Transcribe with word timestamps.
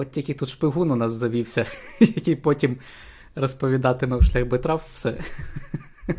От 0.00 0.10
тільки 0.10 0.34
тут 0.34 0.48
шпигун 0.48 0.90
у 0.90 0.96
нас 0.96 1.12
завівся, 1.12 1.66
який 2.00 2.36
потім 2.36 2.76
розповідатиме 3.34 4.16
в 4.16 4.22
шлях 4.22 4.46
би 4.46 4.58
трав 4.58 4.88
все. 4.94 5.14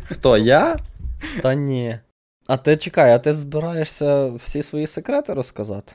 Хто 0.04 0.38
я? 0.38 0.76
Та 1.42 1.54
ні. 1.54 1.98
А 2.46 2.56
ти 2.56 2.76
чекай, 2.76 3.12
а 3.12 3.18
ти 3.18 3.32
збираєшся 3.32 4.26
всі 4.28 4.62
свої 4.62 4.86
секрети 4.86 5.34
розказати? 5.34 5.92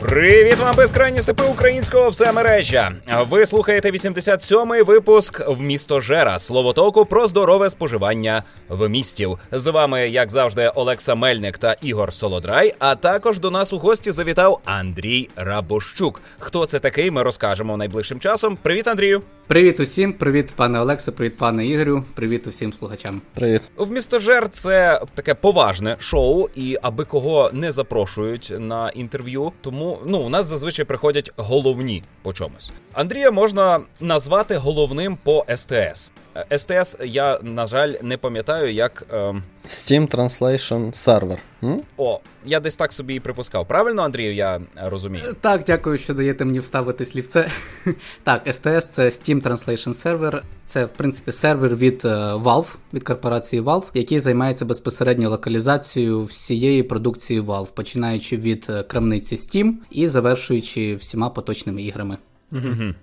Привіт 0.00 0.56
вам, 0.56 0.76
безкрайні 0.76 1.22
степи 1.22 1.44
українського 1.44 2.08
всемережжя. 2.08 2.92
Ви 3.30 3.46
слухаєте 3.46 3.90
87-й 3.90 4.82
випуск 4.82 5.48
в 5.48 5.60
місто 5.60 6.00
Жера. 6.00 6.38
Слово 6.38 6.72
толку 6.72 7.06
про 7.06 7.28
здорове 7.28 7.70
споживання 7.70 8.42
в 8.68 8.88
містів. 8.88 9.38
З 9.52 9.70
вами, 9.70 10.08
як 10.08 10.30
завжди, 10.30 10.68
Олекса 10.74 11.14
Мельник 11.14 11.58
та 11.58 11.76
Ігор 11.82 12.12
Солодрай. 12.14 12.74
А 12.78 12.94
також 12.94 13.38
до 13.38 13.50
нас 13.50 13.72
у 13.72 13.78
гості 13.78 14.10
завітав 14.10 14.60
Андрій 14.64 15.28
Рабощук. 15.36 16.22
Хто 16.38 16.66
це 16.66 16.78
такий? 16.78 17.10
Ми 17.10 17.22
розкажемо 17.22 17.76
найближчим 17.76 18.20
часом. 18.20 18.58
Привіт, 18.62 18.88
Андрію. 18.88 19.22
Привіт 19.46 19.80
усім, 19.80 20.12
привіт, 20.12 20.48
пане 20.56 20.80
Олексо, 20.80 21.12
привіт, 21.12 21.38
пане 21.38 21.66
Ігорю, 21.66 22.04
привіт 22.14 22.46
усім 22.46 22.72
слухачам. 22.72 23.22
Привіт. 23.34 23.62
В 23.76 23.90
місто 23.90 24.18
Жер 24.18 24.48
це 24.48 25.00
таке 25.14 25.34
поважне 25.34 25.96
шоу, 25.98 26.48
і 26.54 26.76
аби 26.82 27.04
кого 27.04 27.50
не 27.52 27.72
запрошують 27.72 28.52
на 28.58 28.90
інтерв'ю, 28.90 29.52
тому 29.60 29.89
ну 30.06 30.18
у 30.20 30.28
нас 30.28 30.46
зазвичай 30.46 30.84
приходять 30.84 31.30
головні 31.36 32.02
по 32.22 32.32
чомусь. 32.32 32.72
Андрія 32.92 33.30
можна 33.30 33.80
назвати 34.00 34.56
головним 34.56 35.18
по 35.22 35.44
СТС. 35.56 36.10
СТС 36.56 36.96
я 37.04 37.38
на 37.42 37.66
жаль 37.66 37.94
не 38.02 38.16
пам'ятаю, 38.16 38.72
як 38.72 39.04
ем... 39.12 39.42
Steam 39.68 40.14
Translation 40.14 40.90
Server. 40.92 41.38
М? 41.62 41.82
О, 41.96 42.20
я 42.44 42.60
десь 42.60 42.76
так 42.76 42.92
собі 42.92 43.14
і 43.14 43.20
припускав. 43.20 43.68
Правильно, 43.68 44.02
Андрію, 44.02 44.34
я 44.34 44.60
розумію. 44.76 45.36
Так, 45.40 45.62
дякую, 45.66 45.98
що 45.98 46.14
даєте 46.14 46.44
мені 46.44 46.58
вставити 46.58 47.04
слівце. 47.04 47.50
так, 48.24 48.46
STS 48.46 48.80
це 48.80 49.04
Steam 49.04 49.42
Translation 49.42 50.02
Server. 50.02 50.42
Це, 50.64 50.84
в 50.84 50.88
принципі, 50.88 51.32
сервер 51.32 51.76
від 51.76 52.04
Valve, 52.04 52.74
від 52.94 53.04
корпорації 53.04 53.62
Valve, 53.62 53.84
який 53.94 54.18
займається 54.18 54.64
безпосередньо 54.64 55.30
локалізацією 55.30 56.24
всієї 56.24 56.82
продукції 56.82 57.40
Valve, 57.40 57.70
починаючи 57.74 58.36
від 58.36 58.66
крамниці 58.88 59.36
Steam 59.36 59.72
і 59.90 60.06
завершуючи 60.06 60.94
всіма 60.94 61.30
поточними 61.30 61.82
іграми. 61.82 62.16
Угу. 62.52 62.94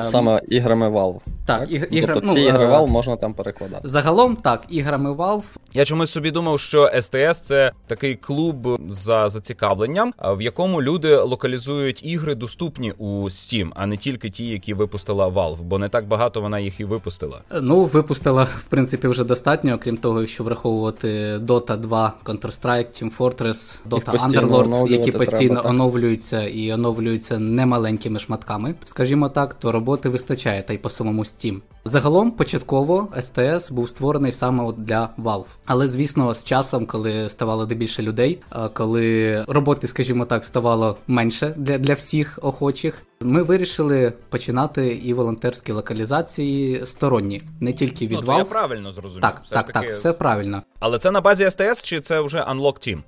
Саме 0.00 0.40
іграми 0.48 0.88
Valve. 0.88 1.18
Так, 1.46 1.60
так? 1.60 1.70
Іг- 1.70 1.86
ігра, 1.90 2.14
тобто 2.14 2.30
всі 2.30 2.40
ну, 2.40 2.48
ігри 2.48 2.64
е, 2.64 2.68
Valve 2.68 2.86
можна 2.86 3.16
там 3.16 3.34
перекладати. 3.34 3.88
Загалом, 3.88 4.36
так, 4.36 4.64
іграми 4.68 5.12
Valve. 5.12 5.42
Я 5.74 5.84
чомусь 5.84 6.10
собі 6.10 6.30
думав, 6.30 6.60
що 6.60 6.90
СТС 7.00 7.40
це 7.40 7.72
такий 7.86 8.14
клуб 8.14 8.80
за 8.88 9.28
зацікавленням, 9.28 10.12
в 10.22 10.42
якому 10.42 10.82
люди 10.82 11.16
локалізують 11.16 12.06
ігри 12.06 12.34
доступні 12.34 12.92
у 12.92 13.24
Steam, 13.24 13.70
а 13.74 13.86
не 13.86 13.96
тільки 13.96 14.30
ті, 14.30 14.46
які 14.46 14.74
випустила 14.74 15.28
Valve, 15.28 15.62
бо 15.62 15.78
не 15.78 15.88
так 15.88 16.06
багато 16.06 16.40
вона 16.40 16.58
їх 16.58 16.80
і 16.80 16.84
випустила. 16.84 17.40
Ну, 17.60 17.84
випустила, 17.84 18.44
в 18.44 18.64
принципі, 18.68 19.08
вже 19.08 19.24
достатньо, 19.24 19.74
окрім 19.74 19.96
того, 19.96 20.20
якщо 20.20 20.44
враховувати 20.44 21.36
Dota 21.36 21.76
2, 21.76 22.12
Counter-Strike, 22.24 23.02
Team 23.02 23.16
Fortress, 23.16 23.80
Dota 23.90 24.30
Underlords, 24.30 24.88
які 24.90 25.12
постійно 25.12 25.38
треба, 25.38 25.62
так. 25.62 25.70
оновлюються 25.70 26.42
і 26.42 26.72
оновлюються 26.72 27.38
немаленькими 27.38 28.18
шматками. 28.18 28.74
Скажімо 28.84 29.28
так, 29.28 29.54
то 29.54 29.72
роботи 29.76 30.08
вистачає 30.08 30.62
та 30.62 30.72
й 30.72 30.78
по 30.78 30.90
самому 30.90 31.22
Steam. 31.22 31.60
Загалом, 31.84 32.30
початково 32.30 33.08
STS 33.16 33.72
був 33.72 33.88
створений 33.88 34.32
саме 34.32 34.64
от 34.64 34.84
для 34.84 35.10
Valve. 35.18 35.44
Але 35.66 35.88
звісно, 35.88 36.34
з 36.34 36.44
часом, 36.44 36.86
коли 36.86 37.28
ставало 37.28 37.66
більше 37.66 38.02
людей, 38.02 38.38
коли 38.72 39.44
роботи, 39.48 39.86
скажімо 39.86 40.24
так, 40.24 40.44
ставало 40.44 40.96
менше 41.06 41.54
для, 41.56 41.78
для 41.78 41.94
всіх 41.94 42.38
охочих. 42.42 43.02
Ми 43.20 43.42
вирішили 43.42 44.12
починати 44.28 44.86
і 44.88 45.14
волонтерські 45.14 45.72
локалізації 45.72 46.86
сторонні, 46.86 47.42
не 47.60 47.72
тільки 47.72 48.06
від 48.06 48.18
ну, 48.22 48.32
Valve. 48.32 48.38
я 48.38 48.44
правильно 48.44 48.92
зрозумів. 48.92 49.22
Так, 49.22 49.40
Все 49.44 49.54
так, 49.54 49.66
таки... 49.72 49.86
так, 49.86 49.96
все 49.96 50.12
правильно. 50.12 50.62
Але 50.80 50.98
це 50.98 51.10
на 51.10 51.20
базі 51.20 51.50
СТС 51.50 51.82
чи 51.82 52.00
це 52.00 52.20
вже 52.20 52.38
Unlock 52.38 52.88
Team? 52.88 53.02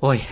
Ой, 0.00 0.22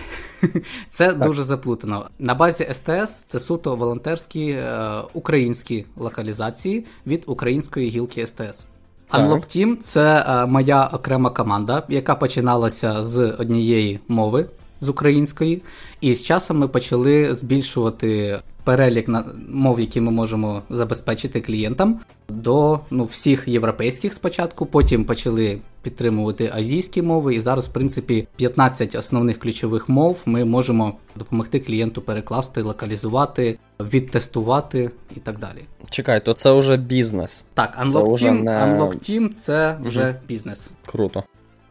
це 0.89 1.13
дуже 1.13 1.43
заплутано. 1.43 2.09
На 2.19 2.35
базі 2.35 2.67
СТС 2.73 3.23
це 3.27 3.39
суто 3.39 3.75
волонтерські 3.75 4.49
е, 4.49 5.01
українські 5.13 5.85
локалізації 5.97 6.85
від 7.07 7.23
української 7.27 7.89
гілки 7.89 8.27
СТС. 8.27 8.65
Так. 9.09 9.21
Unlock 9.21 9.57
Team– 9.57 9.77
це 9.83 10.25
е, 10.27 10.45
моя 10.45 10.85
окрема 10.93 11.29
команда, 11.29 11.83
яка 11.89 12.15
починалася 12.15 13.03
з 13.03 13.31
однієї 13.31 13.99
мови 14.07 14.45
з 14.81 14.89
української, 14.89 15.61
і 16.01 16.15
з 16.15 16.23
часом 16.23 16.57
ми 16.57 16.67
почали 16.67 17.35
збільшувати 17.35 18.39
перелік 18.69 19.07
на 19.07 19.25
мов, 19.49 19.79
які 19.79 20.01
ми 20.01 20.11
можемо 20.11 20.61
забезпечити 20.69 21.41
клієнтам, 21.41 21.99
до 22.27 22.79
ну, 22.91 23.03
всіх 23.03 23.47
європейських 23.47 24.13
спочатку. 24.13 24.65
Потім 24.65 25.05
почали 25.05 25.59
підтримувати 25.81 26.51
азійські 26.53 27.01
мови, 27.01 27.35
і 27.35 27.39
зараз, 27.39 27.65
в 27.65 27.69
принципі, 27.69 28.27
15 28.35 28.95
основних 28.95 29.39
ключових 29.39 29.89
мов 29.89 30.21
ми 30.25 30.45
можемо 30.45 30.93
допомогти 31.15 31.59
клієнту 31.59 32.01
перекласти, 32.01 32.61
локалізувати, 32.61 33.59
відтестувати 33.79 34.91
і 35.15 35.19
так 35.19 35.39
далі. 35.39 35.63
Чекай, 35.89 36.25
то 36.25 36.33
це 36.33 36.51
вже 36.51 36.77
бізнес. 36.77 37.43
Так, 37.53 37.77
Це 37.77 37.83
Unlock 37.83 38.13
вже 38.13 38.31
не- 38.31 38.51
Unlock 38.51 38.95
Team– 38.95 39.33
це 39.33 39.77
вже 39.83 40.15
бізнес. 40.27 40.69
Круто. 40.85 41.23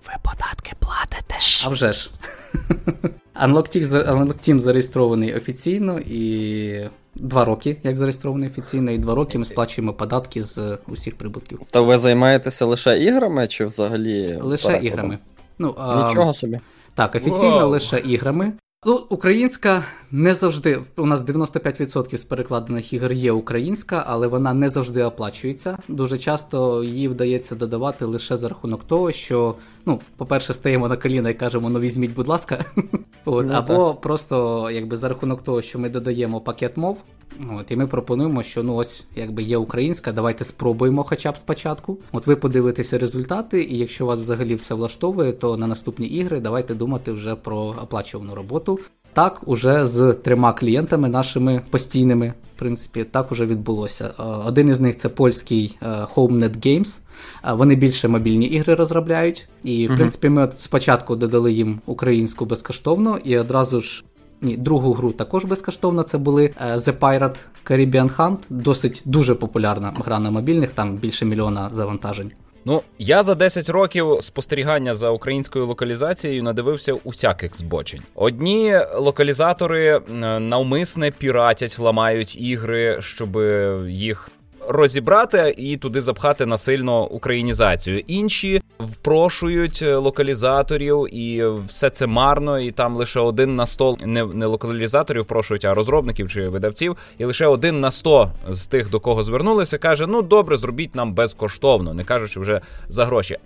Ви 0.09 0.15
податки 0.23 0.73
платите. 0.79 1.35
А 1.65 1.69
вже 1.69 1.93
ж. 1.93 2.11
Unlock 3.43 4.49
Team, 4.49 4.59
зареєстрований 4.59 5.35
офіційно 5.35 5.99
і 5.99 6.91
два 7.15 7.45
роки, 7.45 7.77
як 7.83 7.97
зареєстрований 7.97 8.49
офіційно, 8.49 8.91
і 8.91 8.99
два 8.99 9.15
роки 9.15 9.39
ми 9.39 9.45
сплачуємо 9.45 9.93
податки 9.93 10.43
з 10.43 10.79
усіх 10.87 11.19
прибутків. 11.19 11.61
То 11.71 11.85
ви 11.85 11.99
займаєтеся 11.99 12.65
лише 12.65 12.99
іграми 12.99 13.49
чи 13.49 13.67
взагалі? 13.67 14.39
Лише 14.43 14.67
перекладом? 14.67 14.87
іграми. 14.87 15.19
Ну, 15.59 15.75
а, 15.79 16.09
Нічого 16.09 16.35
собі. 16.35 16.61
Так, 16.95 17.15
офіційно 17.15 17.57
Вау. 17.57 17.69
лише 17.69 17.99
іграми. 17.99 18.53
Ну, 18.87 19.01
українська 19.09 19.85
не 20.11 20.35
завжди. 20.35 20.83
У 20.97 21.07
нас 21.07 21.21
95% 21.21 22.17
з 22.17 22.25
перекладених 22.25 22.93
ігор 22.93 23.13
є 23.13 23.33
українська, 23.33 24.05
але 24.07 24.27
вона 24.27 24.55
не 24.55 24.69
завжди 24.69 25.03
оплачується. 25.03 25.79
Дуже 25.89 26.19
часто 26.19 26.85
її 26.85 27.09
вдається 27.09 27.55
додавати 27.55 28.05
лише 28.05 28.37
за 28.37 28.49
рахунок 28.49 28.85
того, 28.85 29.13
що, 29.13 29.55
ну, 29.87 30.01
по-перше, 30.17 30.55
стаємо 30.55 30.89
на 30.89 30.97
коліна 30.97 31.31
і 31.31 31.35
кажемо, 31.35 31.71
ну 31.71 31.81
візьміть, 31.81 32.15
будь 32.15 32.29
ласка. 32.29 32.65
От, 33.25 33.47
Ну, 33.49 33.53
або 33.55 33.95
просто 33.95 34.69
якби 34.71 34.97
за 34.97 35.09
рахунок 35.09 35.43
того, 35.43 35.63
що 35.63 35.79
ми 35.79 35.89
додаємо 35.89 36.41
пакет 36.41 36.77
мов. 36.77 37.03
От, 37.59 37.71
і 37.71 37.77
ми 37.77 37.87
пропонуємо, 37.87 38.43
що 38.43 38.63
ну 38.63 38.75
ось 38.75 39.05
якби 39.17 39.43
є 39.43 39.57
українська, 39.57 40.13
давайте 40.13 40.45
спробуємо 40.45 41.05
хоча 41.05 41.33
б 41.33 41.37
спочатку. 41.37 41.99
От 42.13 42.27
ви 42.27 42.37
подивитеся 42.37 42.99
результати, 42.99 43.63
і 43.65 43.79
якщо 43.79 44.07
вас 44.07 44.21
взагалі 44.21 44.55
все 44.55 44.75
влаштовує, 44.75 45.33
то 45.33 45.57
на 45.57 45.67
наступні 45.67 46.07
ігри 46.07 46.41
давайте 46.41 46.75
думати 46.75 47.13
вже 47.13 47.35
про 47.35 47.57
оплачувану 47.57 48.35
роботу. 48.35 48.79
Так, 49.13 49.41
уже 49.47 49.87
з 49.87 50.13
трьома 50.13 50.53
клієнтами 50.53 51.09
нашими 51.09 51.63
постійними, 51.71 52.33
в 52.57 52.59
принципі, 52.59 53.05
так 53.05 53.33
уже 53.33 53.47
відбулося. 53.47 54.11
Е, 54.19 54.23
Один 54.23 54.69
із 54.69 54.81
них 54.81 54.97
це 54.97 55.09
польський 55.09 55.79
е, 55.83 55.87
HomeNet 55.87 56.67
Games. 56.67 56.99
Е, 57.45 57.53
Вони 57.53 57.75
більше 57.75 58.09
мобільні 58.09 58.47
ігри 58.47 58.75
розробляють. 58.75 59.49
І, 59.65 59.89
в 59.89 59.97
принципі, 59.97 60.29
ми 60.29 60.43
от 60.43 60.61
спочатку 60.61 61.17
додали 61.17 61.53
їм 61.53 61.81
українську 61.87 62.45
безкоштовно, 62.45 63.19
і 63.25 63.39
одразу 63.39 63.81
ж 63.81 64.05
ні, 64.43 64.57
другу 64.57 64.93
гру 64.93 65.13
також 65.13 65.45
безкоштовно. 65.45 66.03
Це 66.03 66.19
були 66.19 66.51
The 66.61 66.99
Pirate 66.99 67.37
Caribbean 67.65 68.17
Hunt. 68.17 68.39
Досить 68.51 69.03
дуже 69.05 69.35
популярна 69.35 69.93
гра 70.05 70.19
на 70.19 70.31
мобільних, 70.31 70.71
там 70.71 70.97
більше 70.97 71.25
мільйона 71.25 71.69
завантажень. 71.73 72.33
Ну, 72.71 72.83
я 72.99 73.23
за 73.23 73.35
10 73.35 73.69
років 73.69 74.19
спостерігання 74.21 74.95
за 74.95 75.11
українською 75.11 75.67
локалізацією 75.67 76.43
надивився 76.43 76.93
усяких 76.93 77.57
збочень. 77.57 78.03
Одні 78.15 78.79
локалізатори 78.97 80.01
навмисне 80.39 81.11
піратять, 81.11 81.79
ламають 81.79 82.41
ігри, 82.41 82.97
щоб 83.01 83.37
їх 83.89 84.31
розібрати 84.69 85.55
і 85.59 85.77
туди 85.77 86.03
запхати 86.03 86.47
насильно 86.47 87.07
українізацію. 87.07 88.03
Інші 88.07 88.63
впрошують 88.81 89.83
е, 89.83 89.97
локалізаторів, 89.97 91.15
і 91.15 91.45
все 91.69 91.91
це 91.91 92.07
марно, 92.07 92.61
і 92.61 92.71
там 92.71 92.97
лише 92.97 93.21
один 93.21 93.57
на 93.57 93.67
сто 93.67 93.97
не, 94.01 94.25
не 94.27 94.47
локалізаторів 94.47 95.23
впрошують, 95.23 95.65
а 95.65 95.75
розробників 95.75 96.31
чи 96.31 96.49
видавців, 96.49 96.97
і 97.19 97.25
лише 97.25 97.47
один 97.47 97.81
на 97.81 97.91
сто 97.91 98.33
з 98.49 98.67
тих, 98.67 98.91
до 98.91 99.01
кого 99.01 99.25
звернулися, 99.25 99.79
каже: 99.79 100.07
ну 100.07 100.23
добре, 100.23 100.57
зробіть 100.57 100.95
нам 100.95 101.15
безкоштовно, 101.15 101.95
не 101.95 102.05
кажучи 102.05 102.41
вже 102.41 102.61
за 102.89 103.05
гроші. 103.05 103.37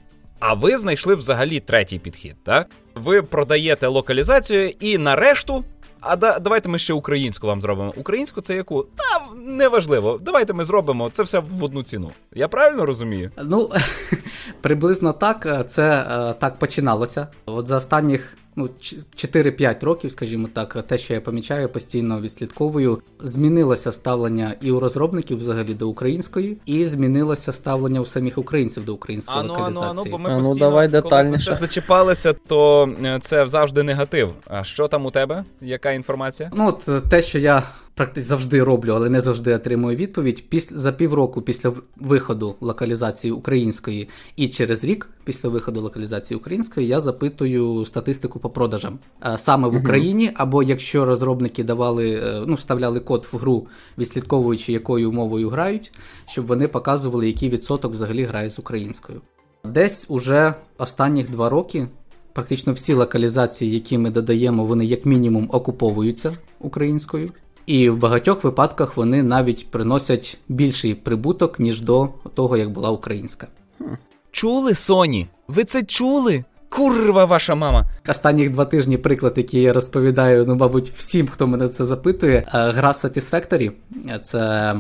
А 0.41 0.55
ви 0.55 0.77
знайшли 0.77 1.15
взагалі 1.15 1.61
третій 1.61 1.99
підхід, 1.99 2.37
так? 2.45 2.67
Ви 2.95 3.23
продаєте 3.23 3.87
локалізацію 3.87 4.73
і 4.81 4.99
на 4.99 5.17
решту. 5.17 5.65
А 6.01 6.17
да, 6.17 6.39
давайте 6.39 6.69
ми 6.69 6.79
ще 6.79 6.93
українську 6.93 7.47
вам 7.47 7.61
зробимо. 7.61 7.93
Українську 7.97 8.41
це 8.41 8.57
яку? 8.57 8.83
Та 8.83 9.12
неважливо. 9.37 10.21
Давайте 10.23 10.53
ми 10.53 10.65
зробимо 10.65 11.11
це 11.11 11.23
все 11.23 11.39
в 11.39 11.65
одну 11.65 11.83
ціну. 11.83 12.11
Я 12.35 12.49
правильно 12.49 12.87
розумію? 12.87 13.31
Ну, 13.45 13.71
приблизно 14.61 15.13
так. 15.13 15.47
е, 15.47 15.65
Це 15.69 16.07
е, 16.11 16.35
так 16.39 16.59
починалося. 16.59 17.27
От 17.47 17.67
за 17.67 17.77
останніх 17.77 18.37
ну 18.57 18.69
4-5 19.17 19.85
років, 19.85 20.13
скажімо 20.13 20.49
так, 20.53 20.83
те, 20.87 20.99
що 20.99 21.15
я 21.15 21.21
помічаю, 21.21 21.69
постійно 21.69 22.21
відслідковую, 22.21 23.03
змінилося 23.21 23.93
ставлення 23.93 24.55
і 24.61 24.71
у 24.71 24.81
розробників 24.81 25.39
взагалі 25.39 25.75
до 25.75 25.89
української, 25.89 26.59
і 26.67 26.87
змінилося 26.87 27.53
ставлення 27.53 28.01
у 28.01 28.07
самих 28.07 28.39
українців 28.39 28.85
до 28.85 28.95
української 28.95 29.39
ану, 29.39 29.49
локалізації. 29.53 29.91
Ану, 29.91 30.01
ану, 30.01 30.11
бо 30.11 30.19
ми 30.19 30.31
А 30.31 30.39
ну, 30.39 30.55
давай 30.55 30.89
коли 30.89 31.03
детальніше. 31.03 31.45
за 31.45 31.51
це 31.51 31.57
зачіпалися, 31.61 32.33
то 32.33 32.89
е, 33.05 33.19
це 33.23 33.47
завжди 33.47 33.83
негатив. 33.83 34.33
А 34.49 34.65
що 34.65 34.89
там 34.89 35.07
у 35.07 35.11
тебе? 35.11 35.45
Яка 35.61 35.93
інформація? 35.93 36.51
Ну, 36.55 36.69
от 36.69 37.09
те, 37.09 37.23
що 37.23 37.39
я 37.39 37.63
практично 37.95 38.21
завжди 38.21 38.63
роблю, 38.63 38.93
але 38.93 39.09
не 39.09 39.21
завжди 39.21 39.55
отримую 39.55 39.97
відповідь. 39.97 40.45
Після 40.49 40.77
за 40.77 40.93
півроку 40.93 41.43
після 41.43 41.73
виходу 41.97 42.55
локалізації 42.61 43.33
української 43.33 44.09
і 44.37 44.49
через 44.49 44.85
рік 44.85 45.09
після 45.25 45.49
виходу 45.49 45.81
локалізації 45.81 46.39
української 46.39 46.87
я 46.87 47.01
запитую 47.01 47.85
статистику 47.85 48.39
по 48.39 48.51
продажам 48.51 48.99
Е, 49.27 49.39
саме 49.39 49.69
в 49.69 49.77
Україні, 49.77 50.31
або 50.35 50.63
якщо 50.63 51.05
розробники 51.05 51.65
давали, 51.65 52.11
е, 52.11 52.45
ну 52.47 52.55
вставляли 52.55 53.01
код 53.01 53.29
в 53.33 53.37
гру, 53.37 53.67
відслідковуючи 53.99 54.73
якою 54.73 55.13
мовою 55.13 55.49
грають, 55.51 55.93
щоб 56.27 56.47
вони 56.47 56.69
показували, 56.69 57.27
який 57.27 57.49
відсоток 57.49 57.93
взагалі 57.93 58.25
грає 58.25 58.51
з 58.51 58.59
українською. 58.59 59.21
Десь 59.65 60.07
уже 60.09 60.55
останніх 60.79 61.31
два 61.31 61.49
роки. 61.49 61.89
Практично 62.33 62.73
всі 62.73 62.95
локалізації, 62.95 63.75
які 63.75 63.99
ми 63.99 64.11
додаємо, 64.11 64.65
вони 64.65 64.85
як 64.85 65.07
мінімум 65.07 65.49
окуповуються 65.53 66.33
українською. 66.61 67.31
І 67.67 67.91
в 67.91 67.97
багатьох 67.97 68.45
випадках 68.45 68.97
вони 68.97 69.23
навіть 69.23 69.71
приносять 69.71 70.39
більший 70.49 70.95
прибуток, 70.95 71.59
ніж 71.61 71.81
до 71.81 72.09
того, 72.35 72.57
як 72.57 72.71
була 72.71 72.91
українська. 72.91 73.47
Чули, 74.31 74.75
Соні? 74.75 75.27
Ви 75.49 75.65
це 75.65 75.83
чули? 75.83 76.45
Курва 76.69 77.25
ваша 77.25 77.55
мама. 77.55 77.85
Останніх 78.09 78.51
два 78.51 78.65
тижні 78.65 78.99
приклад, 78.99 79.33
який 79.37 79.63
я 79.63 79.73
розповідаю, 79.73 80.45
ну, 80.49 80.55
мабуть, 80.55 80.93
всім, 80.97 81.29
хто 81.29 81.47
мене 81.47 81.69
це 81.69 81.85
запитує. 81.85 82.37
е, 82.55 82.71
Гра 82.71 82.93
Satisfactory– 82.93 83.73
це 84.25 84.75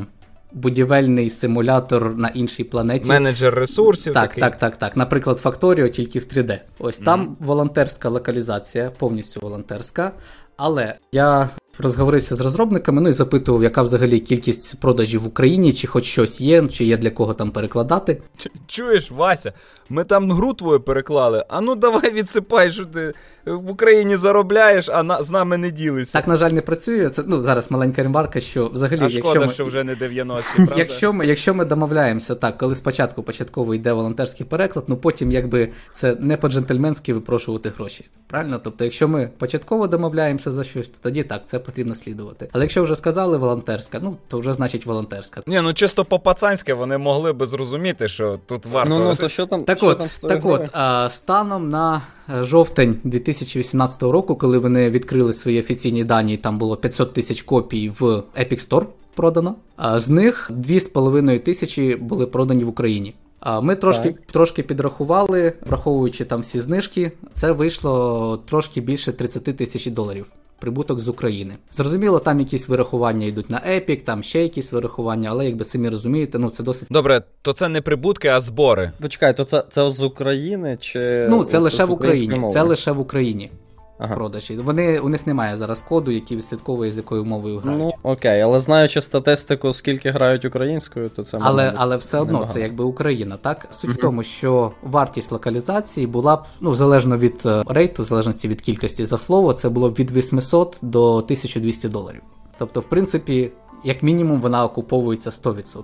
будівельний 0.53 1.31
симулятор 1.31 2.17
на 2.17 2.29
іншій 2.29 2.65
планеті. 2.65 3.09
Менеджер 3.09 3.55
ресурсів. 3.55 4.15
Так, 4.15 4.29
такий. 4.29 4.41
так, 4.41 4.57
так, 4.57 4.77
так. 4.77 4.97
Наприклад, 4.97 5.41
Factorio 5.43 5.89
тільки 5.91 6.19
в 6.19 6.23
3D. 6.23 6.59
Ось 6.79 6.99
там 6.99 7.37
волонтерська 7.41 8.09
локалізація, 8.09 8.91
повністю 8.99 9.41
волонтерська. 9.41 10.13
Але 10.57 10.95
я 11.13 11.49
розговорився 11.83 12.35
з 12.35 12.41
розробниками, 12.41 13.01
ну 13.01 13.09
і 13.09 13.13
запитував, 13.13 13.63
яка 13.63 13.83
взагалі 13.83 14.21
кількість 14.21 14.81
продажів 14.81 15.23
в 15.23 15.27
Україні, 15.27 15.73
чи 15.73 15.87
хоч 15.87 16.05
щось 16.05 16.41
є, 16.41 16.67
чи 16.67 16.85
є 16.85 16.97
для 16.97 17.11
кого 17.11 17.35
там 17.35 17.51
перекладати. 17.51 18.23
Чуєш, 18.67 19.11
Вася, 19.11 19.53
ми 19.89 20.05
там 20.05 20.33
гру 20.33 20.55
твою 20.55 20.81
переклали. 20.81 21.45
А 21.49 21.61
ну 21.61 21.75
давай 21.75 22.13
відсипай, 22.13 22.71
що 22.71 22.85
ти 22.85 23.15
в 23.47 23.71
Україні 23.71 24.17
заробляєш, 24.17 24.89
а 24.89 25.03
на, 25.03 25.23
з 25.23 25.31
нами 25.31 25.57
не 25.57 25.71
ділишся. 25.71 26.13
Так, 26.13 26.29
на 26.29 26.37
жаль, 26.37 26.51
не 26.51 26.61
працює. 26.61 27.11
Це 27.11 27.23
ну 27.27 27.41
зараз 27.41 27.71
маленька 27.71 28.03
ремарка, 28.03 28.41
що 28.41 28.69
взагалі, 28.69 29.01
а 29.01 29.03
якщо 29.03 29.21
шкода, 29.21 29.47
ми, 29.47 29.53
що 29.53 29.65
вже 29.65 29.85
не 29.85 29.95
90-ті, 29.95 30.43
правда? 30.57 30.75
Якщо 30.77 31.13
ми, 31.13 31.27
якщо 31.27 31.55
ми 31.55 31.65
домовляємося 31.65 32.35
так, 32.35 32.59
коли 32.59 32.75
спочатку 32.75 33.23
початково 33.23 33.75
йде 33.75 33.93
волонтерський 33.93 34.47
переклад, 34.47 34.85
ну 34.89 34.97
потім 34.97 35.31
якби 35.31 35.69
це 35.95 36.17
не 36.21 36.37
по-джентльменськи 36.37 37.15
випрошувати 37.15 37.73
гроші. 37.77 38.05
Правильно? 38.27 38.61
Тобто, 38.65 38.85
якщо 38.85 39.09
ми 39.09 39.31
початково 39.39 39.87
домовляємося 39.87 40.53
за 40.53 40.65
щось, 40.65 40.89
то 40.89 40.97
тоді 41.03 41.23
так, 41.23 41.47
це 41.47 41.59
потрібно 41.59 41.95
слідувати. 41.95 42.49
Але 42.53 42.65
якщо 42.65 42.83
вже 42.83 42.97
сказали 42.97 43.39
волонтерська, 43.39 43.99
ну 44.03 44.17
то 44.29 44.39
вже 44.39 44.53
значить 44.53 44.87
волонтерська. 44.87 45.43
Ні, 45.47 45.61
ну 45.61 45.75
чисто 45.75 46.05
по-пацанськи 46.05 46.75
вони 46.75 46.99
могли 46.99 47.33
би 47.33 47.47
зрозуміти, 47.47 48.09
що 48.09 48.39
тут 48.47 48.67
варто. 48.67 48.99
Ну, 48.99 49.05
ну, 49.05 49.17
то 49.17 49.29
що 49.29 49.47
там, 49.47 49.65
Так 49.65 49.79
що 49.79 49.87
от, 49.87 49.99
там 49.99 50.09
так 50.21 50.45
от, 50.45 50.69
а, 50.73 51.09
станом 51.09 51.71
на 51.71 52.03
жовтень 52.41 52.97
2018 53.05 54.03
року, 54.03 54.37
коли 54.37 54.59
вони 54.59 54.91
відкрили 54.91 55.33
свої 55.33 55.61
офіційні 55.61 56.05
дані, 56.05 56.37
там 56.37 56.59
було 56.59 56.77
500 56.77 57.13
тисяч 57.13 57.43
копій 57.43 57.93
в 58.01 58.03
Epic 58.41 58.69
Store 58.69 58.87
продано. 59.15 59.55
З 59.95 60.09
них 60.09 60.51
2,5 60.55 61.41
тисячі 61.41 61.97
були 61.97 62.27
продані 62.27 62.65
в 62.65 62.69
Україні. 62.69 63.15
Ми 63.63 63.77
трошки, 63.77 64.11
Так. 64.11 64.21
трошки 64.33 64.63
підрахували, 64.63 65.53
враховуючи 65.67 66.25
там 66.25 66.41
всі 66.41 66.61
знижки, 66.61 67.13
це 67.33 67.53
вийшло 67.53 68.37
трошки 68.49 68.81
більше 68.81 69.13
30 69.13 69.45
тисяч 69.45 69.87
доларів. 69.87 70.27
Прибуток 70.63 71.01
з 71.01 71.09
України. 71.09 71.55
Зрозуміло, 71.73 72.19
там 72.19 72.41
якісь 72.41 72.69
вирахування 72.69 73.27
йдуть 73.27 73.51
на 73.51 73.59
Epic, 73.59 74.05
там 74.05 74.23
ще 74.23 74.43
якісь 74.43 74.73
вирахування, 74.73 75.31
але 75.31 75.47
якби 75.47 75.65
самі 75.65 75.89
розумієте, 75.89 76.39
ну 76.39 76.51
це 76.51 76.63
досить 76.63 76.89
Добре, 76.91 77.23
то 77.43 77.53
це 77.53 77.69
не 77.69 77.81
прибутки, 77.81 78.29
а 78.29 78.41
збори. 78.41 78.93
Почекай, 79.01 79.37
то 79.37 79.45
це, 79.45 79.65
це 79.69 79.91
з 79.91 80.03
України 80.03 80.77
чи. 80.81 81.27
Ну, 81.31 81.45
це 81.45 81.59
от 81.59 81.65
лише 81.65 81.85
в 81.85 81.91
Україні. 81.91 82.43
Це 82.53 82.63
лише 82.63 82.93
в 82.93 83.01
Україні 83.01 83.51
Ага. 83.99 84.15
продажі. 84.15 84.57
Вони 84.57 84.99
у 84.99 85.09
них 85.09 85.27
немає 85.27 85.57
зараз 85.57 85.81
коду, 85.89 86.11
який 86.11 86.37
відслідковує 86.37 86.93
з 86.93 86.97
якою 86.97 87.25
мовою 87.25 87.59
грають. 87.59 87.79
Ну, 87.81 87.93
окей, 88.03 88.41
але 88.41 88.59
знаючи 88.59 89.03
статистику, 89.03 89.73
скільки 89.73 90.11
грають 90.11 90.45
українською, 90.45 91.09
то 91.09 91.25
це 91.25 91.39
але, 91.41 91.65
мабуть, 91.65 91.81
але 91.83 91.97
все 91.97 92.19
одно 92.19 92.33
небагато. 92.33 92.55
це 92.55 92.61
якби 92.61 92.85
Україна, 92.85 93.37
так? 93.37 93.69
Суть 93.71 93.91
в 93.91 93.97
тому, 93.97 94.23
що 94.23 94.73
вартість 94.83 95.33
локалізації 95.33 96.07
була 96.07 96.37
б, 96.37 96.45
ну, 96.61 96.75
залежно 96.75 97.17
від 97.17 97.43
е, 97.47 97.63
рейту, 97.67 98.03
в 98.03 98.07
залежності 98.07 98.49
від 98.49 98.61
кількості 98.61 99.05
за 99.05 99.19
слово, 99.19 99.53
це 99.53 99.69
було 99.69 99.91
б 99.91 99.95
від 99.95 100.11
800 100.11 100.77
до 100.83 101.17
1200 101.17 101.89
доларів. 101.89 102.23
Тобто, 102.59 102.81
в 102.81 102.85
принципі, 102.85 103.53
як 103.85 104.03
мінімум, 104.03 104.41
вона 104.41 104.65
окуповується 104.65 105.31
100%. 105.31 105.83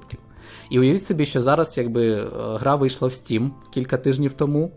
І 0.70 0.78
уявіть 0.78 1.04
собі, 1.04 1.26
що 1.26 1.42
зараз 1.42 1.78
якби 1.78 2.12
е, 2.12 2.26
гра 2.34 2.76
вийшла 2.76 3.08
в 3.08 3.10
Steam 3.10 3.50
кілька 3.70 3.96
тижнів 3.96 4.32
тому. 4.32 4.70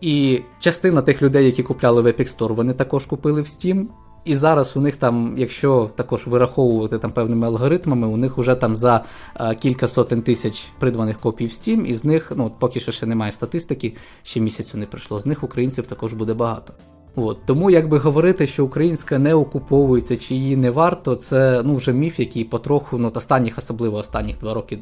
І 0.00 0.40
частина 0.58 1.02
тих 1.02 1.22
людей, 1.22 1.46
які 1.46 1.62
купляли 1.62 2.02
в 2.02 2.06
Epic 2.06 2.38
Store, 2.38 2.54
вони 2.54 2.72
також 2.72 3.06
купили 3.06 3.42
в 3.42 3.44
Steam. 3.44 3.86
І 4.24 4.34
зараз 4.34 4.76
у 4.76 4.80
них 4.80 4.96
там, 4.96 5.34
якщо 5.38 5.90
також 5.96 6.26
вираховувати 6.26 6.98
там 6.98 7.12
певними 7.12 7.46
алгоритмами, 7.46 8.06
у 8.06 8.16
них 8.16 8.38
вже 8.38 8.54
там 8.54 8.76
за 8.76 9.04
е, 9.40 9.54
кілька 9.54 9.88
сотень 9.88 10.22
тисяч 10.22 10.68
придбаних 10.78 11.18
копій 11.20 11.46
в 11.46 11.50
Steam, 11.50 11.84
і 11.84 11.94
з 11.94 12.04
них, 12.04 12.32
ну 12.36 12.46
от 12.46 12.58
поки 12.58 12.80
що 12.80 12.92
ще 12.92 13.06
немає 13.06 13.32
статистики, 13.32 13.96
ще 14.22 14.40
місяцю 14.40 14.78
не 14.78 14.86
пройшло. 14.86 15.20
З 15.20 15.26
них 15.26 15.42
українців 15.42 15.86
також 15.86 16.12
буде 16.12 16.34
багато. 16.34 16.72
От 17.16 17.38
тому, 17.46 17.70
якби 17.70 17.98
говорити, 17.98 18.46
що 18.46 18.64
українська 18.64 19.18
не 19.18 19.34
окуповується 19.34 20.16
чи 20.16 20.34
її 20.34 20.56
не 20.56 20.70
варто, 20.70 21.14
це 21.14 21.62
ну 21.64 21.74
вже 21.74 21.92
міф, 21.92 22.20
який 22.20 22.44
потроху, 22.44 22.98
ну 22.98 23.12
останніх, 23.14 23.58
особливо 23.58 23.96
останніх 23.96 24.38
два 24.38 24.54
роки, 24.54 24.78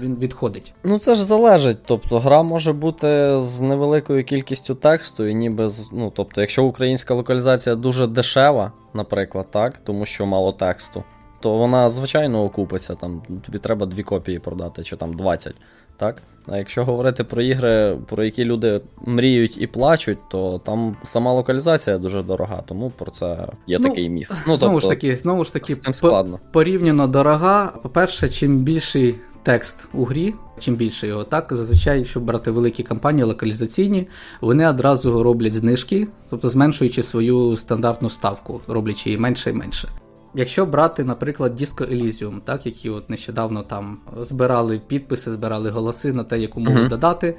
він 0.00 0.16
відходить. 0.16 0.72
Ну 0.84 0.98
це 0.98 1.14
ж 1.14 1.24
залежить. 1.24 1.78
Тобто 1.84 2.18
гра 2.18 2.42
може 2.42 2.72
бути 2.72 3.40
з 3.40 3.60
невеликою 3.60 4.24
кількістю 4.24 4.74
тексту, 4.74 5.26
і 5.26 5.34
ніби 5.34 5.68
ну, 5.92 6.12
тобто, 6.16 6.40
якщо 6.40 6.64
українська 6.64 7.14
локалізація 7.14 7.76
дуже 7.76 8.06
дешева, 8.06 8.72
наприклад, 8.94 9.46
так, 9.50 9.80
тому 9.84 10.06
що 10.06 10.26
мало 10.26 10.52
тексту, 10.52 11.04
то 11.40 11.56
вона 11.58 11.88
звичайно 11.88 12.44
окупиться. 12.44 12.94
Там 12.94 13.22
тобі 13.46 13.58
треба 13.58 13.86
дві 13.86 14.02
копії 14.02 14.38
продати, 14.38 14.82
чи 14.82 14.96
там 14.96 15.12
20. 15.12 15.54
Так? 15.96 16.22
А 16.48 16.56
якщо 16.56 16.84
говорити 16.84 17.24
про 17.24 17.42
ігри, 17.42 17.98
про 18.08 18.24
які 18.24 18.44
люди 18.44 18.80
мріють 19.06 19.62
і 19.62 19.66
плачуть, 19.66 20.18
то 20.30 20.60
там 20.64 20.96
сама 21.02 21.32
локалізація 21.32 21.98
дуже 21.98 22.22
дорога, 22.22 22.62
тому 22.66 22.90
про 22.90 23.10
це 23.10 23.48
є 23.66 23.78
Ну, 23.78 23.88
такий 23.88 24.08
міф. 24.10 24.30
Ну, 24.46 24.56
знову 24.56 24.80
ж 24.80 24.86
тобто, 24.86 25.00
таки, 25.00 25.16
знову 25.16 25.44
ж 25.44 25.52
таки, 25.52 25.74
по- 26.02 26.38
порівняно 26.52 27.06
дорога. 27.06 27.72
По-перше, 27.82 28.28
чим 28.28 28.58
більший 28.58 29.14
текст 29.42 29.88
у 29.94 30.04
грі, 30.04 30.34
чим 30.58 30.74
більше 30.74 31.06
його, 31.06 31.24
так 31.24 31.48
зазвичай, 31.50 31.98
якщо 31.98 32.20
брати 32.20 32.50
великі 32.50 32.82
компанії 32.82 33.24
локалізаційні, 33.24 34.08
вони 34.40 34.68
одразу 34.68 35.22
роблять 35.22 35.52
знижки, 35.54 36.08
тобто 36.30 36.48
зменшуючи 36.48 37.02
свою 37.02 37.56
стандартну 37.56 38.10
ставку, 38.10 38.60
роблячи 38.68 39.10
її 39.10 39.20
менше 39.20 39.50
і 39.50 39.52
менше. 39.52 39.88
Якщо 40.36 40.66
брати, 40.66 41.04
наприклад, 41.04 41.60
Disco 41.60 41.94
Elysium, 41.94 42.40
так, 42.44 42.66
які 42.66 42.90
от 42.90 43.10
нещодавно 43.10 43.62
там 43.62 43.98
збирали 44.20 44.80
підписи, 44.86 45.32
збирали 45.32 45.70
голоси 45.70 46.12
на 46.12 46.24
те, 46.24 46.38
яку 46.38 46.60
мову 46.60 46.78
Мгм. 46.78 46.88
додати, 46.88 47.34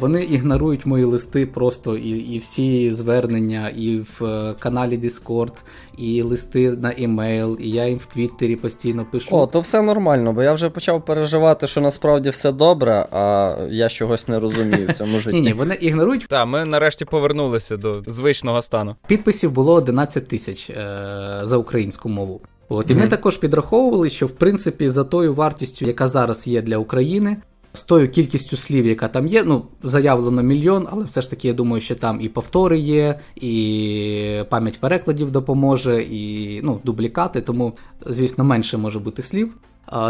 вони 0.00 0.22
ігнорують 0.22 0.86
мої 0.86 1.04
листи 1.04 1.46
просто 1.46 1.96
і, 1.96 2.08
і 2.10 2.38
всі 2.38 2.90
звернення, 2.90 3.68
і 3.68 3.96
в 3.98 4.24
е, 4.24 4.54
каналі 4.58 4.98
Discord, 4.98 5.52
і 5.98 6.22
листи 6.22 6.70
на 6.70 6.94
емейл, 6.98 7.58
і 7.60 7.70
я 7.70 7.86
їм 7.86 7.98
в 7.98 8.06
Твіттері 8.06 8.56
постійно 8.56 9.06
пишу. 9.12 9.36
О, 9.36 9.46
то 9.46 9.60
все 9.60 9.82
нормально, 9.82 10.32
бо 10.32 10.42
я 10.42 10.52
вже 10.52 10.70
почав 10.70 11.04
переживати, 11.04 11.66
що 11.66 11.80
насправді 11.80 12.30
все 12.30 12.52
добре, 12.52 13.06
а 13.12 13.56
я 13.70 13.88
чогось 13.88 14.28
не 14.28 14.38
розумію 14.38 14.88
в 14.88 14.92
цьому 14.92 15.18
житті. 15.18 15.36
Ні, 15.40 15.46
ні, 15.46 15.52
вони 15.52 15.74
ігнорують. 15.74 16.26
Так, 16.28 16.48
ми 16.48 16.64
нарешті 16.64 17.04
повернулися 17.04 17.76
до 17.76 18.02
звичного 18.06 18.62
стану. 18.62 18.96
Підписів 19.06 19.50
було 19.50 19.72
11 19.74 20.28
тисяч 20.28 20.70
е- 20.70 21.40
за 21.42 21.56
українську 21.56 22.08
мову. 22.08 22.27
От, 22.68 22.90
і 22.90 22.94
ми 22.94 23.08
також 23.08 23.36
підраховували, 23.36 24.08
що 24.08 24.26
в 24.26 24.30
принципі 24.30 24.88
за 24.88 25.04
тою 25.04 25.34
вартістю, 25.34 25.86
яка 25.86 26.08
зараз 26.08 26.46
є 26.46 26.62
для 26.62 26.78
України, 26.78 27.36
з 27.72 27.82
тою 27.82 28.08
кількістю 28.08 28.56
слів, 28.56 28.86
яка 28.86 29.08
там 29.08 29.26
є, 29.26 29.44
ну 29.44 29.64
заявлено 29.82 30.42
мільйон, 30.42 30.88
але 30.90 31.04
все 31.04 31.22
ж 31.22 31.30
таки 31.30 31.48
я 31.48 31.54
думаю, 31.54 31.80
що 31.80 31.94
там 31.94 32.20
і 32.20 32.28
повтори 32.28 32.78
є, 32.78 33.18
і 33.36 34.42
пам'ять 34.50 34.80
перекладів 34.80 35.30
допоможе, 35.30 36.02
і 36.02 36.60
ну, 36.62 36.80
дублікати, 36.84 37.40
тому, 37.40 37.72
звісно, 38.06 38.44
менше 38.44 38.76
може 38.76 38.98
бути 38.98 39.22
слів. 39.22 39.54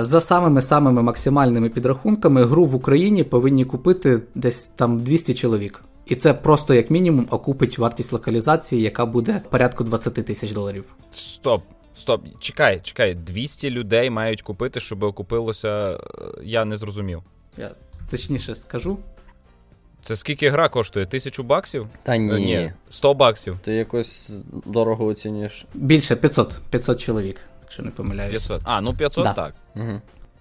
За 0.00 0.20
самими 0.20 0.62
самими 0.62 1.02
максимальними 1.02 1.68
підрахунками, 1.68 2.44
гру 2.44 2.64
в 2.64 2.74
Україні 2.74 3.24
повинні 3.24 3.64
купити 3.64 4.20
десь 4.34 4.68
там 4.76 5.00
200 5.00 5.34
чоловік. 5.34 5.84
І 6.06 6.14
це 6.14 6.34
просто 6.34 6.74
як 6.74 6.90
мінімум 6.90 7.26
окупить 7.30 7.78
вартість 7.78 8.12
локалізації, 8.12 8.82
яка 8.82 9.06
буде 9.06 9.42
порядку 9.50 9.84
20 9.84 10.14
тисяч 10.14 10.52
доларів. 10.52 10.84
Стоп, 11.10 11.62
стоп, 11.98 12.24
чекай, 12.40 12.80
чекай, 12.82 13.14
200 13.14 13.70
людей 13.70 14.10
мають 14.10 14.42
купити, 14.42 14.80
щоб 14.80 15.02
окупилося. 15.02 15.90
е, 15.90 15.98
Я 16.42 16.64
не 16.64 16.76
зрозумів. 16.76 17.22
Я 17.56 17.70
точніше 18.10 18.54
скажу. 18.54 18.98
Це 20.02 20.16
скільки 20.16 20.50
гра 20.50 20.68
коштує? 20.68 21.06
Тисячу 21.06 21.42
баксів? 21.42 21.86
Та 22.02 22.14
Е, 22.16 22.18
ні. 22.18 22.28
Ні, 22.36 22.72
100 22.90 23.14
баксів. 23.14 23.58
Ти 23.62 23.72
якось 23.72 24.32
дорого 24.66 25.04
оцінюєш. 25.06 25.66
Більше 25.74 26.16
500, 26.16 26.54
500 26.70 27.00
чоловік, 27.00 27.36
якщо 27.62 27.82
не 27.82 27.90
помиляюсь. 27.90 28.32
500. 28.32 28.60
А, 28.64 28.80
ну 28.80 28.94
500 28.94 29.24
Да. 29.24 29.32
так. 29.32 29.54
Угу. 29.76 30.00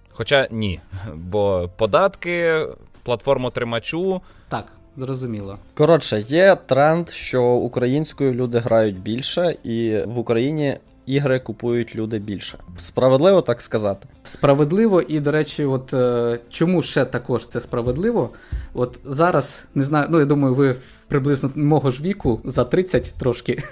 Хоча 0.10 0.48
ні. 0.52 0.80
Бо 1.16 1.70
податки, 1.78 2.66
платформу 3.04 3.50
тримачу. 3.50 4.22
Так, 4.50 4.66
зрозуміло. 4.98 5.58
Коротше, 5.74 6.20
є 6.20 6.56
тренд, 6.66 7.10
що 7.10 7.44
українською 7.44 8.34
люди 8.34 8.60
грають 8.60 9.00
більше, 9.00 9.56
і 9.64 9.98
в 10.06 10.18
Україні 10.18 10.78
ігри 11.08 11.40
купують 11.40 11.96
люди 11.96 12.20
більше. 12.20 12.58
Справедливо 12.78 13.42
так 13.42 13.62
сказати. 13.62 14.08
Справедливо, 14.24 15.02
і, 15.02 15.20
до 15.20 15.32
речі, 15.32 15.66
от 15.66 15.94
е, 15.94 16.40
чому 16.50 16.82
ще 16.82 17.06
також 17.06 17.48
це 17.48 17.62
справедливо? 17.62 18.30
От 18.74 19.00
зараз 19.06 19.64
не 19.76 19.84
знаю, 19.84 20.08
ну 20.10 20.20
я 20.20 20.26
думаю, 20.26 20.54
ви 20.56 20.76
приблизно 21.08 21.52
мого 21.56 21.92
ж 21.92 22.02
віку 22.04 22.42
за 22.46 22.64
30 22.64 23.14
трошки. 23.20 23.64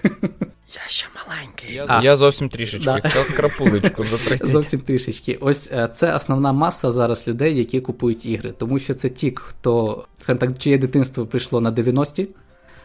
Я 0.75 0.81
ще 0.87 1.07
маленький. 1.27 1.75
Я, 1.75 1.85
А. 1.87 2.03
я 2.03 2.17
зовсім 2.17 2.49
трішечки, 2.49 2.85
Да. 2.85 2.95
Кра- 3.09 3.33
крапулечку 3.35 4.03
за 4.03 4.17
30. 4.17 4.47
Зовсім 4.47 4.79
трішечки. 4.79 5.37
Ось 5.41 5.69
е, 5.71 5.89
це 5.93 6.15
основна 6.15 6.53
маса 6.53 6.91
зараз 6.91 7.27
людей, 7.27 7.57
які 7.57 7.81
купують 7.81 8.25
ігри. 8.25 8.53
Тому 8.57 8.79
що 8.79 8.93
це 8.93 9.09
ті, 9.09 9.33
хто, 9.35 10.05
скажімо 10.19 10.39
так, 10.39 10.57
чиє 10.57 10.77
дитинство 10.77 11.25
прийшло 11.25 11.61
на 11.61 11.71
90-ті, 11.71 12.27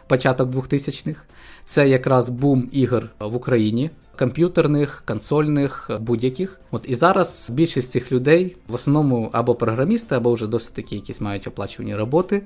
початок 0.07 0.49
2000-х. 0.49 1.21
Це 1.65 1.89
якраз 1.89 2.29
бум 2.29 2.69
ігор 2.71 3.09
в 3.19 3.35
Україні. 3.35 3.89
Комп'ютерних, 4.21 5.03
консольних, 5.07 5.89
будь-яких. 5.99 6.59
От 6.71 6.85
і 6.87 6.95
зараз 6.95 7.49
більшість 7.53 7.91
цих 7.91 8.11
людей 8.11 8.55
в 8.67 8.73
основному 8.73 9.29
або 9.31 9.55
програмісти, 9.55 10.15
або 10.15 10.33
вже 10.33 10.47
досить 10.47 10.73
такі 10.73 10.95
якісь 10.95 11.21
мають 11.21 11.47
оплачувані 11.47 11.95
роботи, 11.95 12.41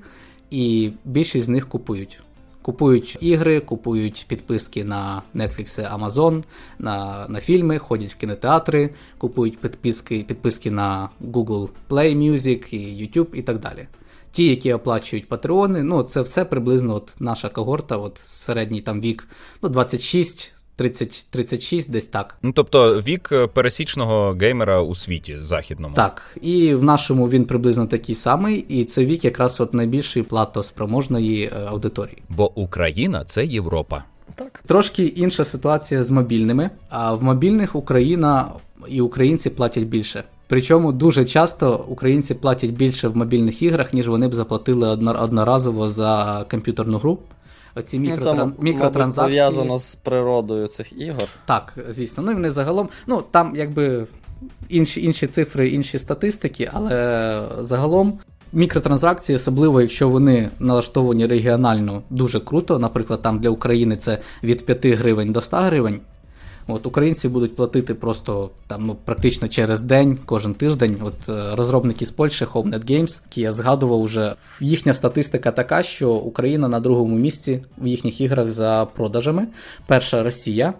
і 0.50 0.90
більшість 1.04 1.46
з 1.46 1.48
них 1.48 1.68
купують. 1.68 2.20
Купують 2.62 3.18
ігри, 3.20 3.60
купують 3.60 4.26
підписки 4.28 4.84
на 4.84 5.22
Netflix, 5.34 5.98
Amazon, 5.98 6.42
на, 6.78 7.26
на 7.28 7.40
фільми, 7.40 7.78
ходять 7.78 8.12
в 8.12 8.16
кінотеатри, 8.16 8.90
купують 9.18 9.58
підписки, 9.58 10.24
підписки 10.28 10.70
на 10.70 11.08
Google 11.32 11.68
Play 11.88 12.16
Music 12.18 12.74
і 12.74 13.06
YouTube 13.06 13.34
і 13.34 13.42
так 13.42 13.58
далі. 13.58 13.86
Ті, 14.30 14.44
які 14.44 14.72
оплачують 14.72 15.28
патреони, 15.28 15.82
ну 15.82 16.02
це 16.02 16.20
все 16.20 16.44
приблизно 16.44 16.94
от 16.94 17.12
наша 17.20 17.48
когорта, 17.48 17.96
от 17.96 18.18
середній 18.22 18.80
там 18.80 19.00
вік, 19.00 19.28
ну 19.62 19.68
26, 19.68 20.55
30, 20.76 21.26
36, 21.30 21.90
десь 21.90 22.06
так. 22.06 22.36
Ну, 22.42 22.52
тобто 22.52 23.00
вік 23.00 23.28
е, 23.32 23.46
пересічного 23.46 24.36
геймера 24.40 24.80
у 24.82 24.94
світі 24.94 25.36
західному. 25.40 25.94
Так, 25.94 26.22
і 26.42 26.74
в 26.74 26.82
нашому 26.82 27.28
він 27.28 27.44
приблизно 27.44 27.86
такий 27.86 28.14
самий, 28.14 28.58
і 28.68 28.84
це 28.84 29.04
вік 29.04 29.24
якраз 29.24 29.60
от 29.60 29.74
найбільшої 29.74 30.22
платоспроможної 30.24 31.42
е, 31.44 31.50
аудиторії. 31.68 32.22
Бо 32.28 32.58
Україна 32.58 33.24
це 33.24 33.46
Європа. 33.46 34.04
Так. 34.34 34.62
Трошки 34.66 35.06
інша 35.06 35.44
ситуація 35.44 36.02
з 36.04 36.10
мобільними. 36.10 36.70
А 36.88 37.14
в 37.14 37.22
мобільних 37.22 37.76
Україна 37.76 38.48
і 38.88 39.00
українці 39.00 39.50
платять 39.50 39.84
більше. 39.84 40.24
Причому 40.48 40.92
дуже 40.92 41.24
часто 41.24 41.84
українці 41.88 42.34
платять 42.34 42.70
більше 42.70 43.08
в 43.08 43.16
мобільних 43.16 43.62
іграх, 43.62 43.92
ніж 43.94 44.08
вони 44.08 44.28
б 44.28 44.34
заплатили 44.34 44.88
одно- 44.88 45.22
одноразово 45.22 45.88
за 45.88 46.44
комп'ютерну 46.50 46.98
гру. 46.98 47.18
Оці 47.76 47.98
Ну, 47.98 48.04
це, 48.04 48.10
мікротран... 48.10 48.38
мабуть, 48.38 48.62
мікротранзакції. 48.62 49.40
пов'язано 49.40 49.78
з 49.78 49.94
природою 49.94 50.66
цих 50.66 51.00
ігор. 51.00 51.28
Так, 51.46 51.74
звісно. 51.88 52.22
Ну 52.22 52.30
і 52.30 52.34
вони 52.34 52.50
загалом. 52.50 52.88
Ну 53.06 53.22
там 53.30 53.56
якби 53.56 54.06
інші, 54.68 55.04
інші 55.04 55.26
цифри, 55.26 55.68
інші 55.68 55.98
статистики, 55.98 56.70
але 56.72 57.42
загалом 57.58 58.18
мікротранзакції, 58.52 59.36
особливо 59.36 59.80
якщо 59.80 60.08
вони 60.08 60.48
налаштовані 60.60 61.26
регіонально 61.26 62.02
дуже 62.10 62.40
круто. 62.40 62.78
Наприклад, 62.78 63.22
там 63.22 63.38
для 63.38 63.50
України 63.50 63.96
це 63.96 64.18
від 64.42 64.66
5 64.66 64.86
гривень 64.86 65.32
до 65.32 65.40
100 65.40 65.56
гривень. 65.56 66.00
От 66.68 66.86
українці 66.86 67.28
будуть 67.28 67.56
платити 67.56 67.94
просто 67.94 68.50
там 68.66 68.86
ну 68.86 68.96
практично 69.04 69.48
через 69.48 69.82
день, 69.82 70.18
кожен 70.26 70.54
тиждень. 70.54 70.96
От 71.02 71.28
е, 71.28 71.56
розробники 71.56 72.06
з 72.06 72.10
Польщі, 72.10 72.44
HomeNet 72.44 72.90
Games, 72.90 73.20
які 73.26 73.40
я 73.40 73.52
згадував 73.52 74.00
уже 74.00 74.34
їхня 74.60 74.94
статистика 74.94 75.50
така, 75.50 75.82
що 75.82 76.12
Україна 76.12 76.68
на 76.68 76.80
другому 76.80 77.16
місці 77.16 77.64
в 77.78 77.86
їхніх 77.86 78.20
іграх 78.20 78.50
за 78.50 78.86
продажами. 78.94 79.46
Перша 79.86 80.22
Росія, 80.22 80.74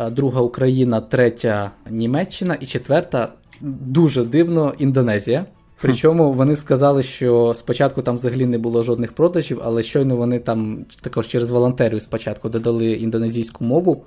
е, 0.00 0.10
друга 0.10 0.40
Україна, 0.40 1.00
третя 1.00 1.70
Німеччина 1.90 2.56
і 2.60 2.66
четверта 2.66 3.28
дуже 3.60 4.24
дивно 4.24 4.74
Індонезія. 4.78 5.46
Причому 5.80 6.32
вони 6.32 6.56
сказали, 6.56 7.02
що 7.02 7.54
спочатку 7.54 8.02
там 8.02 8.16
взагалі 8.16 8.46
не 8.46 8.58
було 8.58 8.82
жодних 8.82 9.12
продажів, 9.12 9.60
але 9.64 9.82
щойно 9.82 10.16
вони 10.16 10.38
там 10.38 10.84
також 11.00 11.28
через 11.28 11.50
волонтерів 11.50 12.02
спочатку 12.02 12.48
додали 12.48 12.92
індонезійську 12.92 13.64
мову. 13.64 14.04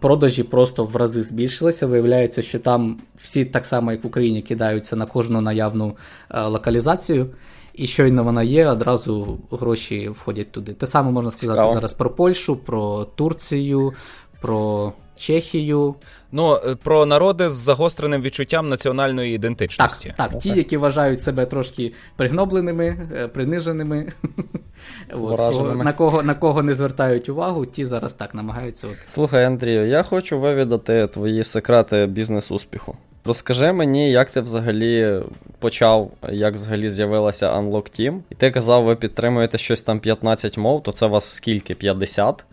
Продажі 0.00 0.42
просто 0.42 0.84
в 0.84 0.96
рази 0.96 1.22
збільшилися. 1.22 1.86
Виявляється, 1.86 2.42
що 2.42 2.58
там 2.58 3.00
всі 3.16 3.44
так 3.44 3.64
само, 3.64 3.92
як 3.92 4.04
в 4.04 4.06
Україні, 4.06 4.42
кидаються 4.42 4.96
на 4.96 5.06
кожну 5.06 5.40
наявну 5.40 5.96
е, 6.30 6.42
локалізацію, 6.42 7.26
і 7.74 7.86
щойно 7.86 8.24
вона 8.24 8.42
є, 8.42 8.68
одразу 8.68 9.38
гроші 9.50 10.08
входять 10.08 10.52
туди. 10.52 10.72
Те 10.72 10.86
саме 10.86 11.10
можна 11.10 11.30
сказати 11.30 11.58
Цікаво. 11.58 11.74
зараз 11.74 11.92
про 11.92 12.10
Польщу, 12.10 12.56
про 12.56 13.04
Турцію, 13.04 13.92
про 14.40 14.92
Чехію. 15.16 15.94
Ну, 16.32 16.54
е, 16.54 16.74
про 16.74 17.06
народи 17.06 17.50
з 17.50 17.52
загостреним 17.52 18.22
відчуттям 18.22 18.68
національної 18.68 19.34
ідентичності. 19.34 20.14
так, 20.16 20.38
ті, 20.38 20.48
які 20.48 20.76
вважають 20.76 21.22
себе 21.22 21.46
трошки 21.46 21.92
пригнобленими, 22.16 23.08
е, 23.14 23.28
приниженими. 23.28 24.12
От, 25.12 25.76
на, 25.84 25.92
кого, 25.92 26.22
на 26.22 26.34
кого 26.34 26.62
не 26.62 26.74
звертають 26.74 27.28
увагу, 27.28 27.66
ті 27.66 27.86
зараз 27.86 28.12
так 28.12 28.34
намагаються. 28.34 28.86
От. 28.86 28.96
Слухай, 29.06 29.44
Андрію, 29.44 29.86
я 29.86 30.02
хочу 30.02 30.38
вивідати 30.38 31.06
твої 31.06 31.44
секрети 31.44 32.06
бізнес-успіху. 32.06 32.96
Розкажи 33.24 33.72
мені, 33.72 34.10
як 34.10 34.30
ти 34.30 34.40
взагалі 34.40 35.20
почав, 35.58 36.10
як 36.32 36.54
взагалі 36.54 36.90
з'явилася 36.90 37.52
Unlock 37.52 38.00
Team. 38.00 38.18
І 38.30 38.34
ти 38.34 38.50
казав, 38.50 38.84
ви 38.84 38.96
підтримуєте 38.96 39.58
щось 39.58 39.80
там 39.80 40.00
15 40.00 40.58
мов, 40.58 40.82
то 40.82 40.92
це 40.92 41.06
вас 41.06 41.24
скільки? 41.24 41.74
50? 41.74 42.44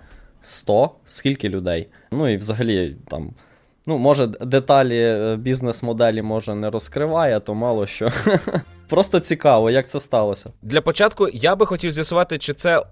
100? 0.41 0.91
Скільки 1.05 1.49
людей? 1.49 1.87
Ну 2.11 2.27
і 2.29 2.37
взагалі 2.37 2.95
там. 3.07 3.33
Ну, 3.87 3.97
може, 3.97 4.27
деталі 4.27 4.97
е, 5.01 5.37
бізнес-моделі 5.37 6.21
може 6.21 6.55
не 6.55 6.69
розкриває, 6.69 7.39
то 7.39 7.55
мало 7.55 7.85
що. 7.85 8.09
Просто 8.89 9.19
цікаво, 9.19 9.71
як 9.71 9.87
це 9.87 9.99
сталося. 9.99 10.49
Для 10.61 10.81
початку 10.81 11.27
я 11.33 11.55
би 11.55 11.65
хотів 11.65 11.91
з'ясувати, 11.91 12.37
чи 12.37 12.53
це 12.53 12.83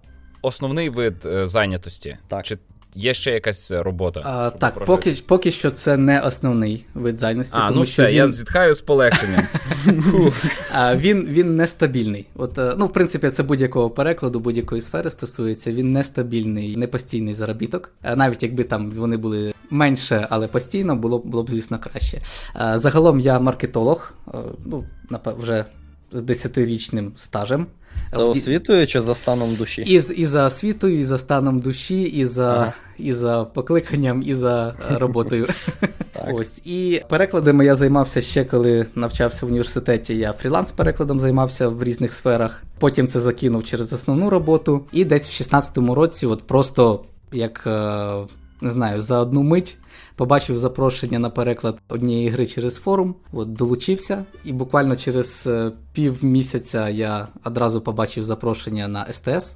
основний 0.41 0.89
вид 0.89 1.25
е, 1.25 1.47
зайнятості, 1.47 2.17
Так. 2.27 2.45
чи 2.45 2.57
є 2.95 3.13
ще 3.13 3.31
якась 3.31 3.71
робота. 3.71 4.21
А, 4.25 4.49
так, 4.49 4.73
прожити? 4.73 4.85
поки, 4.85 5.21
поки 5.27 5.51
що 5.51 5.71
це 5.71 5.97
не 5.97 6.21
основний 6.21 6.85
вид 6.93 7.17
зайності, 7.17 7.57
А, 7.57 7.67
тому 7.67 7.79
ну 7.79 7.85
що 7.85 7.91
все, 7.91 8.07
він, 8.07 8.15
я 8.15 8.27
зітхаю 8.27 8.73
з 8.73 8.81
полегшенням. 8.81 9.47
А, 10.73 10.95
він, 10.95 11.25
він 11.25 11.55
нестабільний. 11.55 12.25
От, 12.35 12.57
е, 12.57 12.75
ну, 12.77 12.85
в 12.85 12.93
принципі, 12.93 13.29
це 13.29 13.43
будь-якого 13.43 13.89
перекладу, 13.89 14.39
будь-якої 14.39 14.81
сфери 14.81 15.09
стосується. 15.09 15.73
Він 15.73 15.93
нестабільний, 15.93 16.77
непостійний 16.77 17.33
заробіток. 17.33 17.91
Е, 18.03 18.15
Навіть 18.15 18.43
якби 18.43 18.63
там 18.63 18.91
вони 18.91 19.17
були 19.17 19.53
менше, 19.69 20.27
але 20.29 20.47
постійно, 20.47 20.95
було, 20.95 21.19
було 21.19 21.43
б, 21.43 21.49
звісно, 21.49 21.79
краще. 21.79 22.17
Е, 22.55 22.77
Загалом 22.77 23.19
я 23.19 23.39
маркетолог, 23.39 24.13
е, 24.27 24.37
ну, 24.65 24.85
вже 25.25 25.65
з 26.11 26.21
10-річним 26.23 27.09
стажем. 27.15 27.65
В- 28.13 28.19
освітою 28.19 28.87
чи 28.87 29.01
за 29.01 29.15
станом 29.15 29.55
душі? 29.55 29.81
І, 29.81 29.93
і 30.21 30.25
за 30.25 30.45
освітою, 30.45 30.99
і 30.99 31.03
за 31.03 31.17
станом 31.17 31.59
душі, 31.59 32.01
і 32.01 32.25
за, 32.25 32.53
Ага. 32.53 32.73
і 32.97 33.13
за 33.13 33.43
покликанням, 33.43 34.23
і 34.25 34.33
за 34.33 34.75
роботою. 34.89 35.47
Ось. 36.33 36.61
І 36.65 37.01
перекладами 37.09 37.65
я 37.65 37.75
займався 37.75 38.21
ще 38.21 38.45
коли 38.45 38.85
навчався 38.95 39.45
в 39.45 39.49
університеті. 39.49 40.15
Я 40.15 40.31
фріланс-перекладом 40.43 41.19
займався 41.19 41.69
в 41.69 41.83
різних 41.83 42.13
сферах. 42.13 42.63
Потім 42.79 43.07
це 43.07 43.19
закинув 43.19 43.63
через 43.63 43.93
основну 43.93 44.29
роботу. 44.29 44.85
І 44.91 45.05
десь 45.05 45.27
в 45.27 45.43
16-му 45.43 45.95
році, 45.95 46.25
от 46.25 46.43
просто 46.47 47.03
як 47.31 47.63
е, 47.67 48.13
не 48.61 48.69
знаю, 48.71 49.01
за 49.01 49.19
одну 49.19 49.43
мить. 49.43 49.77
Побачив 50.19 50.57
запрошення 50.57 51.19
на 51.19 51.29
переклад 51.29 51.77
однієї 51.87 52.29
гри 52.29 52.45
через 52.45 52.75
форум, 52.75 53.15
от 53.33 53.53
долучився, 53.53 54.25
і 54.45 54.53
буквально 54.53 54.95
через 54.95 55.47
е, 55.47 55.71
пів 55.93 56.23
місяця 56.23 56.89
я 56.89 57.27
одразу 57.43 57.81
побачив 57.81 58.23
запрошення 58.23 58.87
на 58.87 59.05
СТС. 59.11 59.55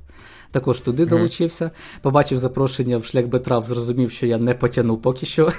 Також 0.52 0.80
туди 0.80 1.06
долучився. 1.06 1.72
Побачив 2.02 2.38
запрошення 2.38 2.98
в 2.98 3.06
шлях 3.06 3.26
Бетрав, 3.26 3.66
зрозумів, 3.66 4.12
що 4.12 4.28
я 4.28 4.38
не 4.38 4.54
потягну 4.54 4.98
поки 4.98 5.26
що 5.26 5.52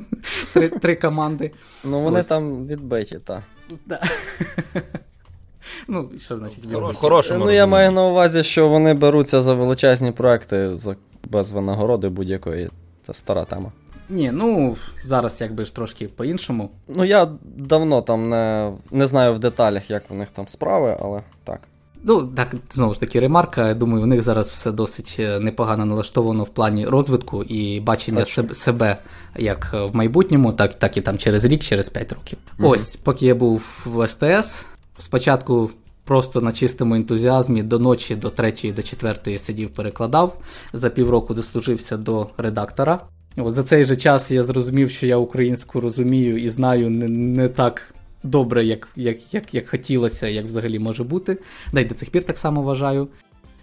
три, 0.52 0.68
три 0.68 0.96
команди. 0.96 1.50
Ну 1.84 2.00
вони 2.00 2.20
Ось. 2.20 2.26
там 2.26 2.66
відбиті, 2.66 3.18
так. 3.24 3.42
Да. 3.86 4.00
Ну, 5.88 6.10
що 6.18 6.36
значить 6.36 6.66
В 6.66 6.94
хорошому 6.94 7.44
Ну, 7.44 7.50
я 7.50 7.66
маю 7.66 7.92
на 7.92 8.06
увазі, 8.06 8.42
що 8.42 8.68
вони 8.68 8.94
беруться 8.94 9.42
за 9.42 9.54
величезні 9.54 10.12
проекти 10.12 10.76
за 10.76 10.96
без 11.24 11.52
винагороди 11.52 12.08
будь-якої. 12.08 12.70
Це 13.06 13.14
стара 13.14 13.44
тема. 13.44 13.72
Ні, 14.10 14.30
ну 14.32 14.76
зараз 15.04 15.40
якби 15.40 15.64
ж 15.64 15.74
трошки 15.74 16.08
по-іншому. 16.08 16.70
Ну, 16.88 17.04
я 17.04 17.28
давно 17.56 18.02
там 18.02 18.28
не, 18.28 18.72
не 18.90 19.06
знаю 19.06 19.32
в 19.32 19.38
деталях, 19.38 19.90
як 19.90 20.10
в 20.10 20.14
них 20.14 20.28
там 20.32 20.48
справи, 20.48 20.96
але 21.00 21.22
так. 21.44 21.60
Ну, 22.02 22.22
так, 22.22 22.54
знову 22.72 22.94
ж 22.94 23.00
таки, 23.00 23.20
ремарка. 23.20 23.68
Я 23.68 23.74
думаю, 23.74 24.02
в 24.02 24.06
них 24.06 24.22
зараз 24.22 24.50
все 24.50 24.72
досить 24.72 25.16
е, 25.18 25.40
непогано 25.40 25.84
налаштовано 25.84 26.44
в 26.44 26.48
плані 26.48 26.86
розвитку 26.86 27.42
і 27.42 27.80
бачення 27.80 28.24
себе, 28.24 28.54
себе 28.54 28.96
як 29.36 29.70
е, 29.74 29.84
в 29.84 29.96
майбутньому, 29.96 30.52
так, 30.52 30.74
так 30.74 30.96
і 30.96 31.00
там 31.00 31.18
через 31.18 31.44
рік, 31.44 31.62
через 31.62 31.88
5 31.88 32.12
років. 32.12 32.38
Мгм. 32.58 32.70
Ось, 32.70 32.96
поки 32.96 33.26
я 33.26 33.34
був 33.34 33.82
в 33.86 34.06
СТС, 34.06 34.66
спочатку. 34.98 35.70
Просто 36.04 36.40
на 36.40 36.52
чистому 36.52 36.94
ентузіазмі 36.94 37.62
до 37.62 37.78
ночі, 37.78 38.16
до 38.16 38.30
третьої, 38.30 38.72
до 38.72 38.82
четвертої 38.82 39.38
сидів, 39.38 39.70
перекладав. 39.70 40.36
За 40.72 40.90
півроку 40.90 41.34
дослужився 41.34 41.96
до 41.96 42.26
редактора. 42.38 43.00
От 43.38 43.54
за 43.54 43.62
цей 43.62 43.84
же 43.84 43.96
час 43.96 44.30
я 44.30 44.42
зрозумів, 44.42 44.90
що 44.90 45.06
я 45.06 45.16
українську 45.16 45.80
розумію 45.80 46.38
і 46.38 46.48
знаю 46.48 46.90
не, 46.90 47.08
не 47.08 47.48
так 47.48 47.94
добре, 48.22 48.64
як, 48.64 48.88
як, 48.96 49.34
як, 49.34 49.54
як 49.54 49.68
хотілося, 49.68 50.28
як 50.28 50.46
взагалі 50.46 50.78
може 50.78 51.04
бути. 51.04 51.38
Да 51.72 51.80
й 51.80 51.84
до 51.84 51.94
цих 51.94 52.10
пір 52.10 52.22
так 52.22 52.38
само 52.38 52.62
вважаю. 52.62 53.08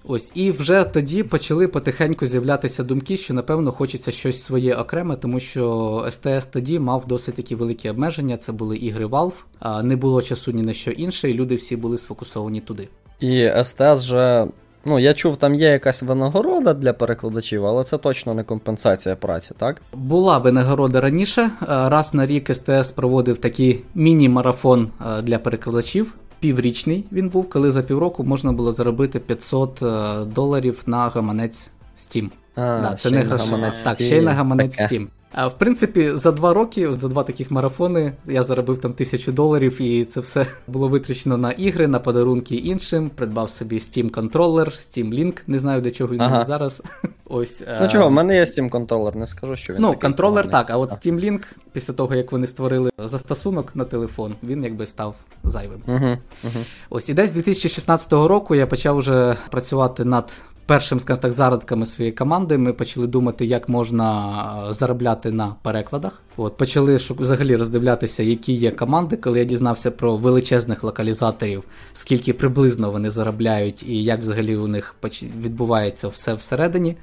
Ось, 0.08 0.32
і 0.36 0.52
вже 0.52 0.84
тоді 0.84 1.24
почали 1.24 1.68
потихеньку 1.68 2.26
з'являтися 2.26 2.84
думки, 2.84 3.18
що 3.18 3.34
напевно 3.34 3.72
хочеться 3.72 4.12
щось 4.12 4.44
своє 4.44 4.76
окреме, 4.76 5.16
тому 5.16 5.40
що 5.40 6.06
СТС 6.10 6.46
тоді 6.46 6.80
мав 6.80 7.08
досить 7.08 7.36
такі 7.36 7.56
великі 7.56 7.90
обмеження. 7.90 8.38
Це 8.38 8.52
були 8.52 8.78
ігри 8.78 9.06
Valve, 9.06 9.44
а 9.60 9.84
не 9.84 9.96
було 9.96 10.22
часу 10.22 10.52
ні 10.52 10.62
на 10.62 10.74
що 10.74 10.92
інше, 10.92 11.32
і 11.32 11.34
люди 11.34 11.56
всі 11.56 11.76
були 11.76 11.98
сфокусовані 11.98 12.62
туди. 12.62 12.88
І 13.20 13.50
СТС 13.64 14.06
вже. 14.06 14.48
Ну, 14.88 15.00
я 15.00 15.14
чув, 15.14 15.38
там 15.38 15.56
є 15.56 15.68
якась 15.68 16.04
винагорода 16.04 16.74
для 16.74 16.94
перекладачів, 16.94 17.66
але 17.66 17.84
це 17.84 17.98
точно 17.98 18.34
не 18.34 18.44
компенсація 18.44 19.16
праці, 19.16 19.54
так? 19.58 19.82
Була 19.94 20.38
винагорода 20.38 21.02
раніше. 21.02 21.42
Е, 21.42 21.50
Раз 21.68 22.14
на 22.14 22.26
рік 22.28 22.56
СТС 22.56 22.92
проводив 22.92 23.38
такий 23.38 23.84
міні-марафон 23.96 24.90
е, 25.02 25.22
для 25.22 25.40
перекладачів. 25.40 26.14
Піврічний 26.40 27.06
він 27.12 27.30
був, 27.30 27.50
коли 27.50 27.72
за 27.72 27.82
півроку 27.82 28.24
можна 28.24 28.52
було 28.52 28.72
заробити 28.72 29.20
500 29.20 29.82
е, 29.82 30.16
доларів 30.26 30.84
на 30.86 30.98
гаманець 30.98 31.72
Steam. 31.98 32.30
А, 32.56 32.62
да, 32.82 32.90
це 32.96 33.10
ще 33.10 33.12
не 33.12 33.22
й 33.22 33.26
гроші. 33.26 33.52
Так, 33.84 33.96
ще 34.02 34.18
й 34.18 34.22
на 34.22 34.34
гаманець 34.34 34.76
Таке. 34.76 34.96
Steam. 34.96 35.08
А 35.38 35.48
в 35.48 35.58
принципі, 35.58 36.12
за 36.14 36.32
два 36.32 36.54
роки, 36.54 36.94
за 36.94 37.08
два 37.08 37.24
таких 37.24 37.52
марафони, 37.52 38.14
я 38.28 38.44
заробив 38.44 38.78
там 38.78 38.94
тисячу 38.94 39.32
доларів, 39.32 39.82
і 39.82 40.06
це 40.06 40.20
все 40.20 40.46
було 40.68 40.88
витрачено 40.88 41.38
на 41.38 41.52
ігри, 41.52 41.88
на 41.88 42.00
подарунки 42.00 42.56
іншим. 42.56 43.10
Придбав 43.10 43.50
собі 43.50 43.76
Steam 43.76 44.10
контролер, 44.10 44.68
Steam 44.68 45.20
Link, 45.20 45.38
не 45.48 45.60
знаю 45.60 45.82
для 45.82 45.92
чого 45.92 46.14
він 46.14 46.22
Ага. 46.22 46.44
зараз. 46.46 46.84
Ось 47.26 47.64
Ну 47.82 47.88
чого, 47.88 48.08
в 48.08 48.12
мене 48.12 48.36
є 48.36 48.44
Steam 48.44 48.70
контролер, 48.70 49.16
не 49.16 49.26
скажу, 49.26 49.56
що 49.56 49.74
він. 49.74 49.82
Ну, 49.82 49.88
такий 49.88 50.02
контролер 50.02 50.46
поганий. 50.46 50.66
так, 50.66 50.76
а 50.76 50.78
от 50.78 50.92
Steam 50.92 51.26
Link, 51.26 51.42
після 51.72 51.94
того 51.94 52.16
як 52.16 52.32
вони 52.32 52.48
створили 52.48 52.92
застосунок 52.98 53.76
на 53.76 53.86
телефон, 53.86 54.36
він 54.44 54.64
якби 54.64 54.86
став 54.86 55.16
зайвим. 55.44 55.82
Угу, 55.88 56.18
угу. 56.44 56.66
Ось 56.90 57.10
і 57.10 57.14
десь 57.14 57.30
з 57.30 57.34
2016 57.34 58.14
року 58.14 58.56
я 58.56 58.68
почав 58.68 58.98
вже 58.98 59.36
працювати 59.52 60.06
над 60.06 60.32
першим, 60.66 61.00
скажімо 61.00 61.22
так, 61.22 61.32
зародками 61.32 61.86
своєї 61.86 62.14
команди. 62.16 62.58
Ми 62.58 62.74
почали 62.74 63.08
думати, 63.08 63.46
як 63.46 63.70
можна 63.70 64.66
е, 64.70 64.74
заробляти 64.74 65.32
на 65.32 65.56
перекладах. 65.62 66.22
От 66.38 66.58
почали 66.58 66.98
шук- 66.98 67.22
взагалі 67.22 67.56
роздивлятися, 67.56 68.24
які 68.24 68.54
є 68.54 68.72
команди. 68.72 69.18
Коли 69.18 69.40
я 69.40 69.46
дізнався 69.46 69.92
про 69.92 70.18
величезних 70.18 70.84
локалізаторів, 70.84 71.64
скільки 71.94 72.34
приблизно 72.34 72.92
вони 72.92 73.10
заробляють, 73.10 73.84
і 73.84 74.04
як 74.04 74.20
взагалі 74.20 74.58
у 74.58 74.68
них 74.68 74.96
відбувається 75.42 76.08
все 76.08 76.34
всередині. 76.34 76.96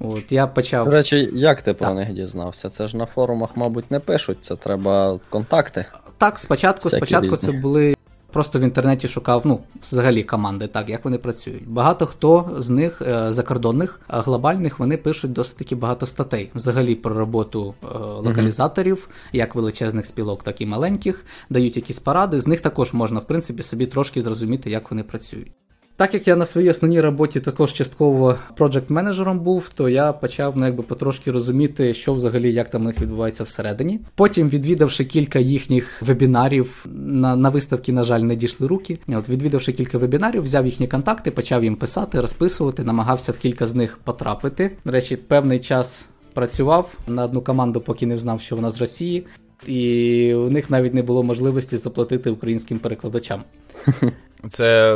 От 0.00 0.32
я 0.32 0.46
почав. 0.46 0.84
До 0.84 0.90
речі, 0.90 1.30
як 1.32 1.62
ти 1.62 1.72
про 1.74 1.86
Так. 1.86 1.96
них 1.96 2.12
дізнався? 2.12 2.68
Це 2.68 2.88
ж 2.88 2.96
на 2.96 3.06
форумах, 3.06 3.50
мабуть, 3.54 3.90
не 3.90 4.00
пишуть, 4.00 4.38
це 4.40 4.56
треба 4.56 5.20
контакти. 5.30 5.84
Так, 6.18 6.38
спочатку, 6.38 6.88
Всякі 6.88 7.06
спочатку 7.06 7.36
це 7.36 7.52
були. 7.52 7.95
Просто 8.32 8.58
в 8.58 8.62
інтернеті 8.62 9.08
шукав, 9.08 9.42
ну, 9.44 9.60
взагалі 9.90 10.22
команди, 10.22 10.66
так, 10.66 10.88
як 10.88 11.04
вони 11.04 11.18
працюють. 11.18 11.68
Багато 11.68 12.06
хто 12.06 12.50
з 12.56 12.68
них 12.68 13.02
е, 13.02 13.32
закордонних, 13.32 14.00
а 14.08 14.20
глобальних, 14.20 14.78
вони 14.78 14.96
пишуть 14.96 15.32
досить 15.32 15.56
таки 15.56 15.74
багато 15.74 16.06
статей. 16.06 16.50
Взагалі 16.54 16.94
про 16.94 17.14
роботу 17.14 17.74
е, 17.84 17.98
локалізаторів, 17.98 19.08
як 19.32 19.54
величезних 19.54 20.06
спілок, 20.06 20.42
так 20.42 20.60
і 20.60 20.66
маленьких, 20.66 21.24
дають 21.50 21.76
якісь 21.76 21.98
поради. 21.98 22.40
З 22.40 22.46
них 22.46 22.60
також 22.60 22.92
можна, 22.92 23.20
в 23.20 23.26
принципі, 23.26 23.62
собі 23.62 23.86
трошки 23.86 24.22
зрозуміти, 24.22 24.70
як 24.70 24.90
вони 24.90 25.02
працюють. 25.02 25.52
Так 25.98 26.14
як 26.14 26.28
я 26.28 26.36
на 26.36 26.44
своїй 26.44 26.70
основній 26.70 27.00
роботі 27.00 27.40
також 27.40 27.72
частково 27.72 28.36
проджект 28.56 28.90
менеджером 28.90 29.40
був, 29.40 29.70
то 29.74 29.88
я 29.88 30.12
почав 30.12 30.56
ну, 30.56 30.66
якби 30.66 30.82
потрошки 30.82 31.30
розуміти, 31.30 31.94
що 31.94 32.14
взагалі 32.14 32.52
як 32.52 32.70
там 32.70 32.82
у 32.82 32.84
них 32.84 33.00
відбувається 33.00 33.44
всередині. 33.44 34.00
Потім, 34.14 34.48
відвідавши 34.48 35.04
кілька 35.04 35.38
їхніх 35.38 36.02
вебінарів, 36.02 36.86
на, 36.94 37.36
на 37.36 37.48
виставки, 37.48 37.92
на 37.92 38.02
жаль, 38.02 38.20
не 38.20 38.36
дійшли 38.36 38.66
руки. 38.66 38.98
От 39.08 39.28
відвідавши 39.28 39.72
кілька 39.72 39.98
вебінарів, 39.98 40.42
взяв 40.42 40.66
їхні 40.66 40.88
контакти, 40.88 41.30
почав 41.30 41.64
їм 41.64 41.76
писати, 41.76 42.20
розписувати, 42.20 42.84
намагався 42.84 43.32
в 43.32 43.38
кілька 43.38 43.66
з 43.66 43.74
них 43.74 43.98
потрапити. 44.04 44.76
До 44.84 44.92
речі, 44.92 45.16
певний 45.16 45.58
час 45.58 46.08
працював 46.34 46.94
на 47.06 47.24
одну 47.24 47.40
команду, 47.40 47.80
поки 47.80 48.06
не 48.06 48.18
знав, 48.18 48.40
що 48.40 48.56
вона 48.56 48.70
з 48.70 48.80
Росії. 48.80 49.26
І 49.66 50.34
у 50.34 50.50
них 50.50 50.70
навіть 50.70 50.94
не 50.94 51.02
було 51.02 51.22
можливості 51.22 51.76
заплатити 51.76 52.30
українським 52.30 52.78
перекладачам. 52.78 53.42
Це 54.48 54.94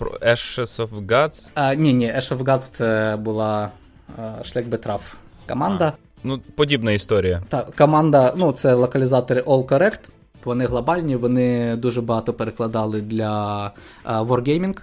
Ashes 0.00 0.86
of 0.88 1.06
Gods. 1.06 1.50
А, 1.54 1.74
ні, 1.74 1.92
ні, 1.92 2.06
Ash 2.06 2.36
of 2.38 2.44
Gods 2.44 2.58
це 2.58 3.18
була 3.20 3.70
а, 4.18 4.44
шлях 4.44 4.66
Бетраф 4.66 5.14
команда. 5.48 5.92
Ну, 6.24 6.38
подібна 6.54 6.92
історія. 6.92 7.42
Та 7.48 7.66
команда, 7.78 8.34
ну 8.36 8.52
це 8.52 8.74
локалізатори 8.74 9.40
All 9.40 9.64
Correct. 9.66 9.98
Вони 10.44 10.66
глобальні, 10.66 11.16
вони 11.16 11.76
дуже 11.76 12.00
багато 12.00 12.32
перекладали 12.32 13.00
для 13.00 13.72
а, 14.04 14.22
Wargaming. 14.22 14.76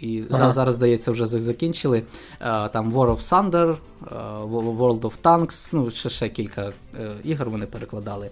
І 0.00 0.22
Ага. 0.30 0.50
зараз, 0.50 0.74
здається, 0.74 1.10
вже 1.10 1.26
закінчили. 1.26 2.02
А, 2.40 2.68
там 2.68 2.92
War 2.92 3.16
of 3.16 3.20
Thunder, 3.28 3.76
а, 4.10 4.44
World 4.44 5.00
of 5.00 5.12
Tanks, 5.22 5.70
ну 5.72 5.90
ще, 5.90 6.08
ще 6.08 6.28
кілька 6.28 6.72
е, 7.00 7.10
ігор 7.24 7.50
вони 7.50 7.66
перекладали. 7.66 8.30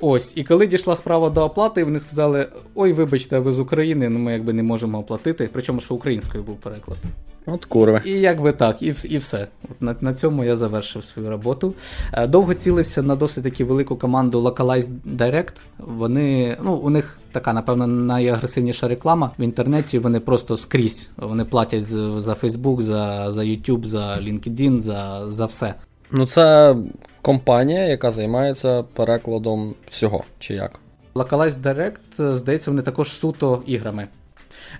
Ось, 0.00 0.32
і 0.36 0.44
коли 0.44 0.66
дійшла 0.66 0.96
справа 0.96 1.30
до 1.30 1.44
оплати, 1.44 1.84
вони 1.84 1.98
сказали: 1.98 2.46
ой, 2.74 2.92
вибачте, 2.92 3.38
ви 3.38 3.52
з 3.52 3.58
України, 3.58 4.08
ну 4.08 4.18
ми 4.18 4.32
якби 4.32 4.52
не 4.52 4.62
можемо 4.62 4.98
оплатити. 4.98 5.50
Причому, 5.52 5.80
що 5.80 5.94
українською 5.94 6.44
був 6.44 6.56
переклад. 6.56 6.98
От 7.46 7.64
курви. 7.64 8.00
І 8.04 8.10
якби 8.10 8.52
так, 8.52 8.82
і, 8.82 8.94
і 9.04 9.18
все. 9.18 9.46
От 9.70 9.82
на, 9.82 9.96
на 10.00 10.14
цьому 10.14 10.44
я 10.44 10.56
завершив 10.56 11.04
свою 11.04 11.30
роботу. 11.30 11.74
Е, 12.12 12.26
Довго 12.26 12.54
цілився 12.54 13.02
на 13.02 13.16
досить 13.16 13.44
таки 13.44 13.64
велику 13.64 13.96
команду 13.96 14.40
Localized 14.40 14.88
Direct. 15.16 15.52
Вони, 15.78 16.56
ну, 16.64 16.74
у 16.74 16.90
них 16.90 17.18
така, 17.32 17.52
напевно, 17.52 17.86
найагресивніша 17.86 18.88
реклама 18.88 19.30
в 19.38 19.42
інтернеті. 19.42 19.98
Вони 19.98 20.20
просто 20.20 20.56
скрізь. 20.56 21.08
Вони 21.16 21.44
платять 21.44 21.84
за 21.84 22.32
Facebook, 22.32 22.80
за, 22.80 23.30
за 23.30 23.42
YouTube, 23.42 23.84
за 23.84 24.00
LinkedIn, 24.00 24.80
за, 24.80 25.28
за 25.28 25.46
все. 25.46 25.74
Ну, 26.10 26.26
це 26.26 26.76
компанія, 27.24 27.84
яка 27.84 28.10
займається 28.10 28.82
перекладом 28.82 29.74
всього, 29.90 30.24
чи 30.38 30.54
як? 30.54 30.80
Localized 31.14 31.62
Direct, 31.62 32.32
е, 32.32 32.36
здається, 32.36 32.70
вони 32.70 32.82
також 32.82 33.12
суто 33.12 33.62
іграми. 33.66 34.08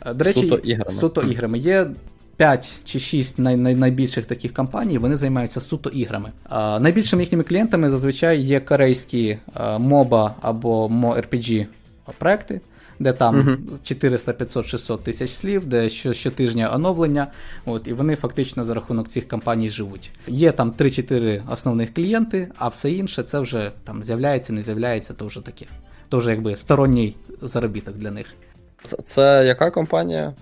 Е, 0.07 0.15
До 0.15 0.25
речі, 0.25 0.41
Суто 0.41 0.57
іграми. 0.57 0.91
Суто 0.91 1.23
іграми. 1.23 1.59
Є 1.59 1.87
5 2.37 2.73
чи 2.85 3.01
6 3.01 3.39
най- 3.39 3.57
най- 3.57 3.75
найбільших 3.75 4.27
таких 4.27 4.53
компаній, 4.53 4.99
вони 4.99 5.17
займаються 5.17 5.61
суто 5.61 5.91
іграми. 5.91 6.33
А, 6.49 6.81
найбільшими 6.81 7.23
їхніми 7.23 7.45
клієнтами 7.45 7.91
зазвичай 7.91 8.41
є 8.41 8.61
корейські 8.61 9.39
а, 9.55 9.79
MOBA 9.79 10.31
або 10.41 10.89
MORPG 10.89 11.67
проекти. 12.19 12.61
Де 12.99 13.13
там 13.13 13.39
Мгм. 13.39 13.59
400, 13.83 14.33
500, 14.33 14.67
600 14.67 15.03
тисяч 15.05 15.31
слів, 15.31 15.67
де 15.67 15.89
що, 15.89 16.13
щотижня 16.13 16.75
оновлення, 16.75 17.27
от, 17.67 17.89
і 17.89 17.93
вони 17.93 18.17
фактично 18.17 18.65
за 18.65 18.75
рахунок 18.75 19.09
цих 19.09 19.29
компаній 19.29 19.69
живуть. 19.71 20.11
Є 20.27 20.53
там 20.53 20.73
3-4 20.73 21.53
основних 21.53 21.95
клієнти, 21.95 22.51
а 22.57 22.69
все 22.69 22.93
інше 22.93 23.23
це 23.23 23.39
вже 23.39 23.73
там 23.85 24.03
з'являється, 24.03 24.53
не 24.53 24.61
з'являється, 24.61 25.15
то 25.15 25.27
вже 25.27 25.41
таке. 25.41 25.67
То 26.09 26.19
вже 26.19 26.31
якби 26.31 26.57
сторонній 26.57 27.17
заробіток 27.43 27.95
для 27.97 28.11
них. 28.11 28.27
Це, 28.85 28.97
це 29.05 29.45
яка 29.47 29.71
компанія? 29.71 30.33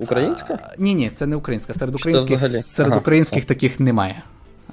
Українська? 0.00 0.58
А, 0.62 0.74
ні, 0.78 0.94
ні, 0.94 1.10
це 1.14 1.26
не 1.26 1.36
українська. 1.36 1.74
Серед 1.74 1.94
українських, 1.94 2.40
серед 2.64 2.92
Ага, 2.92 3.00
українських 3.00 3.44
таких 3.44 3.80
немає. 3.80 4.22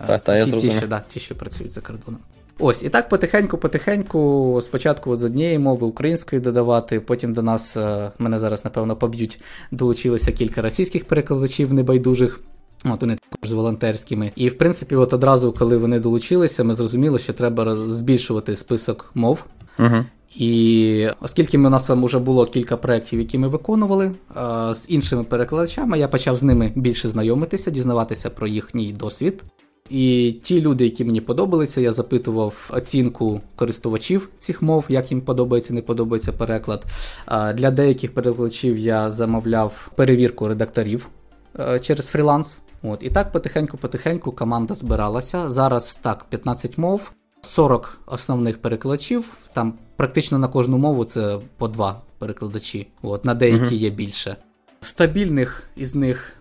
Та- 0.07 0.17
та, 0.17 0.37
я 0.37 0.45
ті, 0.45 0.45
ті, 0.45 0.51
зрозумів. 0.51 0.77
що, 0.77 0.87
да, 0.87 1.01
ті, 1.13 1.19
що 1.19 1.35
працюють 1.35 1.71
за 1.71 1.81
кордоном. 1.81 2.19
Ось, 2.59 2.83
і 2.83 2.89
так 2.89 3.09
потихеньку, 3.09 3.57
потихеньку, 3.57 4.59
спочатку 4.63 5.17
з 5.17 5.23
однієї 5.23 5.59
мови 5.59 5.87
української 5.87 6.41
додавати, 6.41 6.99
потім 6.99 7.33
до 7.33 7.41
нас, 7.41 7.77
е, 7.77 8.11
мене 8.19 8.39
зараз, 8.39 8.65
напевно, 8.65 8.95
поб'ють, 8.95 9.41
долучилося 9.71 10.31
кілька 10.31 10.61
російських 10.61 11.05
перекладачів 11.05 11.73
небайдужих. 11.73 12.39
От 12.85 13.01
вони 13.01 13.17
також 13.29 13.49
з 13.49 13.53
волонтерськими. 13.53 14.31
І 14.35 14.49
в 14.49 14.57
принципі, 14.57 14.95
от 14.95 15.13
одразу, 15.13 15.51
коли 15.51 15.77
вони 15.77 15.99
долучилися, 15.99 16.63
ми 16.63 16.73
зрозуміли, 16.73 17.19
що 17.19 17.33
треба 17.33 17.75
збільшувати 17.75 18.55
список 18.55 19.11
мов. 19.13 19.43
Угу. 19.79 20.05
І 20.35 21.07
оскільки 21.21 21.57
ми, 21.57 21.67
у 21.67 21.71
нас 21.71 21.85
там 21.85 22.05
вже 22.05 22.19
було 22.19 22.45
кілька 22.45 22.77
проєктів, 22.77 23.19
які 23.19 23.37
ми 23.37 23.47
виконували 23.47 24.11
з 24.73 24.85
іншими 24.87 25.23
перекладачами, 25.23 25.99
я 25.99 26.07
почав 26.07 26.37
з 26.37 26.43
ними 26.43 26.71
більше 26.75 27.09
знайомитися, 27.09 27.71
дізнаватися 27.71 28.29
про 28.29 28.47
їхній 28.47 28.93
досвід. 28.93 29.43
І 29.93 30.31
ті 30.43 30.61
люди, 30.61 30.83
які 30.83 31.05
мені 31.05 31.21
подобалися, 31.21 31.81
я 31.81 31.91
запитував 31.91 32.69
оцінку 32.73 33.41
користувачів 33.55 34.29
цих 34.37 34.61
мов, 34.61 34.85
як 34.89 35.11
їм 35.11 35.21
подобається, 35.21 35.73
не 35.73 35.81
подобається 35.81 36.31
переклад. 36.31 36.85
Для 37.55 37.71
деяких 37.71 38.13
перекладачів 38.13 38.77
я 38.77 39.11
замовляв 39.11 39.91
перевірку 39.95 40.47
редакторів 40.47 41.09
через 41.81 42.05
фріланс. 42.05 42.59
От, 42.83 43.03
І 43.03 43.09
так 43.09 43.31
потихеньку-потихеньку 43.31 44.31
команда 44.31 44.73
збиралася. 44.73 45.49
Зараз 45.49 45.99
так, 46.01 46.25
15 46.29 46.77
мов, 46.77 47.11
40 47.41 47.99
основних 48.05 48.61
перекладачів. 48.61 49.33
Там 49.53 49.73
практично 49.95 50.37
на 50.37 50.47
кожну 50.47 50.77
мову 50.77 51.05
це 51.05 51.39
по 51.57 51.67
два 51.67 52.01
перекладачі. 52.17 52.87
От, 53.01 53.25
На 53.25 53.33
деякі 53.33 53.75
є 53.75 53.89
більше. 53.89 54.35
Стабільних 54.81 55.63
із 55.75 55.95
них 55.95 56.33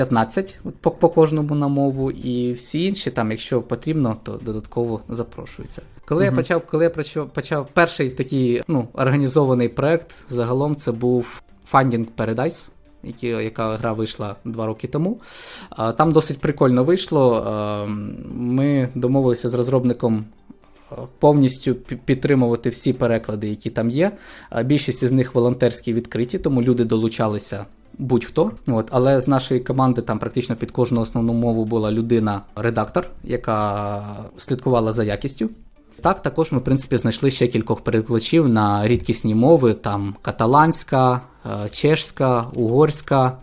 15 0.00 0.58
от, 0.64 0.74
по, 0.76 0.90
по 0.90 1.08
кожному 1.08 1.54
на 1.54 1.68
мову, 1.68 2.10
і 2.10 2.52
всі 2.52 2.84
інші, 2.84 3.10
там, 3.10 3.30
якщо 3.30 3.62
потрібно, 3.62 4.16
то 4.22 4.40
додатково 4.42 5.00
запрошуються. 5.08 5.82
Коли 6.04 6.22
uh-huh. 6.22 6.26
я 6.26 6.32
почав, 6.32 6.62
коли 6.66 6.84
я 6.84 6.90
почав, 6.90 7.28
почав 7.28 7.68
перший 7.72 8.10
такий 8.10 8.62
ну, 8.68 8.88
організований 8.92 9.68
проект, 9.68 10.14
загалом 10.28 10.76
це 10.76 10.92
був 10.92 11.42
Funding 11.72 12.06
Paradise 12.16 12.68
які, 13.04 13.26
яка 13.26 13.76
гра 13.76 13.92
вийшла 13.92 14.36
два 14.44 14.66
роки 14.66 14.88
тому. 14.88 15.20
Там 15.96 16.12
досить 16.12 16.38
прикольно 16.38 16.84
вийшло. 16.84 17.46
Ми 18.34 18.88
домовилися 18.94 19.48
з 19.48 19.54
розробником. 19.54 20.24
Повністю 21.20 21.74
підтримувати 21.74 22.70
всі 22.70 22.92
переклади, 22.92 23.48
які 23.48 23.70
там 23.70 23.90
є. 23.90 24.12
Більшість 24.64 25.04
з 25.04 25.12
них 25.12 25.34
волонтерські 25.34 25.92
відкриті, 25.92 26.38
тому 26.38 26.62
люди 26.62 26.84
долучалися 26.84 27.66
будь-хто. 28.00 28.50
От, 28.66 28.88
Але 28.90 29.20
з 29.20 29.28
нашої 29.28 29.60
команди 29.60 30.02
там 30.02 30.18
практично 30.18 30.56
під 30.56 30.70
кожну 30.70 31.00
основну 31.00 31.32
мову 31.32 31.64
була 31.64 31.92
людина-редактор, 31.92 33.06
яка 33.24 34.02
слідкувала 34.36 34.92
за 34.92 35.04
якістю. 35.04 35.50
Так, 36.02 36.22
також 36.22 36.52
ми, 36.52 36.58
в 36.58 36.64
принципі, 36.64 36.96
знайшли 36.96 37.30
ще 37.30 37.46
кількох 37.46 37.80
перекладачів 37.80 38.48
на 38.48 38.88
рідкісні 38.88 39.34
мови: 39.34 39.74
там 39.74 40.16
каталанська, 40.22 41.20
е, 41.46 41.68
чешська, 41.68 42.46
угорська, 42.54 43.36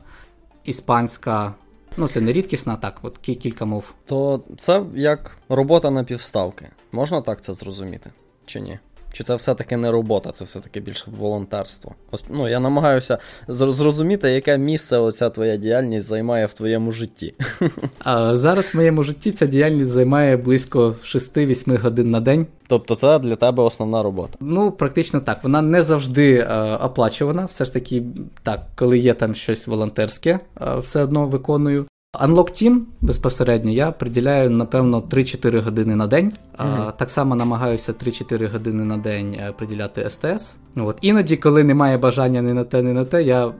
іспанська. 0.65 1.53
Ну, 1.97 2.07
це 2.07 2.21
не 2.21 2.33
рідкісна, 2.33 2.75
так, 2.75 2.99
от 3.01 3.17
кілька 3.17 3.65
мов. 3.65 3.93
То 4.05 4.41
це 4.57 4.83
як 4.95 5.37
робота 5.49 5.91
на 5.91 6.03
півставки. 6.03 6.69
Можна 6.91 7.21
так 7.21 7.41
це 7.41 7.53
зрозуміти? 7.53 8.11
Чи 8.45 8.59
ні? 8.59 8.79
Чи 9.17 9.23
це 9.23 9.35
все-таки 9.35 9.77
не 9.77 9.91
робота, 9.91 10.31
це 10.31 10.45
все-таки 10.45 10.79
більше 10.79 11.05
волонтерство? 11.17 11.95
Ось, 12.11 12.23
ну, 12.29 12.47
Я 12.47 12.59
намагаюся 12.59 13.17
зрозуміти, 13.47 14.31
яке 14.31 14.57
місце 14.57 14.97
оця 14.97 15.29
твоя 15.29 15.57
діяльність 15.57 16.05
займає 16.05 16.45
в 16.45 16.53
твоєму 16.53 16.91
житті. 16.91 17.33
А 18.03 18.35
Зараз 18.35 18.65
в 18.65 18.75
моєму 18.75 19.03
житті 19.03 19.31
ця 19.31 19.45
діяльність 19.45 19.91
займає 19.91 20.37
близько 20.37 20.95
6-8 21.03 21.81
годин 21.81 22.11
на 22.11 22.19
день. 22.19 22.47
Тобто 22.67 22.95
це 22.95 23.19
для 23.19 23.35
тебе 23.35 23.63
основна 23.63 24.03
робота? 24.03 24.37
Ну, 24.39 24.71
практично 24.71 25.19
так. 25.19 25.43
Вона 25.43 25.61
не 25.61 25.81
завжди 25.83 26.33
е, 26.33 26.75
оплачувана. 26.75 27.45
Все 27.45 27.65
ж 27.65 27.73
таки, 27.73 28.03
так, 28.43 28.61
коли 28.75 28.97
є 28.97 29.13
там 29.13 29.35
щось 29.35 29.67
волонтерське, 29.67 30.39
е, 30.61 30.79
все 30.79 31.03
одно 31.03 31.27
виконую. 31.27 31.85
Unlock 32.13 32.51
Team 32.51 32.85
безпосередньо 33.01 33.71
я 33.71 33.91
приділяю, 33.91 34.49
напевно, 34.49 35.01
3-4 35.01 35.61
години 35.61 35.95
на 35.95 36.07
день. 36.07 36.33
Mm-hmm. 36.57 36.93
Так 36.97 37.09
само 37.09 37.35
намагаюся 37.35 37.91
3-4 37.91 38.51
години 38.51 38.83
на 38.83 38.97
день 38.97 39.33
е, 39.33 39.53
приділяти 39.57 40.09
СТС. 40.09 40.55
От. 40.75 40.97
Іноді, 41.01 41.37
коли 41.37 41.63
немає 41.63 41.97
бажання 41.97 42.41
ні 42.41 42.53
на 42.53 42.63
те, 42.63 42.81
ні 42.81 42.93
на 42.93 43.05
те, 43.05 43.23
я 43.23 43.53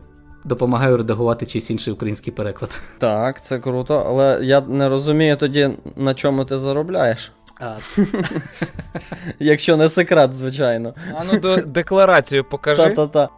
допомагаю 0.46 0.98
редагувати 0.98 1.46
чийсь 1.46 1.70
інший 1.70 1.94
український 1.94 2.34
переклад. 2.34 2.82
Так, 2.98 3.44
це 3.44 3.60
круто, 3.60 4.04
але 4.08 4.40
я 4.44 4.62
не 4.62 4.90
розумію 4.90 5.38
тоді, 5.38 5.70
на 5.96 6.14
чому 6.14 6.46
ти 6.46 6.58
заробляєш. 6.58 7.32
А. 7.60 7.78
Якщо 9.40 9.78
не 9.78 9.90
секрет, 9.90 10.34
звичайно. 10.34 10.94
А 11.16 11.24
ну 11.34 11.40
до 11.40 11.58
декларацію 11.58 12.44
покажи. 12.44 12.82
Та-та-та. 12.84 13.30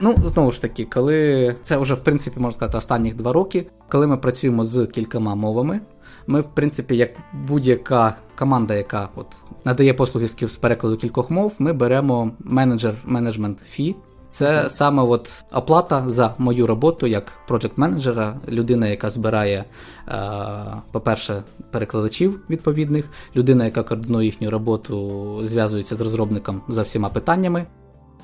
Ну, 0.00 0.16
знову 0.24 0.52
ж 0.52 0.62
таки, 0.62 0.84
коли 0.84 1.56
це 1.64 1.76
вже, 1.76 1.94
в 1.94 2.04
принципі, 2.04 2.40
можна 2.40 2.52
сказати, 2.56 2.78
останніх 2.78 3.14
два 3.14 3.32
роки, 3.32 3.66
коли 3.88 4.06
ми 4.06 4.16
працюємо 4.16 4.64
з 4.64 4.86
кількома 4.86 5.34
мовами, 5.34 5.80
ми, 6.26 6.40
в 6.40 6.54
принципі, 6.54 6.96
як 6.96 7.10
будь-яка 7.32 8.16
команда, 8.38 8.74
яка 8.74 9.08
от 9.14 9.26
надає 9.64 9.94
послуги 9.94 10.28
з 10.28 10.56
перекладу 10.60 10.96
кількох 10.96 11.30
мов, 11.30 11.54
ми 11.58 11.72
беремо 11.72 12.30
менеджер 12.38 12.94
менеджмент 13.04 13.58
фі. 13.70 13.96
Це 14.30 14.68
саме 14.68 15.02
от 15.02 15.28
оплата 15.52 16.08
за 16.08 16.34
мою 16.38 16.66
роботу 16.66 17.06
як 17.06 17.32
проджект 17.48 17.78
менеджера 17.78 18.36
людина, 18.48 18.88
яка 18.88 19.10
збирає, 19.10 19.64
е, 20.08 20.14
по-перше, 20.92 21.42
перекладачів 21.70 22.40
відповідних, 22.50 23.04
людина, 23.36 23.64
яка 23.64 23.82
координує 23.82 24.26
їхню 24.26 24.50
роботу, 24.50 25.38
зв'язується 25.42 25.94
з 25.94 26.00
розробником 26.00 26.62
за 26.68 26.82
всіма 26.82 27.08
питаннями. 27.08 27.66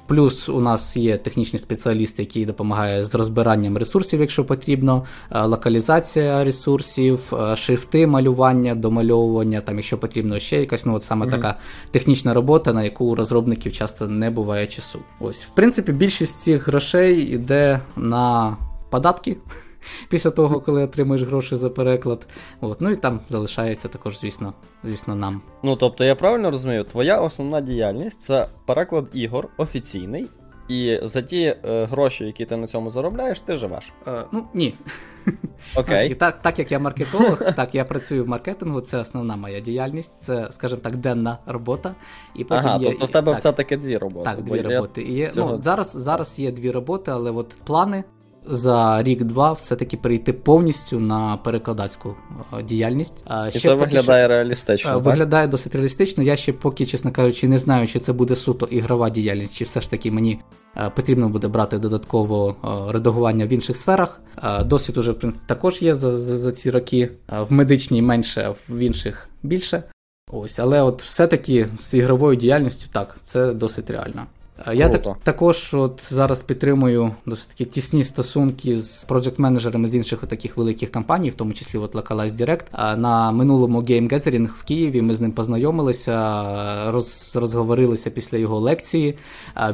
Плюс 0.07 0.49
у 0.49 0.61
нас 0.61 0.97
є 0.97 1.19
технічні 1.19 1.59
спеціалісти, 1.59 2.23
які 2.23 2.47
допомагають 2.47 3.07
з 3.07 3.14
розбиранням 3.14 3.79
ресурсів, 3.79 4.21
якщо 4.21 4.45
потрібно, 4.45 5.05
е, 5.31 5.42
локалізація 5.42 6.45
ресурсів, 6.45 7.33
е, 7.33 7.57
шрифти, 7.57 8.07
малювання, 8.07 8.75
домальовування, 8.75 9.61
там, 9.61 9.77
якщо 9.77 9.99
потрібно 9.99 10.38
ще 10.38 10.61
якась 10.61 10.87
ну, 10.87 10.95
от 10.95 11.03
саме 11.03 11.27
mm-hmm. 11.27 11.31
така 11.31 11.59
технічна 11.90 12.35
робота, 12.35 12.73
на 12.73 12.85
яку 12.85 13.05
у 13.05 13.14
розробників 13.14 13.73
часто 13.73 14.09
не 14.09 14.31
буває 14.31 14.66
часу. 14.66 14.99
Ось, 15.21 15.42
в 15.42 15.55
принципі, 15.55 15.92
більшість 15.92 16.42
цих 16.42 16.69
грошей 16.69 17.21
йде 17.21 17.81
на 17.97 18.57
податки 18.90 19.37
після 20.09 20.31
того, 20.31 20.61
коли 20.61 20.83
отримуєш 20.83 21.22
гроші 21.22 21.57
за 21.57 21.70
переклад. 21.70 22.27
От. 22.61 22.81
Ну 22.81 22.90
і 22.90 22.96
там 22.96 23.20
залишається 23.29 23.88
також, 23.88 24.18
звісно, 24.20 24.55
звісно, 24.85 25.14
нам. 25.14 25.42
Ну 25.62 25.77
тобто, 25.77 26.05
я 26.05 26.14
правильно 26.14 26.51
розумію, 26.51 26.85
твоя 26.85 27.20
основна 27.20 27.61
діяльність 27.61 28.20
це 28.20 28.49
переклад 28.66 29.09
ігор 29.12 29.49
офіційний. 29.57 30.27
І 30.68 31.01
за 31.03 31.22
ті 31.22 31.57
е, 31.64 31.85
гроші, 31.85 32.25
які 32.25 32.44
ти 32.44 32.57
на 32.57 32.66
цьому 32.66 32.90
заробляєш, 32.90 33.40
ти 33.40 33.55
живеш? 33.55 33.92
Е, 34.07 34.25
Ну 34.33 34.44
ні. 34.55 34.75
Окей. 35.75 36.14
Так, 36.14 36.42
так 36.42 36.59
як 36.59 36.72
я 36.72 36.79
маркетолог, 36.79 37.38
так 37.57 37.75
я 37.75 37.85
працюю 37.85 38.25
в 38.25 38.29
маркетингу, 38.29 38.81
це 38.81 38.99
основна 38.99 39.37
моя 39.37 39.61
діяльність, 39.61 40.12
це, 40.20 40.49
скажімо 40.51 40.81
так, 40.85 40.96
денна 40.96 41.38
робота. 41.46 41.94
І 42.35 42.44
потім 42.44 42.66
ага, 42.66 42.79
є, 42.79 42.90
тобто 42.90 43.07
в 43.07 43.11
тебе 43.11 43.33
так, 43.33 43.40
все-таки 43.40 43.77
дві 43.77 43.96
роботи. 43.96 44.25
Так, 44.25 44.42
дві 44.42 44.61
роботи. 44.61 45.03
І 45.03 45.12
є, 45.12 45.31
цього... 45.31 45.53
ну, 45.53 45.62
Зараз 45.62 45.92
зараз 45.92 46.38
є 46.38 46.53
дві 46.53 46.70
роботи, 46.70 47.11
але 47.11 47.31
от 47.31 47.57
плани 47.64 48.05
за 48.48 49.02
рік-два 49.02 49.52
все-таки 49.52 49.96
перейти 49.96 50.32
повністю 50.32 51.00
на 51.00 51.37
перекладацьку 51.37 52.14
е, 52.59 52.62
діяльність. 52.62 53.24
І 53.48 53.50
ще 53.50 53.61
це 53.61 53.74
виглядає 53.74 54.24
що... 54.24 54.28
реалістично. 54.28 54.90
Е, 54.90 54.94
так? 54.94 55.02
Виглядає 55.02 55.46
досить 55.46 55.74
реалістично. 55.74 56.22
Я 56.22 56.37
ще 56.37 56.52
поки, 56.52 56.87
чесно 56.87 57.12
кажучи, 57.12 57.48
не 57.48 57.59
знаю, 57.59 57.87
чи 57.87 57.98
це 57.98 58.12
буде 58.12 58.37
суто 58.37 58.66
ігрова 58.66 59.11
діяльність, 59.11 59.54
чи 59.54 59.64
все 59.64 59.80
ж 59.80 59.90
таки 59.90 60.11
мені 60.11 60.40
е, 60.76 60.90
потрібно 60.96 61.28
буде 61.28 61.48
брати 61.48 61.78
додатково 61.78 62.56
редагування 62.90 63.46
в 63.46 63.52
інших 63.52 63.76
сферах. 63.76 64.20
Досвід 64.64 64.96
уже 64.96 65.14
також 65.46 65.82
є 65.82 65.94
за, 65.94 66.16
за, 66.16 66.38
за 66.38 66.52
ці 66.52 66.70
роки. 66.70 67.11
В 67.40 67.52
медичній 67.52 68.02
менше, 68.02 68.42
а 68.42 68.72
в 68.72 68.78
інших 68.78 69.28
більше. 69.42 69.82
Ось, 70.32 70.59
але 70.59 70.82
от 70.82 71.02
все-таки 71.02 71.68
з 71.76 71.94
ігровою 71.94 72.37
діяльністю 72.37 72.90
так, 72.92 73.16
це 73.22 73.54
досить 73.54 73.90
реально. 73.90 74.26
Я 74.73 74.88
так, 74.88 75.16
також 75.23 75.75
от 75.75 76.03
зараз 76.09 76.42
підтримую 76.42 77.11
досить 77.27 77.49
такі 77.49 77.64
тісні 77.64 78.05
стосунки 78.05 78.79
з 78.79 79.07
проджект-менеджерами 79.09 79.87
з 79.87 79.95
інших 79.95 80.19
таких 80.19 80.57
великих 80.57 80.92
компаній, 80.92 81.31
в 81.31 81.35
тому 81.35 81.53
числі 81.53 81.79
от 81.79 81.95
Localize 81.95 82.31
Direct. 82.31 82.97
На 82.97 83.33
минулому 83.33 83.81
Game 83.81 84.12
Gathering 84.12 84.47
в 84.47 84.62
Києві 84.62 85.03
ми 85.03 85.14
з 85.14 85.21
ним 85.21 85.33
познайомилися, 85.33 86.90
роз, 86.90 87.37
розговорилися 87.37 88.11
після 88.11 88.38
його 88.38 88.61
лекції. 88.61 89.19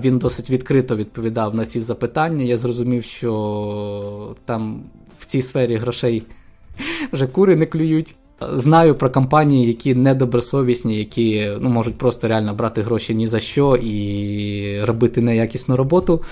Він 0.01 0.18
досить 0.18 0.51
відкрито 0.51 0.97
відповідав 0.97 1.55
на 1.55 1.66
ці 1.66 1.83
запитання. 1.83 2.45
Я 2.45 2.57
зрозумів, 2.57 3.05
що 3.05 4.37
там 4.45 4.83
в 5.18 5.27
цій 5.27 5.42
сфері 5.42 5.77
грошей 5.77 6.23
вже 7.12 7.27
кури 7.27 7.57
не 7.57 7.66
клюють. 7.66 8.16
Знаю 8.52 8.94
про 8.94 9.11
компанії, 9.11 9.66
які 9.66 9.94
недобросовісні, 9.94 10.96
які 10.98 11.50
ну, 11.61 11.68
можуть 11.68 11.98
просто 11.98 12.28
реально 12.28 12.55
брати 12.55 12.83
гроші 12.83 13.14
ні 13.14 13.26
за 13.26 13.40
що 13.40 13.76
і 13.76 14.85
робити 14.85 15.20
неякісну 15.20 15.76
роботу. 15.76 16.22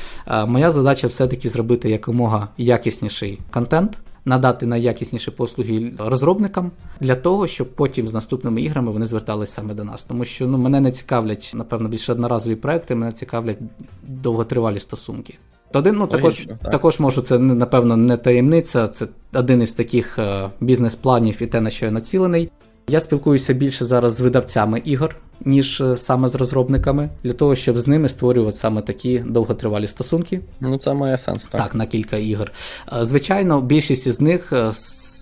Моя 0.47 0.71
задача 0.71 1.07
все-таки 1.07 1.49
зробити 1.49 1.91
якомога 1.91 2.49
якісніший 2.59 3.39
контент, 3.51 3.99
надати 4.25 4.67
найякісніші 4.67 5.31
послуги 5.31 5.93
розробникам 5.99 6.71
для 7.01 7.15
того, 7.15 7.47
щоб 7.47 7.75
потім 7.75 8.09
з 8.09 8.15
наступними 8.15 8.63
іграми 8.63 8.93
вони 8.93 9.07
зверталися 9.07 9.53
саме 9.53 9.75
до 9.75 9.85
нас. 9.85 10.05
Тому 10.05 10.25
що 10.25 10.47
ну, 10.47 10.59
мене 10.59 10.81
не 10.81 10.93
цікавлять, 10.93 11.53
напевно, 11.55 11.89
більше 11.89 12.13
одноразові 12.13 12.55
проекти, 12.55 12.95
мене 12.95 13.13
цікавлять 13.13 13.59
довготривалі 14.03 14.81
стосунки. 14.81 15.35
Один, 15.73 15.97
ну, 15.97 16.07
також 16.07 16.49
так. 16.63 16.71
також 16.71 17.01
можу, 17.01 17.21
це 17.21 17.39
напевно 17.39 17.97
не 17.97 18.17
таємниця, 18.17 18.89
це 18.89 19.07
один 19.35 19.63
із 19.63 19.73
таких 19.73 20.19
е, 20.19 20.51
бізнес-планів 20.61 21.37
і 21.41 21.47
те, 21.47 21.61
на 21.61 21.71
що 21.71 21.87
я 21.87 21.91
націлений. 21.93 22.51
Я 22.89 23.01
спілкуюся 23.01 23.53
більше 23.53 23.85
зараз 23.85 24.15
з 24.15 24.21
видавцями 24.21 24.83
ігор, 24.85 25.17
ніж 25.45 25.81
е, 25.81 25.97
саме 25.97 26.29
з 26.29 26.35
розробниками, 26.35 27.11
для 27.25 27.33
того, 27.33 27.57
щоб 27.57 27.79
з 27.79 27.87
ними 27.87 28.09
створювати 28.09 28.57
саме 28.57 28.81
такі 28.81 29.19
довготривалі 29.19 29.87
стосунки. 29.87 30.41
Ну, 30.61 30.79
це 30.79 30.95
має 30.95 31.19
сенс, 31.19 31.49
так. 31.49 31.63
Так, 31.63 31.75
на 31.75 31.87
кілька 31.87 32.17
ігор. 32.17 32.53
Е, 32.93 33.05
звичайно, 33.05 33.61
більшість 33.61 34.07
із 34.07 34.21
них, 34.21 34.53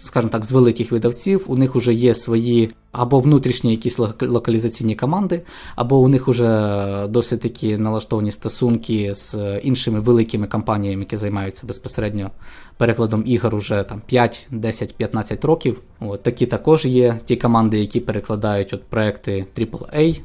скажімо 0.08 0.30
так, 0.30 0.44
з 0.44 0.52
великих 0.52 0.92
видавців, 0.92 1.44
у 1.48 1.56
них 1.56 1.74
вже 1.74 1.94
є 1.94 2.14
свої 2.14 2.70
або 2.92 3.20
внутрішні 3.20 3.70
якісь 3.70 3.98
локалізаційні 4.20 4.94
команди, 4.94 5.42
або 5.76 5.98
у 5.98 6.08
них 6.08 6.28
вже 6.28 7.06
досить 7.08 7.40
такі 7.40 7.76
налаштовані 7.76 8.30
стосунки 8.30 9.14
з 9.14 9.58
іншими 9.62 10.00
великими 10.00 10.46
компаніями, 10.46 11.02
які 11.02 11.16
займаються 11.16 11.66
безпосередньо 11.66 12.30
перекладом 12.76 13.22
ігор 13.26 13.54
уже 13.54 13.82
там 13.82 14.02
5, 14.06 14.46
10, 14.50 14.94
15 14.94 15.44
років. 15.44 15.80
От, 16.00 16.22
Такі 16.22 16.46
також 16.46 16.84
є 16.84 17.20
ті 17.24 17.36
команди, 17.36 17.80
які 17.80 18.00
перекладають 18.00 18.72
от 18.72 18.84
проекти 18.84 19.46
AAA. 19.56 20.20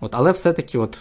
От, 0.00 0.14
Але 0.14 0.32
все-таки 0.32 0.78
от 0.78 0.98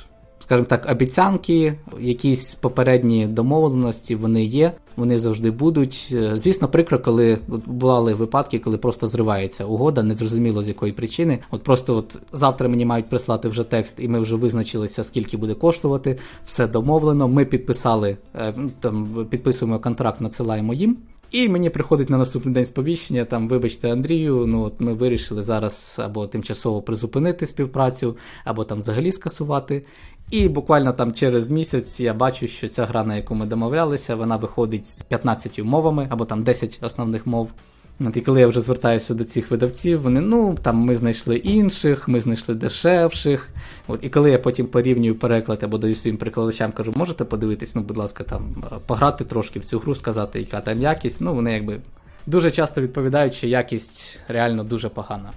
скажімо 0.50 0.68
так, 0.70 0.88
обіцянки, 0.92 1.74
якісь 2.00 2.56
попередні 2.56 3.28
домовленості, 3.28 4.16
вони 4.16 4.44
є, 4.44 4.72
вони 4.96 5.20
завжди 5.20 5.52
будуть. 5.52 6.10
Е, 6.14 6.32
звісно, 6.36 6.68
прикро, 6.68 7.00
коли 7.00 7.38
бували 7.48 8.14
випадки, 8.14 8.60
коли 8.60 8.78
просто 8.78 9.08
зривається 9.08 9.66
угода, 9.66 10.04
незрозуміло 10.04 10.64
з 10.64 10.68
якої 10.68 10.94
причини. 10.94 11.40
От 11.52 11.64
просто 11.64 11.96
от 11.96 12.16
завтра 12.32 12.70
мені 12.70 12.86
мають 12.86 13.10
прислати 13.10 13.50
вже 13.50 13.64
текст, 13.64 13.96
і 14.00 14.08
ми 14.08 14.20
вже 14.20 14.36
визначилися, 14.36 15.04
скільки 15.04 15.38
буде 15.38 15.54
коштувати. 15.54 16.18
Все 16.46 16.68
домовлено. 16.68 17.28
Ми 17.28 17.46
підписали 17.46 18.18
е, 18.36 18.54
там, 18.80 19.26
підписуємо 19.30 19.80
контракт, 19.80 20.22
надсилаємо 20.22 20.74
їм. 20.74 20.98
І 21.32 21.50
мені 21.50 21.70
приходить 21.70 22.10
на 22.10 22.18
наступний 22.18 22.54
день 22.54 22.66
сповіщення, 22.66 23.26
там, 23.26 23.48
вибачте, 23.48 23.92
Андрію, 23.92 24.46
ну 24.48 24.64
от 24.64 24.74
ми 24.80 24.94
вирішили 24.94 25.44
зараз 25.44 26.02
або 26.04 26.28
тимчасово 26.28 26.82
призупинити 26.82 27.46
співпрацю, 27.46 28.18
або 28.46 28.64
там 28.64 28.78
взагалі 28.78 29.12
скасувати. 29.12 29.84
І 30.32 30.50
буквально 30.50 30.94
там 30.94 31.13
через 31.13 31.50
місяць 31.50 32.00
я 32.00 32.13
бачу, 32.13 32.48
що 32.48 32.68
ця 32.68 32.86
гра, 32.86 33.04
на 33.04 33.15
яку 33.15 33.36
ми 33.36 33.46
домовлялися, 33.46 34.15
вона 34.15 34.36
виходить 34.36 34.88
з 34.88 35.02
15 35.02 35.60
мовами, 35.60 36.08
або 36.10 36.26
там 36.26 36.44
10 36.44 36.80
основних 36.82 37.28
мов. 37.28 37.52
От 38.00 38.18
І 38.18 38.22
коли 38.22 38.42
я 38.42 38.48
вже 38.48 38.62
звертаюся 38.62 39.13
до 39.13 39.24
цих 39.24 39.52
видавців, 39.52 40.02
вони 40.02 40.22
ну 40.22 40.58
там 40.62 40.78
ми 40.78 40.96
знайшли 40.96 41.38
інших, 41.38 42.08
ми 42.08 42.20
знайшли 42.20 42.56
дешевших. 42.56 43.50
От 43.88 44.00
І 44.04 44.10
коли 44.10 44.32
я 44.32 44.39
потім 44.39 44.68
порівнюю 44.68 45.15
переклад 45.15 45.63
або 45.63 45.78
даю 45.78 45.96
своїм 45.96 46.18
перекладачам, 46.18 46.72
кажу, 46.72 46.94
можете 46.96 47.26
подивитись, 47.26 47.76
ну, 47.76 47.82
будь 47.82 47.98
ласка, 47.98 48.24
там 48.24 48.63
пограти 48.86 49.26
трошки 49.26 49.60
в 49.60 49.65
цю 49.65 49.80
гру, 49.80 49.96
сказати, 49.96 50.39
яка 50.39 50.62
там 50.62 50.82
якість. 50.82 51.22
Ну, 51.22 51.36
вони 51.36 51.54
якби 51.54 51.78
дуже 52.26 52.52
часто 52.52 52.82
відповідають, 52.82 53.34
що 53.34 53.48
якість 53.48 54.20
реально 54.28 54.63
дуже 54.63 54.89
погана. 54.89 55.32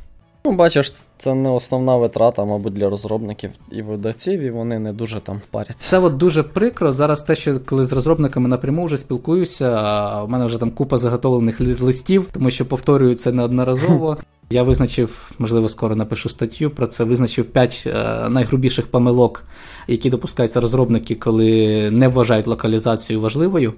Ну, 0.45 0.53
бачиш, 0.53 0.93
це 1.17 1.35
не 1.35 1.51
основна 1.51 1.97
витрата, 1.97 2.45
мабуть, 2.45 2.73
для 2.73 2.91
розробників 2.91 3.51
і 3.71 3.83
видавців, 3.83 4.41
і 4.41 4.51
вони 4.51 4.79
не 4.79 4.93
дуже 4.93 5.21
там 5.21 5.41
паряться. 5.51 5.91
Це 5.91 5.99
от 5.99 6.17
дуже 6.17 6.43
прикро. 6.43 6.93
Зараз 6.93 7.23
те, 7.23 7.35
що 7.35 7.61
коли 7.61 7.85
з 7.85 7.93
розробниками 7.93 8.49
напряму 8.49 8.85
вже 8.85 8.99
спілкуюся, 8.99 9.71
в 10.23 10.31
мене 10.31 10.47
вже 10.47 10.59
там 10.59 10.71
купа 10.71 10.99
заготовлених 10.99 11.61
листів, 11.61 12.29
тому 12.33 12.51
що 12.51 12.67
повторюю 12.67 13.15
це 13.15 13.33
неодноразово. 13.33 14.17
Я 14.51 14.63
визначив, 14.63 15.33
можливо, 15.39 15.69
скоро 15.69 15.97
напишу 15.97 16.29
статтю 16.29 16.71
про 16.71 16.87
це. 16.87 17.05
Визначив 17.05 17.47
5 17.47 17.85
е, 17.87 18.29
найгрубіших 18.29 18.87
помилок, 18.87 19.45
які 19.89 20.11
допускаються 20.11 20.61
розробники, 20.61 21.15
коли 21.15 21.91
не 21.91 22.09
вважають 22.09 22.47
локалізацію 22.47 23.21
важливою. 23.21 23.75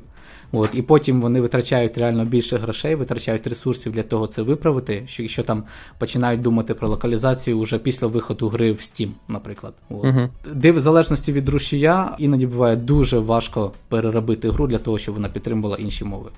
От, 0.54 0.70
І 0.74 0.82
потім 0.82 1.20
вони 1.20 1.40
витрачають 1.40 1.98
реально 1.98 2.24
більше 2.24 2.56
грошей, 2.56 2.94
витрачають 2.94 3.46
ресурсів 3.46 3.92
для 3.92 4.02
того 4.02 4.26
це 4.26 4.42
виправити, 4.42 5.02
що 5.06 5.22
якщо 5.22 5.42
там 5.42 5.64
починають 5.98 6.42
думати 6.42 6.74
про 6.74 6.88
локалізацію 6.88 7.60
вже 7.60 7.78
після 7.78 8.06
виходу 8.06 8.48
гри 8.48 8.72
в 8.72 8.76
Steam, 8.76 9.08
наприклад. 9.28 9.74
От. 9.90 10.04
Uh-huh. 10.04 10.28
Де 10.54 10.72
в 10.72 10.80
залежності 10.80 11.32
від 11.32 11.48
рушія, 11.48 12.16
іноді 12.18 12.46
буває 12.46 12.76
дуже 12.76 13.18
важко 13.18 13.72
переробити 13.88 14.50
гру 14.50 14.66
для 14.66 14.78
того, 14.78 14.98
щоб 14.98 15.14
вона 15.14 15.28
підтримувала 15.28 15.76
інші 15.76 16.04
мови. 16.04 16.30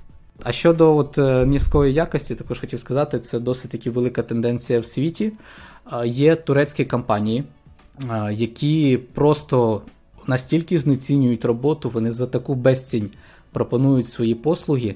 А 0.43 0.53
щодо 0.53 0.97
от, 0.97 1.19
е, 1.19 1.47
низької 1.47 1.95
якості, 1.95 2.35
також 2.35 2.61
хотів 2.61 2.81
сказати, 2.81 3.19
це 3.19 3.39
досить 3.39 3.71
таки 3.71 3.91
велика 3.91 4.23
тенденція 4.23 4.81
в 4.81 4.87
світі. 4.87 5.33
Є 6.05 6.37
турецькі 6.37 6.85
компанії, 6.85 7.45
які 8.33 8.99
просто 9.15 9.83
настільки 10.27 10.79
знецінюють 10.79 11.45
роботу, 11.45 11.91
вони 11.95 12.11
за 12.11 12.27
таку 12.27 12.55
безцінь 12.55 13.11
пропонують 13.57 14.09
свої 14.09 14.35
послуги. 14.35 14.95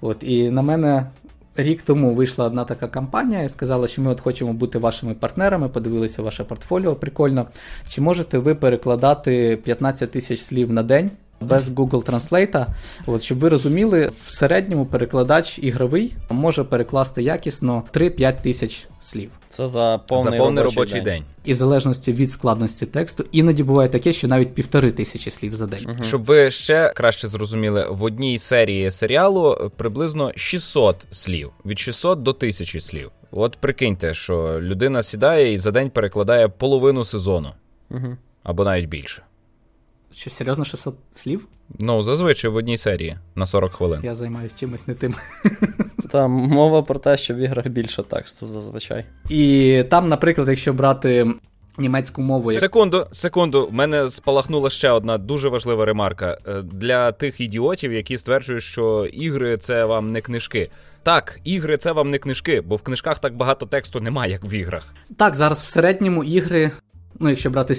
От, 0.00 0.16
І 0.22 0.50
на 0.50 0.62
мене 0.62 1.10
рік 1.56 1.82
тому 1.82 2.14
вийшла 2.14 2.46
одна 2.46 2.64
така 2.64 2.88
кампанія 2.88 3.42
і 3.42 3.48
сказала, 3.48 3.88
що 3.88 4.02
ми 4.02 4.10
от 4.10 4.20
хочемо 4.20 4.52
бути 4.52 4.78
вашими 4.78 5.14
партнерами, 5.14 5.68
подивилися 5.68 6.22
ваше 6.22 6.44
портфоліо, 6.44 6.94
прикольно. 6.94 7.46
Чи 7.88 8.00
можете 8.00 8.38
ви 8.38 8.54
перекладати 8.54 9.56
15 9.56 10.10
тисяч 10.10 10.40
слів 10.40 10.72
на 10.72 10.82
день? 10.82 11.10
Без 11.40 11.68
Google 11.68 12.04
Translate. 12.04 12.66
От, 13.06 13.22
Щоб 13.22 13.38
ви 13.38 13.48
розуміли, 13.48 14.10
в 14.24 14.30
середньому 14.30 14.86
перекладач 14.86 15.58
ігровий 15.58 16.16
може 16.30 16.64
перекласти 16.64 17.22
якісно 17.22 17.82
3-5 17.92 18.42
тисяч 18.42 18.88
слів. 19.00 19.30
Це 19.48 19.66
за 19.66 19.98
повний, 19.98 20.32
за 20.32 20.44
повний 20.44 20.64
робочий, 20.64 20.82
робочий 20.82 21.00
день. 21.00 21.22
день. 21.22 21.24
І 21.44 21.52
в 21.52 21.56
залежності 21.56 22.12
від 22.12 22.30
складності 22.30 22.86
тексту, 22.86 23.24
іноді 23.32 23.62
буває 23.62 23.88
таке, 23.88 24.12
що 24.12 24.28
навіть 24.28 24.54
півтори 24.54 24.92
тисячі 24.92 25.30
слів 25.30 25.54
за 25.54 25.66
день. 25.66 25.84
Угу. 25.86 26.04
Щоб 26.04 26.24
ви 26.24 26.50
ще 26.50 26.92
краще 26.94 27.28
зрозуміли, 27.28 27.86
в 27.90 28.02
одній 28.02 28.38
серії 28.38 28.90
серіалу 28.90 29.70
приблизно 29.76 30.32
600 30.36 31.06
слів, 31.10 31.50
від 31.66 31.78
600 31.78 32.22
до 32.22 32.30
1000 32.30 32.80
слів. 32.80 33.10
От 33.30 33.56
прикиньте, 33.56 34.14
що 34.14 34.58
людина 34.60 35.02
сідає 35.02 35.52
і 35.52 35.58
за 35.58 35.70
день 35.70 35.90
перекладає 35.90 36.48
половину 36.48 37.04
сезону 37.04 37.52
угу. 37.90 38.16
або 38.42 38.64
навіть 38.64 38.88
більше. 38.88 39.22
Що 40.16 40.30
серйозно 40.30 40.64
600 40.64 40.94
слів? 41.10 41.48
Ну, 41.78 42.02
зазвичай 42.02 42.50
в 42.50 42.56
одній 42.56 42.78
серії 42.78 43.18
на 43.34 43.46
40 43.46 43.72
хвилин. 43.72 44.00
Я 44.04 44.14
займаюся 44.14 44.58
чимось 44.58 44.86
не 44.86 44.94
тим. 44.94 45.14
Там 46.10 46.30
мова 46.30 46.82
про 46.82 46.98
те, 46.98 47.16
що 47.16 47.34
в 47.34 47.36
іграх 47.36 47.66
більше 47.66 48.02
тексту 48.02 48.46
зазвичай. 48.46 49.04
І 49.28 49.82
там, 49.90 50.08
наприклад, 50.08 50.48
якщо 50.48 50.72
брати. 50.72 51.26
Німецьку 51.78 52.22
мову. 52.22 52.52
Секунду, 52.52 53.06
секунду, 53.12 53.66
в 53.66 53.72
мене 53.72 54.10
спалахнула 54.10 54.70
ще 54.70 54.90
одна 54.90 55.18
дуже 55.18 55.48
важлива 55.48 55.84
ремарка 55.84 56.38
е, 56.46 56.62
для 56.62 57.12
тих 57.12 57.40
ідіотів, 57.40 57.92
які 57.92 58.18
стверджують, 58.18 58.62
що 58.62 59.06
ігри 59.06 59.56
це 59.56 59.84
вам 59.84 60.12
не 60.12 60.20
книжки. 60.20 60.70
Так, 61.02 61.40
ігри 61.44 61.76
це 61.76 61.92
вам 61.92 62.10
не 62.10 62.18
книжки, 62.18 62.60
бо 62.60 62.76
в 62.76 62.82
книжках 62.82 63.18
так 63.18 63.36
багато 63.36 63.66
тексту 63.66 64.00
немає, 64.00 64.32
як 64.32 64.44
в 64.44 64.52
іграх. 64.54 64.86
Так, 65.16 65.34
зараз 65.34 65.62
в 65.62 65.66
середньому 65.66 66.24
ігри 66.24 66.70
Ну, 67.20 67.28
якщо 67.28 67.50
брати 67.50 67.74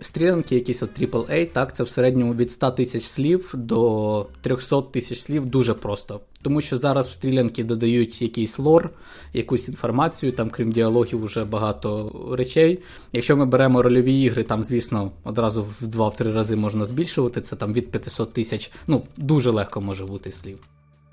стрілянки, 0.00 0.54
якісь 0.54 0.82
от 0.82 1.00
AAA, 1.00 1.46
так, 1.46 1.76
це 1.76 1.84
в 1.84 1.88
середньому 1.88 2.34
від 2.34 2.50
100 2.50 2.70
тисяч 2.70 3.02
слів 3.02 3.50
до 3.54 4.26
300 4.40 4.82
тисяч 4.82 5.20
слів 5.20 5.46
дуже 5.46 5.74
просто. 5.74 6.20
Тому 6.42 6.60
що 6.60 6.78
зараз 6.78 7.08
в 7.08 7.12
стрілянки 7.12 7.64
додають 7.64 8.22
якийсь 8.22 8.58
лор, 8.58 8.90
якусь 9.32 9.68
інформацію, 9.68 10.32
там, 10.32 10.50
крім 10.50 10.72
діалогів, 10.72 11.24
вже 11.24 11.44
багато 11.44 12.12
речей. 12.38 12.78
Якщо 13.12 13.36
ми 13.36 13.46
беремо 13.46 13.82
рольові 13.82 14.20
ігри, 14.20 14.42
там, 14.42 14.64
звісно, 14.64 15.12
одразу 15.24 15.62
в 15.62 15.82
2-3 15.82 16.32
рази 16.32 16.56
можна 16.56 16.84
збільшувати, 16.84 17.40
це 17.40 17.56
там 17.56 17.72
від 17.72 17.90
500 17.90 18.32
тисяч, 18.32 18.70
ну, 18.86 19.02
дуже 19.16 19.50
легко 19.50 19.80
може 19.80 20.04
бути 20.04 20.32
слів. 20.32 20.58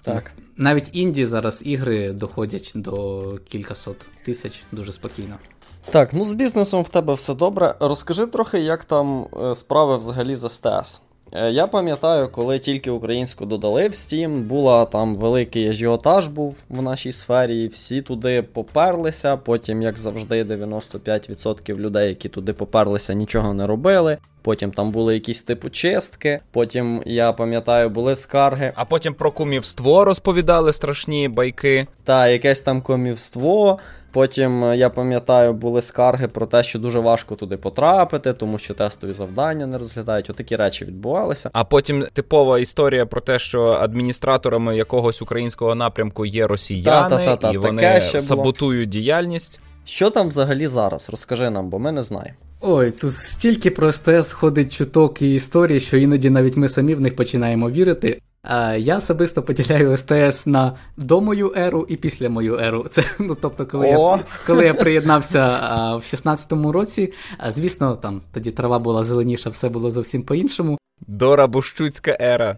Так. 0.02 0.32
Навіть 0.58 0.90
інді 0.94 1.26
зараз 1.26 1.62
ігри 1.66 2.12
доходять 2.12 2.72
до 2.76 3.24
кількасот 3.50 3.98
тисяч 4.26 4.64
дуже 4.72 4.92
спокійно. 4.92 5.36
Так, 5.92 6.14
ну 6.14 6.26
з 6.26 6.34
бізнесом 6.34 6.84
в 6.84 6.90
тебе 6.90 7.14
все 7.14 7.34
добре. 7.34 7.76
Розкажи 7.80 8.26
трохи, 8.26 8.60
як 8.60 8.86
там 8.86 9.26
е, 9.44 9.56
справи 9.56 9.98
взагалі 9.98 10.36
з 10.36 10.50
СТС. 10.50 11.02
Е, 11.32 11.52
я 11.52 11.68
пам'ятаю, 11.68 12.30
коли 12.32 12.60
тільки 12.60 12.92
українську 12.92 13.46
додали 13.46 13.88
в 13.88 13.92
Steam, 13.92 14.42
була 14.42 14.86
там 14.86 15.16
великий 15.16 15.70
ажіотаж 15.70 16.28
був 16.28 16.58
в 16.70 16.82
нашій 16.82 17.12
сфері, 17.12 17.64
і 17.64 17.68
всі 17.68 18.02
туди 18.02 18.42
поперлися. 18.42 19.38
Потім, 19.38 19.82
як 19.82 19.98
завжди, 19.98 20.44
95% 20.44 21.76
людей, 21.76 22.10
які 22.10 22.30
туди 22.30 22.54
поперлися, 22.54 23.14
нічого 23.14 23.54
не 23.54 23.68
робили. 23.68 24.18
Потім 24.50 24.72
там 24.72 24.92
були 24.92 25.14
якісь 25.14 25.42
типу 25.42 25.70
чистки. 25.70 26.40
Потім, 26.52 27.04
я 27.06 27.34
пам'ятаю, 27.34 27.90
були 27.90 28.16
скарги. 28.16 28.72
А 28.76 28.86
потім 28.86 29.14
про 29.14 29.32
кумівство 29.32 30.06
розповідали 30.06 30.74
страшні 30.74 31.28
байки. 31.28 31.88
Та, 32.04 32.28
якесь 32.28 32.62
там 32.62 32.82
кумівство. 32.82 33.80
Потім, 34.12 34.64
е, 34.64 34.78
я 34.78 34.90
пам'ятаю, 34.90 35.54
були 35.54 35.82
скарги 35.82 36.28
про 36.28 36.46
те, 36.46 36.64
що 36.64 36.80
дуже 36.80 37.00
важко 37.00 37.36
туди 37.36 37.58
потрапити, 37.58 38.34
тому 38.34 38.58
що 38.58 38.74
тестові 38.74 39.14
завдання 39.14 39.68
не 39.68 39.78
розглядають. 39.78 40.30
Отакі 40.30 40.56
речі 40.56 40.86
відбувалися. 40.86 41.50
А 41.54 41.64
потім 41.64 42.06
типова 42.14 42.60
історія 42.60 43.06
про 43.06 43.22
те, 43.22 43.40
що 43.40 43.64
адміністраторами 43.64 44.78
якогось 44.78 45.22
українського 45.22 45.76
напрямку 45.76 46.26
є 46.26 46.48
росіяни, 46.48 47.10
Та-та-та-та, 47.10 47.52
і 47.52 47.58
вони 47.58 48.02
саботують 48.02 48.90
діяльність. 48.90 49.60
Що 49.86 50.10
там 50.10 50.28
взагалі 50.28 50.68
зараз? 50.68 51.10
Розкажи 51.10 51.50
нам, 51.50 51.70
бо 51.70 51.80
ми 51.80 51.92
не 51.92 52.04
знаємо. 52.04 52.36
Ой, 52.62 52.92
тут 52.92 53.16
стільки 53.16 53.70
про 53.72 53.92
СТС 53.92 54.32
ходить 54.32 54.74
чуток 54.74 55.22
і 55.22 55.34
історії, 55.34 55.80
що 55.80 55.98
іноді 55.98 56.30
навіть 56.30 56.58
ми 56.58 56.70
самі 56.70 56.96
в 56.96 57.02
них 57.02 57.16
починаємо 57.16 57.70
вірити. 57.70 58.22
Я 58.78 58.98
особисто 58.98 59.44
поділяю 59.44 59.98
СТС 59.98 60.46
на 60.46 60.78
до 60.98 61.22
мою 61.22 61.54
еру 61.56 61.86
і 61.90 61.96
після 61.96 62.30
мою 62.30 62.58
еру. 62.60 62.86
Це 62.90 63.04
ну 63.20 63.38
тобто, 63.42 63.66
коли 63.66 63.88
я 63.88 64.20
коли 64.48 64.66
я 64.66 64.74
приєднався 64.74 65.40
а, 65.62 65.96
в 65.96 66.02
16-му 66.02 66.72
році, 66.72 67.14
а, 67.38 67.52
звісно, 67.52 67.96
там 67.96 68.22
тоді 68.34 68.52
трава 68.52 68.80
була 68.80 69.04
зеленіша, 69.04 69.50
все 69.50 69.70
було 69.70 69.92
зовсім 69.92 70.24
по-іншому. 70.24 70.78
Дора 71.08 71.48
Бущуцька 71.48 72.18
ера. 72.22 72.58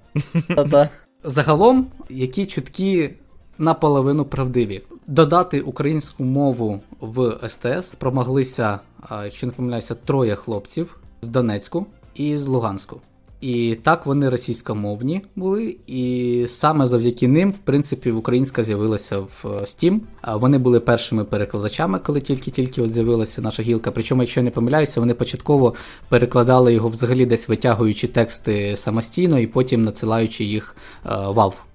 Загалом, 1.24 1.88
які 2.10 2.46
чутки 2.46 3.14
наполовину 3.58 4.26
правдиві. 4.26 4.82
Додати 5.08 5.62
українську 5.62 6.24
мову 6.24 6.82
в 7.00 7.40
СТС 7.48 7.92
спромоглися, 7.92 8.80
якщо 9.24 9.48
не 9.48 9.54
помиляюся, 9.54 9.96
троє 9.96 10.36
хлопців 10.36 10.98
з 11.22 11.28
Донецьку 11.28 11.86
і 12.16 12.38
з 12.38 12.48
Луганську. 12.48 13.02
І 13.42 13.78
так 13.84 14.06
вони 14.06 14.30
російськомовні 14.30 15.22
були, 15.36 15.76
і 15.88 16.46
саме 16.48 16.88
завдяки 16.88 17.28
ним, 17.28 17.52
в 17.52 17.58
принципі, 17.58 18.12
українська 18.12 18.64
з'явилася 18.64 19.20
в 19.20 19.44
Steam. 19.44 20.00
Вони 20.34 20.58
були 20.58 20.80
першими 20.80 21.24
перекладачами, 21.24 22.00
коли 22.00 22.22
тільки-тільки 22.22 22.82
от 22.82 22.94
з'явилася 22.94 23.42
наша 23.42 23.64
гілка. 23.64 23.92
Причому, 23.92 24.22
якщо 24.22 24.40
я 24.40 24.44
не 24.44 24.52
помиляюся, 24.52 25.00
вони 25.00 25.14
початково 25.14 25.74
перекладали 26.10 26.74
його 26.74 26.90
взагалі 26.90 27.26
десь 27.26 27.50
витягуючи 27.50 28.08
тексти 28.08 28.76
самостійно 28.76 29.40
і 29.40 29.48
потім 29.48 29.82
надсилаючи 29.82 30.44
їх 30.44 30.76
Valve. 31.06 31.71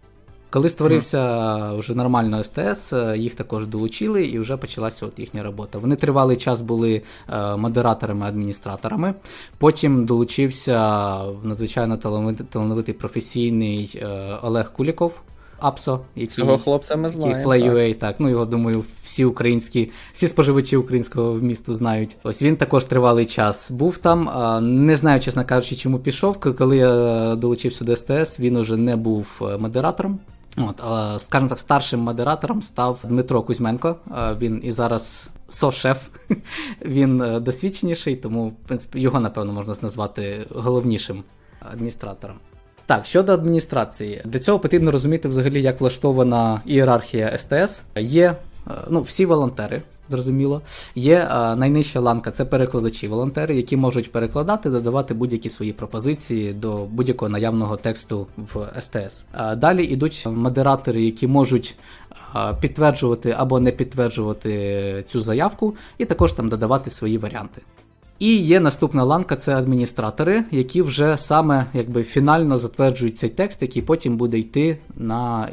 Коли 0.50 0.68
створився 0.68 1.72
вже 1.72 1.94
нормально 1.94 2.44
СТС, 2.44 2.92
е, 2.92 3.18
їх 3.18 3.34
також 3.34 3.66
долучили 3.66 4.24
і 4.24 4.38
вже 4.38 4.56
почалася 4.56 5.06
от 5.06 5.18
їхня 5.18 5.42
робота. 5.42 5.78
Вони 5.78 5.96
тривалий 5.96 6.36
час 6.36 6.60
були 6.60 7.02
е, 7.28 7.56
модераторами-адміністраторами. 7.56 9.14
Потім 9.58 10.06
долучився 10.06 11.20
надзвичайно 11.42 11.96
талановитий 12.50 12.94
професійний 12.94 14.00
е, 14.02 14.08
Олег 14.42 14.72
Куліков. 14.72 15.20
Апсо, 15.58 16.00
який 16.16 16.28
Цього 16.28 16.58
хлопця 16.58 16.96
ми 16.96 17.08
знаємо. 17.08 17.50
Play.ua, 17.50 17.88
так. 17.88 17.98
так. 17.98 18.16
Ну 18.18 18.28
його 18.28 18.44
думаю, 18.44 18.84
всі 19.04 19.24
українські, 19.24 19.90
всі 20.12 20.28
споживачі 20.28 20.76
українського 20.76 21.32
вмісту 21.32 21.74
знають. 21.74 22.16
Ось 22.22 22.42
він 22.42 22.56
також 22.56 22.84
тривалий 22.84 23.26
час 23.26 23.70
був 23.70 23.98
там. 23.98 24.30
Не 24.84 24.96
знаю, 24.96 25.20
чесно 25.20 25.44
кажучи, 25.44 25.76
чому 25.76 25.98
пішов. 25.98 26.40
Коли 26.58 26.76
я 26.76 27.34
долучився 27.34 27.84
до 27.84 27.96
СТС, 27.96 28.40
він 28.40 28.56
уже 28.56 28.76
не 28.76 28.96
був 28.96 29.42
модератором. 29.60 30.20
От, 30.56 30.82
Скажімо 31.22 31.48
так, 31.48 31.58
старшим 31.58 32.00
модератором 32.00 32.62
став 32.62 32.98
Дмитро 33.04 33.42
Кузьменко. 33.42 33.96
Він 34.40 34.60
і 34.64 34.72
зараз 34.72 35.30
со-шеф, 35.48 36.08
він 36.84 37.22
е, 37.22 37.40
досвідченіший, 37.40 38.16
тому 38.16 38.48
в 38.48 38.54
принципі, 38.66 39.00
його, 39.00 39.20
напевно, 39.20 39.52
можна 39.52 39.74
назвати 39.82 40.46
головнішим 40.54 41.24
адміністратором. 41.72 42.36
Так, 42.86 43.06
щодо 43.06 43.32
адміністрації, 43.32 44.22
для 44.24 44.38
цього 44.38 44.58
потрібно 44.58 44.90
розуміти 44.90 45.28
взагалі, 45.28 45.62
як 45.62 45.80
влаштована 45.80 46.62
ієрархія 46.66 47.38
СТС. 47.38 47.82
Є 47.96 48.26
е, 48.26 48.70
ну, 48.90 49.00
всі 49.00 49.26
волонтери, 49.26 49.82
зрозуміло. 50.08 50.62
Є 50.94 51.26
а, 51.30 51.52
е, 51.52 51.56
найнижча 51.56 52.00
ланка 52.00 52.30
це 52.30 52.44
перекладачі-волонтери, 52.44 53.54
які 53.54 53.76
можуть 53.76 54.12
перекладати, 54.12 54.70
додавати 54.70 55.14
будь-які 55.14 55.48
свої 55.48 55.72
пропозиції 55.72 56.52
до 56.52 56.76
будь-якого 56.76 57.28
наявного 57.28 57.76
тексту 57.76 58.26
в 58.36 58.66
СТС. 58.80 59.24
А, 59.32 59.56
Далі 59.56 59.84
йдуть 59.84 60.26
модератори, 60.26 61.02
які 61.02 61.26
можуть 61.26 61.74
а, 62.32 62.54
підтверджувати 62.54 63.34
або 63.38 63.60
не 63.60 63.72
підтверджувати 63.72 65.04
цю 65.08 65.22
заявку, 65.22 65.74
і 65.98 66.04
також 66.04 66.32
там 66.32 66.48
додавати 66.48 66.90
свої 66.90 67.18
варіанти. 67.18 67.62
І 68.18 68.36
є 68.36 68.60
наступна 68.60 69.04
ланка 69.04 69.36
це 69.36 69.56
адміністратори, 69.56 70.44
які 70.50 70.82
вже 70.82 71.16
саме 71.16 71.66
якби 71.74 72.02
фінально 72.02 72.58
затверджують 72.58 73.18
цей 73.18 73.30
текст, 73.30 73.62
який 73.62 73.82
потім 73.82 74.16
буде 74.16 74.38
йти 74.38 74.78
на 74.96 75.48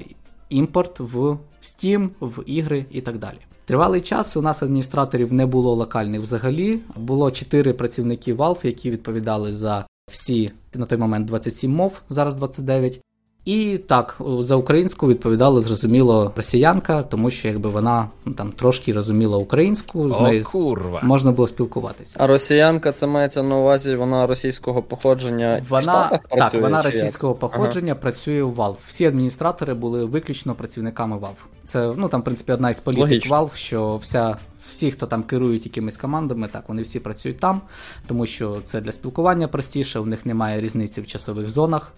імпорт 0.49 0.99
в 0.99 1.37
Steam, 1.63 2.09
в 2.21 2.43
ігри 2.45 2.85
і 2.91 3.01
так 3.01 3.17
далі. 3.17 3.37
Тривалий 3.65 4.01
час 4.01 4.37
у 4.37 4.41
нас 4.41 4.63
адміністраторів 4.63 5.33
не 5.33 5.45
було 5.45 5.75
локальних 5.75 6.21
взагалі. 6.21 6.79
Було 6.95 7.31
4 7.31 7.73
працівники 7.73 8.33
Valve, 8.33 8.65
які 8.65 8.91
відповідали 8.91 9.53
за 9.53 9.87
всі 10.11 10.51
на 10.75 10.85
той 10.85 10.97
момент 10.97 11.27
27 11.27 11.71
мов, 11.71 12.01
зараз 12.09 12.35
29. 12.35 13.01
І 13.45 13.77
так, 13.77 14.21
за 14.39 14.55
українську 14.55 15.07
відповідала 15.07 15.61
зрозуміло 15.61 16.31
росіянка, 16.35 17.03
тому 17.03 17.31
що 17.31 17.47
якби 17.47 17.69
вона 17.69 18.09
ну, 18.25 18.33
там 18.33 18.51
трошки 18.51 18.93
розуміла 18.93 19.37
українську, 19.37 20.11
з 20.11 20.19
нею 20.19 20.43
курва. 20.43 20.99
можна 21.03 21.31
було 21.31 21.47
спілкуватися. 21.47 22.15
А 22.19 22.27
росіянка 22.27 22.91
це 22.91 23.07
мається 23.07 23.43
на 23.43 23.57
увазі, 23.57 23.95
вона 23.95 24.27
російського 24.27 24.83
походження. 24.83 25.65
Вона 25.69 25.79
в 25.79 25.83
Штатах 25.83 26.27
працює, 26.27 26.49
так, 26.51 26.61
вона 26.61 26.81
російського 26.81 27.33
як? 27.33 27.39
походження 27.39 27.91
ага. 27.91 28.01
працює 28.01 28.43
у 28.43 28.51
Valve. 28.51 28.77
Всі 28.87 29.05
адміністратори 29.05 29.73
були 29.73 30.05
виключно 30.05 30.55
працівниками 30.55 31.17
Valve. 31.17 31.43
Це 31.65 31.93
ну 31.97 32.09
там, 32.09 32.21
в 32.21 32.23
принципі, 32.23 32.51
одна 32.51 32.69
із 32.69 32.79
політик 32.79 33.01
Логично. 33.01 33.37
Valve, 33.37 33.55
що 33.55 33.95
вся. 33.95 34.37
Всі, 34.71 34.91
хто 34.91 35.07
там 35.07 35.23
керують 35.23 35.65
якимись 35.65 35.97
командами, 35.97 36.47
так 36.47 36.63
вони 36.67 36.81
всі 36.81 36.99
працюють 36.99 37.39
там, 37.39 37.61
тому 38.07 38.25
що 38.25 38.61
це 38.63 38.81
для 38.81 38.91
спілкування 38.91 39.47
простіше, 39.47 39.99
у 39.99 40.05
них 40.05 40.25
немає 40.25 40.61
різниці 40.61 41.01
в 41.01 41.07
часових 41.07 41.49
зонах. 41.49 41.91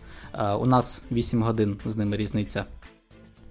У 0.59 0.65
нас 0.65 1.03
8 1.11 1.43
годин 1.43 1.77
з 1.85 1.97
ними 1.97 2.17
різниця. 2.17 2.65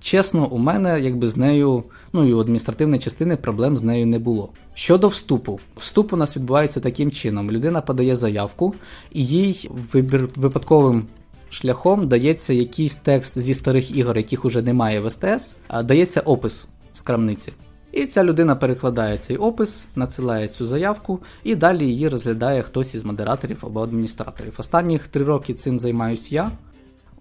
Чесно, 0.01 0.49
у 0.49 0.59
мене 0.59 1.01
якби 1.01 1.27
з 1.27 1.37
нею, 1.37 1.85
ну 2.13 2.29
і 2.29 2.33
у 2.33 2.41
адміністративної 2.41 3.01
частини 3.01 3.37
проблем 3.37 3.77
з 3.77 3.83
нею 3.83 4.07
не 4.07 4.19
було. 4.19 4.51
Щодо 4.75 5.09
вступу, 5.09 5.61
вступ 5.77 6.13
у 6.13 6.17
нас 6.17 6.37
відбувається 6.37 6.81
таким 6.81 7.11
чином: 7.11 7.51
людина 7.51 7.81
подає 7.81 8.17
заявку, 8.17 8.75
і 9.13 9.27
їй 9.27 9.71
вибір 9.93 10.29
випадковим 10.37 11.07
шляхом 11.51 12.09
дається 12.09 12.53
якийсь 12.53 12.97
текст 12.97 13.39
зі 13.39 13.55
старих 13.55 13.97
ігор, 13.97 14.17
яких 14.17 14.45
уже 14.45 14.63
немає 14.63 15.01
в 15.01 15.11
СТС, 15.11 15.57
а 15.69 15.83
дається 15.83 16.21
опис 16.21 16.67
з 16.93 17.03
крамниці. 17.03 17.53
І 17.93 18.07
ця 18.07 18.25
людина 18.25 18.57
перекладає 18.57 19.19
цей 19.19 19.37
опис, 19.37 19.87
надсилає 19.97 20.49
цю 20.49 20.67
заявку, 20.67 21.21
і 21.45 21.55
далі 21.55 21.87
її 21.87 22.09
розглядає 22.09 22.63
хтось 22.63 22.95
із 22.95 23.05
модераторів 23.05 23.59
або 23.63 23.83
адміністраторів. 23.83 24.55
Останніх 24.59 25.09
три 25.09 25.25
роки 25.25 25.55
цим 25.55 25.81
займаюсь 25.81 26.33
я. 26.33 26.51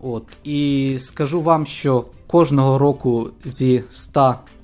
От, 0.03 0.23
І 0.43 0.97
скажу 0.99 1.41
вам, 1.41 1.65
що 1.65 2.05
кожного 2.27 2.77
року 2.77 3.29
зі 3.45 3.83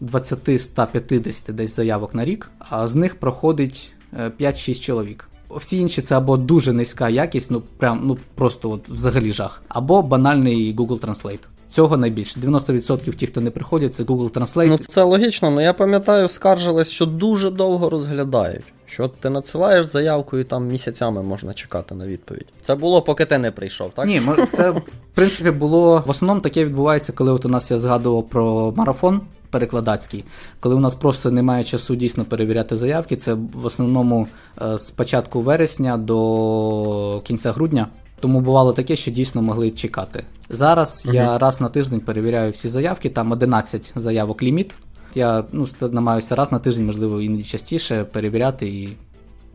120-150 0.02 1.52
десь 1.52 1.76
заявок 1.76 2.16
на 2.16 2.26
рік, 2.26 2.52
а 2.60 2.88
з 2.88 2.96
них 2.96 3.16
проходить 3.16 3.92
5-6 4.14 4.72
е, 4.72 4.76
чоловік. 4.76 5.30
Всі 5.50 5.78
інші 5.78 6.02
це 6.02 6.18
або 6.18 6.38
дуже 6.38 6.74
низька 6.74 7.10
якість, 7.10 7.52
ну 7.52 7.62
прям 7.78 8.02
ну 8.04 8.18
просто 8.36 8.72
от 8.72 8.90
взагалі 8.90 9.32
жах, 9.32 9.64
або 9.68 10.02
банальний 10.02 10.76
Google 10.76 11.00
Translate. 11.00 11.40
Цього 11.72 11.98
найбільше. 11.98 12.40
90% 12.40 13.14
ті, 13.14 13.28
хто 13.28 13.42
не 13.42 13.52
приходять, 13.52 13.96
це 13.96 14.04
Google 14.04 14.32
Translate. 14.32 14.68
Ну 14.68 14.78
це 14.78 15.04
логічно, 15.04 15.48
але 15.48 15.64
я 15.64 15.74
пам'ятаю, 15.74 16.30
скаржились, 16.30 16.92
що 16.92 17.06
дуже 17.06 17.52
довго 17.52 17.90
розглядають. 17.90 18.64
Що 18.90 19.08
ти 19.08 19.30
надсилаєш 19.30 19.86
заявку 19.86 20.38
і 20.38 20.44
там 20.44 20.68
місяцями 20.68 21.24
можна 21.24 21.54
чекати 21.54 21.96
на 21.96 22.08
відповідь. 22.08 22.46
Це 22.62 22.76
було, 22.76 23.02
поки 23.02 23.26
ти 23.26 23.38
не 23.38 23.52
прийшов, 23.52 23.92
так? 23.94 24.08
Ні, 24.08 24.22
це 24.52 24.70
в 24.70 24.82
принципі 25.14 25.52
було 25.52 26.04
в 26.06 26.10
основному 26.10 26.42
таке 26.42 26.66
відбувається, 26.66 27.14
коли 27.14 27.32
от 27.32 27.46
у 27.46 27.50
нас 27.50 27.72
я 27.72 27.78
згадував 27.78 28.30
про 28.30 28.74
марафон 28.76 29.22
перекладацький, 29.50 30.24
коли 30.60 30.76
у 30.76 30.80
нас 30.80 30.96
просто 30.96 31.32
немає 31.32 31.64
часу 31.64 31.96
дійсно 31.96 32.26
перевіряти 32.26 32.78
заявки. 32.78 33.16
Це 33.16 33.34
в 33.34 33.66
основному 33.66 34.28
е, 34.62 34.78
з 34.78 34.90
початку 34.90 35.42
вересня 35.42 35.98
до 35.98 37.22
кінця 37.24 37.52
грудня. 37.52 37.88
Тому 38.20 38.42
бувало 38.42 38.74
таке, 38.74 38.96
що 38.96 39.12
дійсно 39.12 39.42
могли 39.42 39.72
чекати. 39.72 40.24
Зараз 40.50 41.06
uh 41.06 41.14
я 41.14 41.38
раз 41.38 41.62
на 41.62 41.70
тиждень 41.70 42.00
перевіряю 42.00 42.52
всі 42.52 42.70
заявки, 42.70 43.10
там 43.10 43.32
11 43.32 43.92
заявок 43.96 44.44
ліміт. 44.44 44.76
Я 45.16 45.44
ну, 45.52 45.68
намагаюся 45.82 46.36
раз 46.36 46.52
на 46.52 46.60
тиждень, 46.60 46.86
можливо, 46.86 47.22
іноді 47.22 47.44
частіше 47.44 48.04
перевіряти 48.04 48.68
і 48.68 48.98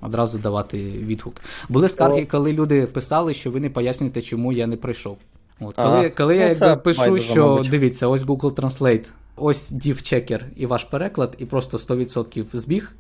одразу 0.01 0.39
давати 0.39 0.79
відгук. 0.79 1.35
Були 1.69 1.89
скарги, 1.89 2.25
коли 2.25 2.53
люди 2.53 2.87
писали, 2.87 3.35
що 3.35 3.51
ви 3.51 3.61
не 3.61 3.71
пояснюєте, 3.71 4.23
чому 4.23 4.53
я 4.53 4.67
не 4.67 4.77
прийшов. 4.77 5.19
От, 5.61 5.75
Коли 5.75 5.89
ага. 5.89 6.09
коли 6.09 6.35
ну, 6.35 6.41
я 6.41 6.49
якби 6.49 6.77
пишу, 6.77 7.19
що 7.19 7.49
мабуть. 7.49 7.69
дивіться, 7.69 8.09
ось 8.09 8.23
Google 8.23 8.55
Translate, 8.55 9.05
ось 9.37 9.73
div-checker 9.73 10.41
і 10.57 10.67
ваш 10.67 10.85
переклад, 10.85 11.37
і 11.39 11.45
просто 11.45 11.77
100% 11.77 12.45
збіг, 12.53 12.93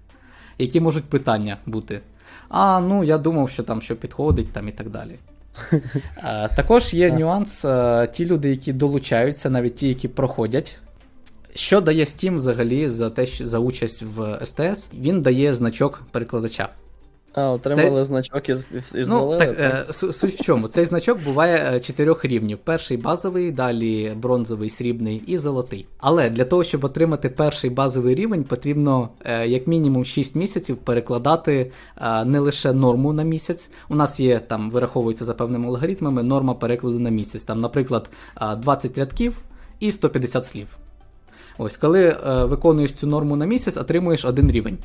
які 0.59 0.81
можуть 0.81 1.05
питання 1.05 1.57
бути. 1.67 2.01
А, 2.49 2.81
ну 2.81 3.05
я 3.05 3.19
думав, 3.19 3.51
що 3.51 3.63
там 3.63 3.83
що 3.83 3.97
підходить 3.97 4.53
там 4.53 4.69
і 4.69 4.73
так 4.73 4.91
далі. 4.91 5.19
Також 6.57 6.95
є 6.95 7.13
нюанс, 7.13 7.65
ті 8.13 8.27
люди, 8.27 8.51
які 8.51 8.73
долучаються, 8.73 9.51
навіть 9.51 9.77
ті, 9.77 9.89
які 9.89 10.09
проходять 10.09 10.79
що 11.55 11.81
дає 11.81 12.05
Steam 12.05 12.37
взагалі 12.37 12.89
за 12.89 13.11
те, 13.11 13.27
що 13.27 13.47
за 13.47 13.59
участь 13.59 14.03
в 14.03 14.41
СТС? 14.45 14.91
Він 14.95 15.23
дає 15.23 15.55
значок 15.55 16.03
перекладача. 16.11 16.69
А, 17.35 17.51
отримали 17.51 18.01
Це... 18.01 18.05
значок 18.05 18.49
і, 18.49 18.53
і 18.95 19.03
звалили? 19.03 19.33
Ну, 19.33 19.39
так, 19.39 19.57
так? 19.57 19.89
Е, 19.91 20.13
суть 20.13 20.41
в 20.41 20.45
чому? 20.45 20.69
Цей 20.69 20.85
значок 20.85 21.25
буває 21.25 21.73
е, 21.75 21.81
чотирьох 21.81 22.25
рівнів: 22.25 22.59
перший 22.59 22.97
базовий, 22.97 23.53
далі 23.53 24.13
бронзовий, 24.17 24.71
срібний 24.71 25.23
і 25.27 25.39
золотий. 25.39 25.87
Але 25.99 26.31
для 26.31 26.45
того, 26.45 26.65
щоб 26.65 26.85
отримати 26.85 27.29
перший 27.29 27.71
базовий 27.71 28.15
рівень, 28.15 28.45
потрібно 28.45 29.09
е, 29.25 29.49
як 29.49 29.67
мінімум 29.67 30.05
6 30.05 30.35
місяців 30.35 30.77
перекладати 30.77 31.71
не 32.27 32.39
лише 32.39 32.73
норму 32.73 33.13
на 33.13 33.23
місяць. 33.23 33.71
У 33.89 33.95
нас 33.95 34.21
є 34.21 34.39
там, 34.39 34.71
вираховується 34.71 35.25
за 35.25 35.35
певними 35.35 35.67
алгоритмами, 35.67 36.23
норма 36.23 36.55
перекладу 36.55 36.99
на 36.99 37.11
місяць. 37.11 37.43
Там, 37.43 37.61
наприклад, 37.61 38.11
20 38.57 38.99
рядків 38.99 39.39
і 39.81 39.93
150 39.93 40.47
слів. 40.47 40.77
Ось, 41.59 41.77
коли 41.77 42.17
виконуєш 42.25 42.93
цю 42.93 43.07
норму 43.07 43.37
на 43.37 43.47
місяць, 43.47 43.77
отримуєш 43.77 44.25
один 44.25 44.51
рівень. 44.51 44.79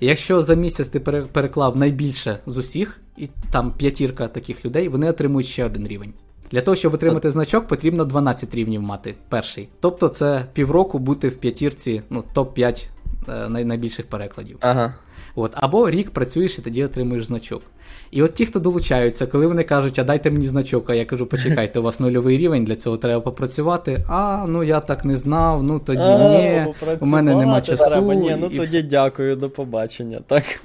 Якщо 0.00 0.42
за 0.42 0.54
місяць 0.54 0.88
ти 0.88 1.00
переклав 1.00 1.78
найбільше 1.78 2.38
з 2.46 2.56
усіх, 2.56 3.00
і 3.16 3.28
там 3.50 3.72
п'ятірка 3.72 4.28
таких 4.28 4.64
людей, 4.64 4.88
вони 4.88 5.10
отримують 5.10 5.46
ще 5.46 5.64
один 5.64 5.88
рівень. 5.88 6.12
Для 6.50 6.60
того, 6.60 6.74
щоб 6.74 6.94
отримати 6.94 7.30
значок, 7.30 7.66
потрібно 7.66 8.04
12 8.04 8.54
рівнів 8.54 8.82
мати 8.82 9.14
перший. 9.28 9.68
Тобто 9.80 10.08
це 10.08 10.44
півроку 10.52 10.98
бути 10.98 11.28
в 11.28 11.36
п'ятірці, 11.36 12.02
ну, 12.10 12.24
топ-5 12.34 12.86
е, 13.28 13.48
найбільших 13.48 14.06
перекладів. 14.06 14.56
Ага. 14.60 14.94
От, 15.34 15.52
Або 15.54 15.90
рік 15.90 16.10
працюєш 16.10 16.58
і 16.58 16.62
тоді 16.62 16.84
отримуєш 16.84 17.24
значок. 17.24 17.62
І 18.10 18.22
от 18.22 18.34
ті, 18.34 18.46
хто 18.46 18.60
долучаються, 18.60 19.26
коли 19.26 19.46
вони 19.46 19.64
кажуть, 19.64 19.98
а 19.98 20.04
дайте 20.04 20.30
мені 20.30 20.46
значок, 20.46 20.90
а 20.90 20.94
я 20.94 21.04
кажу, 21.04 21.26
почекайте, 21.26 21.78
у 21.78 21.82
вас 21.82 22.00
нульовий 22.00 22.38
рівень, 22.38 22.64
для 22.64 22.76
цього 22.76 22.96
треба 22.96 23.20
попрацювати. 23.20 24.04
А, 24.08 24.44
ну 24.48 24.62
я 24.62 24.80
так 24.80 25.04
не 25.04 25.16
знав, 25.16 25.62
ну 25.62 25.78
тоді 25.78 26.02
а, 26.02 26.38
ні, 26.38 26.74
у 27.00 27.06
мене 27.06 27.34
нема 27.34 27.60
часу. 27.60 27.84
Треба. 27.90 28.14
Ні, 28.14 28.36
ну 28.40 28.48
тоді 28.48 28.60
все. 28.60 28.82
дякую, 28.82 29.36
до 29.36 29.50
побачення. 29.50 30.20
так. 30.26 30.44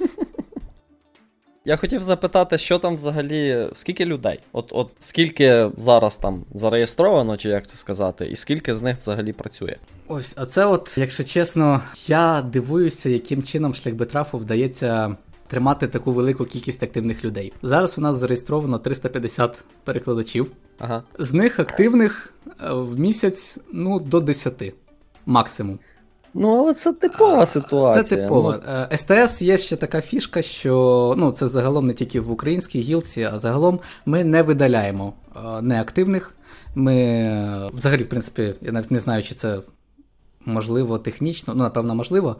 Я 1.66 1.76
хотів 1.76 2.02
запитати, 2.02 2.58
що 2.58 2.78
там 2.78 2.94
взагалі, 2.94 3.68
скільки 3.74 4.04
людей? 4.04 4.40
От 4.52 4.68
от 4.70 4.90
скільки 5.00 5.70
зараз 5.76 6.16
там 6.16 6.44
зареєстровано, 6.54 7.36
чи 7.36 7.48
як 7.48 7.66
це 7.66 7.76
сказати, 7.76 8.26
і 8.26 8.36
скільки 8.36 8.74
з 8.74 8.82
них 8.82 8.98
взагалі 8.98 9.32
працює? 9.32 9.76
Ось, 10.08 10.34
а 10.36 10.46
це 10.46 10.66
от, 10.66 10.98
якщо 10.98 11.24
чесно, 11.24 11.80
я 12.06 12.42
дивуюся, 12.42 13.10
яким 13.10 13.42
чином 13.42 13.74
шлях 13.74 13.94
Бетрафу 13.94 14.38
вдається 14.38 15.16
тримати 15.54 15.88
таку 15.88 16.12
велику 16.12 16.44
кількість 16.44 16.82
активних 16.82 17.24
людей. 17.24 17.52
Зараз 17.62 17.98
у 17.98 18.00
нас 18.00 18.16
зареєстровано 18.16 18.78
350 18.78 19.64
перекладачів. 19.84 20.52
Ага. 20.78 21.02
З 21.18 21.32
них 21.32 21.60
активних 21.60 22.32
е, 22.46 22.72
в 22.72 23.00
місяць 23.00 23.58
ну, 23.72 24.00
до 24.00 24.20
10 24.20 24.74
максимум. 25.26 25.78
Ну, 26.34 26.58
але 26.58 26.74
це 26.74 26.92
типова 26.92 27.46
ситуація. 27.46 28.04
Це 28.04 28.16
типова. 28.16 28.60
Ну... 28.90 28.96
СТС 28.96 29.42
є 29.42 29.58
ще 29.58 29.76
така 29.76 30.00
фішка, 30.00 30.42
що 30.42 31.14
ну, 31.18 31.32
це 31.32 31.48
загалом 31.48 31.86
не 31.86 31.94
тільки 31.94 32.20
в 32.20 32.30
українській 32.30 32.80
гілці, 32.80 33.22
а 33.22 33.38
загалом 33.38 33.80
ми 34.06 34.24
не 34.24 34.42
видаляємо 34.42 35.12
неактивних. 35.62 36.34
Ми 36.74 37.70
взагалі, 37.74 38.02
в 38.02 38.08
принципі, 38.08 38.54
я 38.60 38.72
навіть 38.72 38.90
не 38.90 38.98
знаю, 38.98 39.22
чи 39.22 39.34
це 39.34 39.60
можливо, 40.46 40.98
технічно, 40.98 41.54
ну, 41.54 41.62
напевно, 41.62 41.94
можливо. 41.94 42.36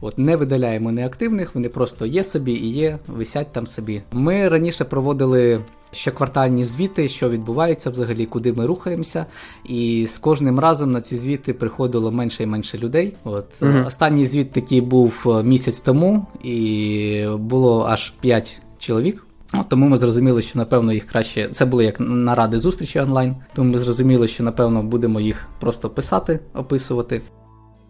От 0.00 0.18
Не 0.18 0.36
видаляємо 0.36 0.92
неактивних, 0.92 1.54
вони 1.54 1.68
просто 1.68 2.06
є 2.06 2.24
собі 2.24 2.52
і 2.52 2.72
є, 2.72 2.98
висять 3.06 3.52
там 3.52 3.66
собі. 3.66 4.02
Ми 4.12 4.48
раніше 4.48 4.84
проводили. 4.84 5.64
Щоквартальні 5.92 6.64
звіти, 6.64 7.08
що 7.08 7.28
відбувається 7.28 7.90
взагалі, 7.90 8.26
куди 8.26 8.52
ми 8.52 8.66
рухаємося, 8.66 9.26
і 9.64 10.06
з 10.06 10.18
кожним 10.18 10.58
разом 10.58 10.90
на 10.90 11.00
ці 11.00 11.16
звіти 11.16 11.54
приходило 11.54 12.12
менше 12.12 12.42
і 12.42 12.46
менше 12.46 12.78
людей. 12.78 13.14
От 13.24 13.46
uh 13.60 13.86
Останній 13.86 14.26
звіт 14.26 14.52
такий 14.52 14.80
був 14.80 15.24
е, 15.26 15.42
місяць 15.42 15.80
тому, 15.80 16.26
і 16.42 17.26
було 17.38 17.86
аж 17.88 18.12
5 18.20 18.60
чоловік. 18.78 19.26
От 19.54 19.68
Тому 19.68 19.88
ми 19.88 19.96
зрозуміли, 19.98 20.42
що 20.42 20.58
напевно 20.58 20.92
їх 20.92 21.06
краще. 21.06 21.48
Це 21.52 21.64
були 21.64 21.84
як 21.84 22.00
наради 22.00 22.58
зустрічі 22.58 23.00
онлайн. 23.00 23.36
Тому 23.54 23.72
ми 23.72 23.78
зрозуміли, 23.78 24.28
що 24.28 24.44
напевно 24.44 24.82
будемо 24.82 25.20
їх 25.20 25.48
просто 25.60 25.90
писати, 25.90 26.40
описувати. 26.54 27.22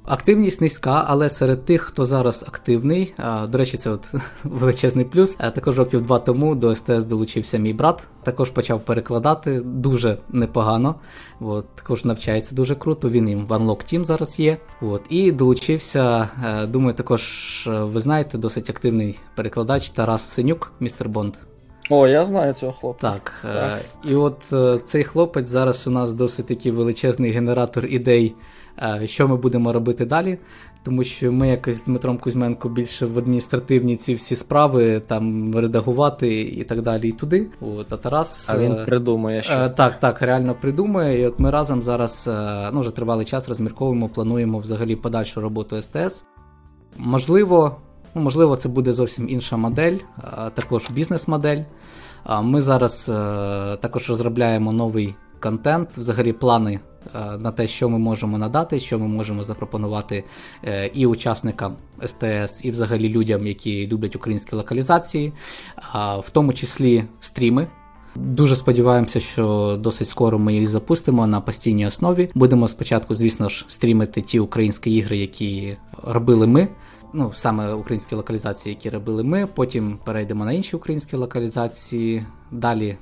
Активність 0.07 0.61
низька, 0.61 1.05
але 1.07 1.31
серед 1.31 1.65
тих, 1.65 1.83
хто 1.83 2.05
зараз 2.05 2.45
активний, 2.49 3.15
до 3.49 3.59
речі, 3.59 3.77
це 3.77 3.91
от 3.91 4.05
величезний 4.45 5.05
плюс. 5.05 5.35
Також 5.35 5.79
років 5.79 6.03
два 6.03 6.19
тому 6.19 6.55
до 6.55 6.75
СТС 6.75 7.05
долучився 7.05 7.59
мій 7.59 7.73
брат. 7.73 8.03
Також 8.23 8.51
почав 8.51 8.81
перекладати 8.81 9.61
дуже 9.61 10.19
непогано. 10.29 10.95
От, 11.41 11.67
Також 11.75 12.05
навчається 12.05 12.55
дуже 12.55 12.75
круто. 12.75 13.11
Він 13.11 13.29
їм 13.29 13.47
в 13.47 13.53
Unlock 13.53 13.95
Team 13.95 14.05
зараз 14.05 14.39
є. 14.39 14.57
От, 14.81 15.03
І 15.09 15.33
долучився. 15.33 16.29
Е, 16.45 16.67
думаю, 16.67 16.95
також 16.95 17.23
е, 17.67 17.71
ви 17.71 18.01
знаєте, 18.01 18.39
досить 18.39 18.71
активний 18.71 19.19
перекладач 19.35 19.91
Тарас 19.91 20.23
Синюк, 20.23 20.73
містер 20.81 21.09
Бонд. 21.09 21.35
О, 21.91 22.09
я 22.09 22.27
знаю 22.27 22.53
цього 22.53 22.73
хлопця. 22.73 23.11
Так. 23.11 23.33
Е, 23.45 23.55
так. 23.55 23.81
І 24.11 24.15
от 24.15 24.39
цей 24.85 25.05
хлопець 25.05 25.47
зараз 25.47 25.87
у 25.87 25.91
нас 25.91 26.13
досить 26.13 26.47
такий 26.47 26.73
величезний 26.73 27.31
генератор 27.31 27.87
ідей. 27.87 28.35
Е, 28.83 29.07
що 29.07 29.29
ми 29.29 29.37
будемо 29.37 29.73
робити 29.73 30.05
далі. 30.05 30.39
Тому 30.83 31.05
що 31.05 31.33
ми 31.33 31.49
якось 31.49 31.77
з 31.77 31.85
Дмитром 31.85 32.19
Кузьменко 32.19 32.69
більше 32.69 33.07
в 33.07 33.19
адміністративні 33.19 33.97
ці 33.97 34.15
всі 34.15 34.37
справи 34.37 35.03
там 35.07 35.55
редагувати 35.55 36.41
і 36.41 36.65
так 36.65 36.83
далі, 36.83 37.09
і 37.09 37.13
туди. 37.13 37.47
От, 37.61 37.93
А 37.93 37.97
Тарас 37.97 38.51
А 38.51 38.59
він 38.59 38.73
е, 38.73 38.85
придумує 38.85 39.39
е, 39.39 39.43
щось. 39.43 39.73
Так, 39.73 40.01
так, 40.01 40.23
реально 40.23 40.55
придумує. 40.61 41.21
І 41.21 41.27
от 41.27 41.39
ми 41.39 41.51
разом 41.51 41.83
зараз 41.83 42.31
ну, 42.73 42.81
вже 42.81 42.91
тривалий 42.91 43.27
час 43.27 43.49
розмірковуємо, 43.49 44.09
плануємо 44.09 44.59
взагалі 44.59 44.97
подальшу 44.97 45.41
роботу 45.41 45.83
СТС. 45.83 46.25
Можливо, 46.99 47.77
ну, 48.15 48.23
можливо, 48.23 48.57
це 48.57 48.69
буде 48.69 48.93
зовсім 48.93 49.29
інша 49.29 49.57
модель, 49.57 49.97
також 50.55 50.91
бізнес-модель. 50.91 51.63
Ми 52.43 52.63
зараз 52.63 53.05
також 53.81 54.11
розробляємо 54.11 54.73
новий 54.73 55.15
контент, 55.41 55.89
взагалі 55.97 56.33
плани 56.33 56.81
на 57.39 57.53
те, 57.53 57.67
що 57.67 57.89
ми 57.89 57.99
можемо 57.99 58.39
надати, 58.39 58.81
що 58.81 58.99
ми 58.99 59.09
можемо 59.09 59.43
запропонувати 59.43 60.25
е, 60.65 60.91
і 60.95 61.07
учасникам 61.07 61.77
СТС, 62.05 62.65
і 62.65 62.71
взагалі 62.71 63.09
людям, 63.09 63.47
які 63.47 63.87
люблять 63.87 64.17
українські 64.17 64.57
локалізації, 64.57 65.33
в 66.25 66.31
тому 66.33 66.53
числі 66.53 67.05
стріми. 67.21 67.67
Дуже 68.17 68.57
сподіваємося, 68.57 69.21
що 69.21 69.77
досить 69.81 70.09
скоро 70.09 70.39
ми 70.39 70.55
їх 70.55 70.69
запустимо 70.69 71.27
на 71.27 71.41
постійній 71.41 71.87
основі. 71.87 72.31
Будемо 72.35 72.69
спочатку, 72.69 73.15
звісно 73.15 73.49
ж, 73.49 73.65
стрімити 73.69 74.21
ті 74.21 74.41
українські 74.41 74.95
ігри, 74.95 75.17
які 75.17 75.77
робили 76.03 76.47
ми. 76.47 76.69
Ну, 77.13 77.33
саме 77.35 77.73
українські 77.73 78.15
локалізації, 78.15 78.75
які 78.75 78.91
робили 78.91 79.25
ми. 79.25 79.47
Потім 79.47 79.99
перейдемо 80.05 80.45
на 80.45 80.53
інші 80.53 80.77
українські 80.77 81.17
локалізації. 81.17 82.27
Далі 82.51 82.97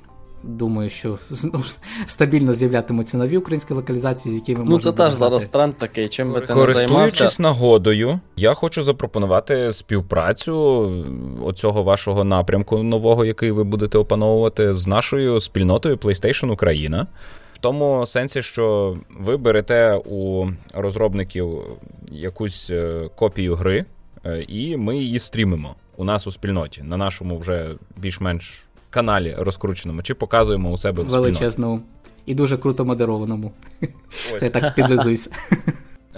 думаю, 0.45 0.89
що 0.89 1.17
ну, 1.43 1.63
стабільно 2.05 2.53
з'являтимуться 2.53 3.17
нові 3.17 3.37
українські 3.37 3.73
локалізації, 3.73 4.33
з 4.33 4.35
якими 4.35 4.59
ну, 4.65 4.71
можна. 4.71 4.91
Ну, 4.91 4.97
це 4.97 5.03
теж 5.03 5.13
зараз 5.13 5.45
тренд 5.45 5.77
такий. 5.77 6.09
Чим 6.09 6.33
би 6.33 6.41
ти 6.41 6.53
не 6.53 6.61
Користуючись 6.61 7.39
нагодою, 7.39 8.19
я 8.35 8.53
хочу 8.53 8.83
запропонувати 8.83 9.73
співпрацю 9.73 10.55
оцього 11.43 11.83
вашого 11.83 12.23
напрямку 12.23 12.83
нового, 12.83 13.25
який 13.25 13.51
ви 13.51 13.63
будете 13.63 13.97
опановувати 13.97 14.75
з 14.75 14.87
нашою 14.87 15.39
спільнотою 15.39 15.95
PlayStation 15.95 16.51
Україна. 16.51 17.07
В 17.53 17.57
тому 17.57 18.05
сенсі, 18.05 18.41
що 18.41 18.97
ви 19.19 19.37
берете 19.37 20.01
у 20.05 20.47
розробників 20.73 21.59
якусь 22.11 22.69
е, 22.69 23.09
копію 23.15 23.55
гри, 23.55 23.85
е, 24.25 24.45
і 24.47 24.77
ми 24.77 24.97
її 24.97 25.19
стрімимо 25.19 25.75
у 25.97 26.03
нас 26.03 26.27
у 26.27 26.31
спільноті 26.31 26.83
на 26.83 26.97
нашому 26.97 27.37
вже 27.37 27.69
більш-менш 27.97 28.63
каналі 28.95 29.35
розкрученому, 29.37 30.01
чи 30.01 30.13
показуємо 30.13 30.71
у 30.71 30.77
себе 30.77 31.03
в 31.03 31.07
величезному 31.07 31.81
і 32.25 32.35
дуже 32.35 32.57
круто 32.57 32.85
модерованому. 32.85 33.51
Ось. 34.33 34.39
Це 34.39 34.49
так 34.49 34.75
підлизуйся. 34.75 35.29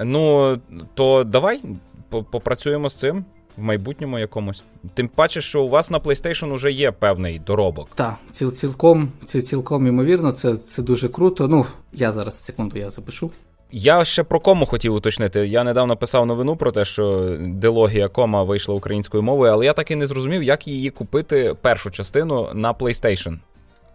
Ну, 0.03 0.57
то 0.93 1.23
давай 1.23 1.61
попрацюємо 2.09 2.89
з 2.89 2.95
цим. 2.95 3.25
В 3.57 3.61
майбутньому 3.61 4.19
якомусь. 4.19 4.63
Тим 4.93 5.07
паче, 5.07 5.41
що 5.41 5.63
у 5.63 5.69
вас 5.69 5.91
на 5.91 5.99
PlayStation 5.99 6.55
вже 6.55 6.71
є 6.71 6.91
певний 6.91 7.39
доробок. 7.39 7.89
Так, 7.95 8.15
ціл, 8.31 8.51
цілком 8.51 9.11
це 9.25 9.41
цілком 9.41 9.87
імовірно, 9.87 10.31
це 10.31 10.55
це 10.55 10.81
дуже 10.81 11.09
круто. 11.09 11.47
Ну, 11.47 11.65
я 11.93 12.11
зараз 12.11 12.43
секунду 12.45 12.77
я 12.77 12.89
запишу. 12.89 13.31
Я 13.71 14.05
ще 14.05 14.23
про 14.23 14.39
кому 14.39 14.65
хотів 14.65 14.93
уточнити. 14.93 15.47
Я 15.47 15.63
недавно 15.63 15.97
писав 15.97 16.25
новину 16.25 16.55
про 16.55 16.71
те, 16.71 16.85
що 16.85 17.37
дилогія 17.39 18.07
кома 18.07 18.43
вийшла 18.43 18.75
українською 18.75 19.23
мовою, 19.23 19.51
але 19.51 19.65
я 19.65 19.73
так 19.73 19.91
і 19.91 19.95
не 19.95 20.07
зрозумів, 20.07 20.43
як 20.43 20.67
її 20.67 20.89
купити 20.89 21.55
першу 21.61 21.91
частину 21.91 22.49
на 22.53 22.73
PlayStation. 22.73 23.37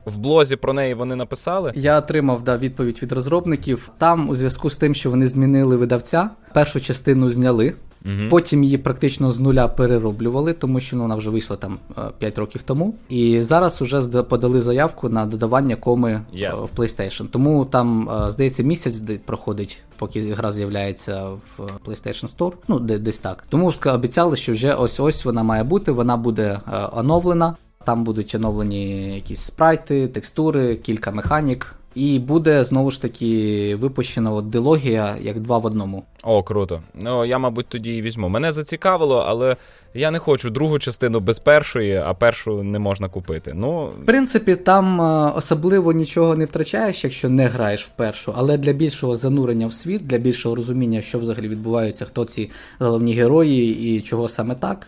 В 0.04 0.18
блозі 0.18 0.56
про 0.56 0.72
неї 0.72 0.94
вони 0.94 1.16
написали. 1.16 1.72
Я 1.74 1.98
отримав 1.98 2.44
да, 2.44 2.56
відповідь 2.56 2.98
від 3.02 3.12
розробників. 3.12 3.90
Там, 3.98 4.28
у 4.28 4.34
зв'язку 4.34 4.70
з 4.70 4.76
тим, 4.76 4.94
що 4.94 5.10
вони 5.10 5.26
змінили 5.26 5.76
видавця, 5.76 6.30
першу 6.54 6.80
частину 6.80 7.30
зняли 7.30 7.74
Угу. 8.04 8.28
Потім 8.30 8.64
її 8.64 8.78
практично 8.78 9.32
з 9.32 9.40
нуля 9.40 9.68
перероблювали, 9.68 10.52
тому 10.52 10.80
що 10.80 10.96
ну, 10.96 11.02
вона 11.02 11.14
вже 11.14 11.30
вийшла 11.30 11.56
там 11.56 11.78
5 12.18 12.38
років 12.38 12.62
тому. 12.64 12.94
І 13.08 13.40
зараз 13.40 13.80
вже 13.80 14.22
подали 14.22 14.60
заявку 14.60 15.08
на 15.08 15.26
додавання 15.26 15.76
коми 15.76 16.22
yes. 16.34 16.66
в 16.66 16.80
PlayStation. 16.80 17.26
Тому 17.28 17.64
там, 17.64 18.10
здається, 18.28 18.62
місяць 18.62 19.02
проходить, 19.24 19.82
поки 19.96 20.32
гра 20.32 20.52
з'являється 20.52 21.24
в 21.28 21.62
PlayStation 21.86 22.36
Store. 22.36 22.52
Ну, 22.68 22.78
десь 22.78 23.18
так. 23.18 23.44
Тому 23.48 23.72
обіцяли, 23.86 24.36
що 24.36 24.52
вже 24.52 24.74
ось 24.74 25.00
ось 25.00 25.24
вона 25.24 25.42
має 25.42 25.64
бути, 25.64 25.92
вона 25.92 26.16
буде 26.16 26.60
оновлена. 26.92 27.56
Там 27.84 28.04
будуть 28.04 28.34
оновлені 28.34 29.14
якісь 29.14 29.40
спрайти, 29.40 30.08
текстури, 30.08 30.76
кілька 30.76 31.10
механік. 31.10 31.76
І 31.94 32.18
буде 32.18 32.64
знову 32.64 32.90
ж 32.90 33.02
таки 33.02 33.76
випущена 33.76 34.32
от 34.32 34.50
дилогія 34.50 35.16
як 35.20 35.40
два 35.40 35.58
в 35.58 35.66
одному. 35.66 36.04
О, 36.22 36.42
круто. 36.42 36.82
Ну 36.94 37.24
я, 37.24 37.38
мабуть, 37.38 37.66
тоді 37.68 37.96
і 37.96 38.02
візьму. 38.02 38.28
Мене 38.28 38.52
зацікавило, 38.52 39.24
але 39.28 39.56
я 39.94 40.10
не 40.10 40.18
хочу 40.18 40.50
другу 40.50 40.78
частину 40.78 41.20
без 41.20 41.38
першої, 41.38 41.96
а 41.96 42.14
першу 42.14 42.62
не 42.62 42.78
можна 42.78 43.08
купити. 43.08 43.52
Ну 43.54 43.86
в 43.86 44.06
принципі, 44.06 44.56
там 44.56 45.00
е, 45.00 45.32
особливо 45.36 45.92
нічого 45.92 46.36
не 46.36 46.44
втрачаєш, 46.44 47.04
якщо 47.04 47.28
не 47.28 47.46
граєш 47.46 47.84
в 47.84 47.90
першу, 47.90 48.34
але 48.36 48.58
для 48.58 48.72
більшого 48.72 49.16
занурення 49.16 49.66
в 49.66 49.72
світ, 49.72 50.06
для 50.06 50.18
більшого 50.18 50.54
розуміння, 50.54 51.00
що 51.00 51.18
взагалі 51.18 51.48
відбувається, 51.48 52.04
хто 52.04 52.24
ці 52.24 52.50
головні 52.78 53.14
герої 53.14 53.96
і 53.96 54.00
чого 54.00 54.28
саме 54.28 54.54
так. 54.54 54.86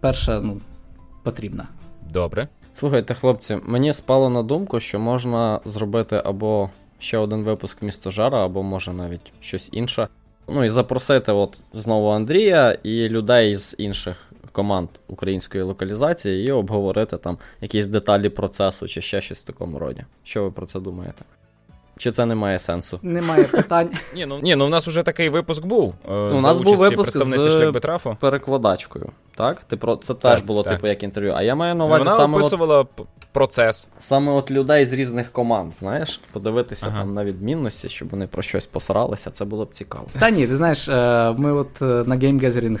Перша 0.00 0.40
ну 0.40 0.60
потрібна. 1.22 1.68
Добре. 2.12 2.48
Слухайте, 2.78 3.14
хлопці, 3.14 3.58
мені 3.62 3.92
спало 3.92 4.30
на 4.30 4.42
думку, 4.42 4.80
що 4.80 5.00
можна 5.00 5.60
зробити 5.64 6.22
або 6.24 6.70
ще 6.98 7.18
один 7.18 7.42
випуск 7.42 7.82
місто 7.82 8.10
Жара, 8.10 8.44
або 8.44 8.62
може 8.62 8.92
навіть 8.92 9.32
щось 9.40 9.68
інше. 9.72 10.08
Ну 10.48 10.64
і 10.64 10.68
запросити 10.68 11.32
от 11.32 11.60
знову 11.72 12.08
Андрія 12.08 12.78
і 12.82 13.08
людей 13.08 13.56
з 13.56 13.74
інших 13.78 14.16
команд 14.52 14.88
української 15.08 15.64
локалізації 15.64 16.48
і 16.48 16.50
обговорити 16.50 17.16
там 17.16 17.38
якісь 17.60 17.86
деталі 17.86 18.28
процесу 18.28 18.88
чи 18.88 19.00
ще 19.00 19.20
щось 19.20 19.42
в 19.42 19.46
такому 19.46 19.78
роді. 19.78 20.04
Що 20.22 20.42
ви 20.42 20.50
про 20.50 20.66
це 20.66 20.80
думаєте? 20.80 21.24
Чи 21.98 22.10
це 22.10 22.26
не 22.26 22.34
має 22.34 22.58
сенсу? 22.58 22.98
Немає 23.02 23.44
питань. 23.44 23.90
Ні, 24.14 24.26
ну 24.26 24.38
ні, 24.42 24.56
ну 24.56 24.66
у 24.66 24.68
нас 24.68 24.86
вже 24.86 25.02
такий 25.02 25.28
випуск 25.28 25.64
був. 25.64 25.94
Е, 26.10 26.14
у 26.14 26.40
нас 26.40 26.60
був 26.60 26.76
випуск 26.76 27.18
з 27.18 27.72
перекладачкою. 28.20 29.10
Так? 29.34 29.60
Ти 29.60 29.76
про 29.76 29.96
це 29.96 30.14
теж 30.14 30.42
було 30.42 30.62
так. 30.62 30.72
типу 30.72 30.86
як 30.86 31.02
інтерв'ю. 31.02 31.32
А 31.36 31.42
я 31.42 31.54
маю 31.54 31.74
на 31.74 31.84
увазі 31.84 32.04
Вона 32.04 32.16
саме 32.16 32.38
описувала 32.38 32.78
от, 32.80 32.88
процес. 33.32 33.88
Саме 33.98 34.32
от 34.32 34.50
людей 34.50 34.84
з 34.84 34.92
різних 34.92 35.32
команд, 35.32 35.74
знаєш, 35.74 36.20
подивитися 36.32 36.86
ага. 36.88 36.98
там 36.98 37.14
на 37.14 37.24
відмінності, 37.24 37.88
щоб 37.88 38.08
вони 38.10 38.26
про 38.26 38.42
щось 38.42 38.66
посралися, 38.66 39.30
це 39.30 39.44
було 39.44 39.64
б 39.64 39.72
цікаво. 39.72 40.06
Та 40.18 40.30
ні, 40.30 40.46
ти 40.46 40.56
знаєш, 40.56 40.88
е, 40.88 41.34
ми 41.38 41.52
от 41.52 41.82
е, 41.82 41.84
на 41.84 42.16
Game 42.16 42.40
Gathering 42.40 42.80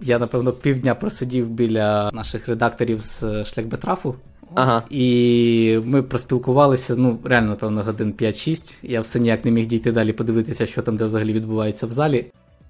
я 0.00 0.18
напевно 0.18 0.52
півдня 0.52 0.94
просидів 0.94 1.48
біля 1.48 2.10
наших 2.12 2.48
редакторів 2.48 3.00
з 3.02 3.44
Шляхбетрафу. 3.44 4.14
Ага. 4.54 4.82
І 4.90 5.78
ми 5.84 6.02
проспілкувалися, 6.02 6.96
ну, 6.96 7.18
реально, 7.24 7.48
напевно, 7.48 7.82
годин 7.82 8.14
5-6. 8.18 8.74
Я 8.82 9.00
все 9.00 9.20
ніяк 9.20 9.44
не 9.44 9.50
міг 9.50 9.66
дійти 9.66 9.92
далі, 9.92 10.12
подивитися, 10.12 10.66
що 10.66 10.82
там 10.82 10.96
де 10.96 11.04
взагалі 11.04 11.32
відбувається 11.32 11.86
в 11.86 11.92
залі. 11.92 12.26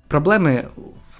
Проблеми 0.08 0.68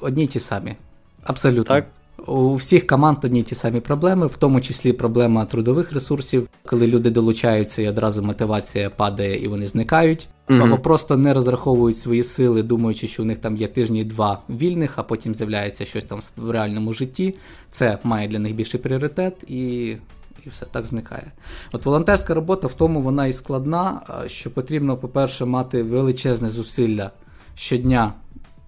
одні 0.00 0.24
й 0.24 0.26
ті 0.26 0.40
самі. 0.40 0.76
Абсолютно. 1.24 1.74
Так. 1.74 1.86
У 2.26 2.54
всіх 2.54 2.86
команд 2.86 3.18
одні 3.24 3.40
й 3.40 3.42
ті 3.42 3.54
самі 3.54 3.80
проблеми, 3.80 4.26
в 4.26 4.36
тому 4.36 4.60
числі 4.60 4.92
проблема 4.92 5.44
трудових 5.44 5.92
ресурсів, 5.92 6.48
коли 6.66 6.86
люди 6.86 7.10
долучаються 7.10 7.82
і 7.82 7.88
одразу 7.88 8.22
мотивація 8.22 8.90
падає 8.90 9.44
і 9.44 9.48
вони 9.48 9.66
зникають, 9.66 10.28
mm-hmm. 10.48 10.62
або 10.62 10.78
просто 10.78 11.16
не 11.16 11.34
розраховують 11.34 11.98
свої 11.98 12.22
сили, 12.22 12.62
думаючи, 12.62 13.08
що 13.08 13.22
у 13.22 13.26
них 13.26 13.38
там 13.38 13.56
є 13.56 13.68
тижні 13.68 14.04
два 14.04 14.40
вільних, 14.50 14.92
а 14.96 15.02
потім 15.02 15.34
з'являється 15.34 15.84
щось 15.84 16.04
там 16.04 16.20
в 16.36 16.50
реальному 16.50 16.92
житті. 16.92 17.34
Це 17.70 17.98
має 18.04 18.28
для 18.28 18.38
них 18.38 18.54
більший 18.54 18.80
пріоритет, 18.80 19.44
і 19.48 19.96
і 20.46 20.48
все 20.48 20.66
так 20.66 20.86
зникає. 20.86 21.32
От 21.72 21.86
волонтерська 21.86 22.34
робота 22.34 22.66
в 22.66 22.74
тому 22.74 23.00
вона 23.00 23.26
і 23.26 23.32
складна, 23.32 24.00
що 24.26 24.50
потрібно, 24.50 24.96
по-перше, 24.96 25.44
мати 25.44 25.82
величезне 25.82 26.48
зусилля 26.48 27.10
щодня 27.54 28.12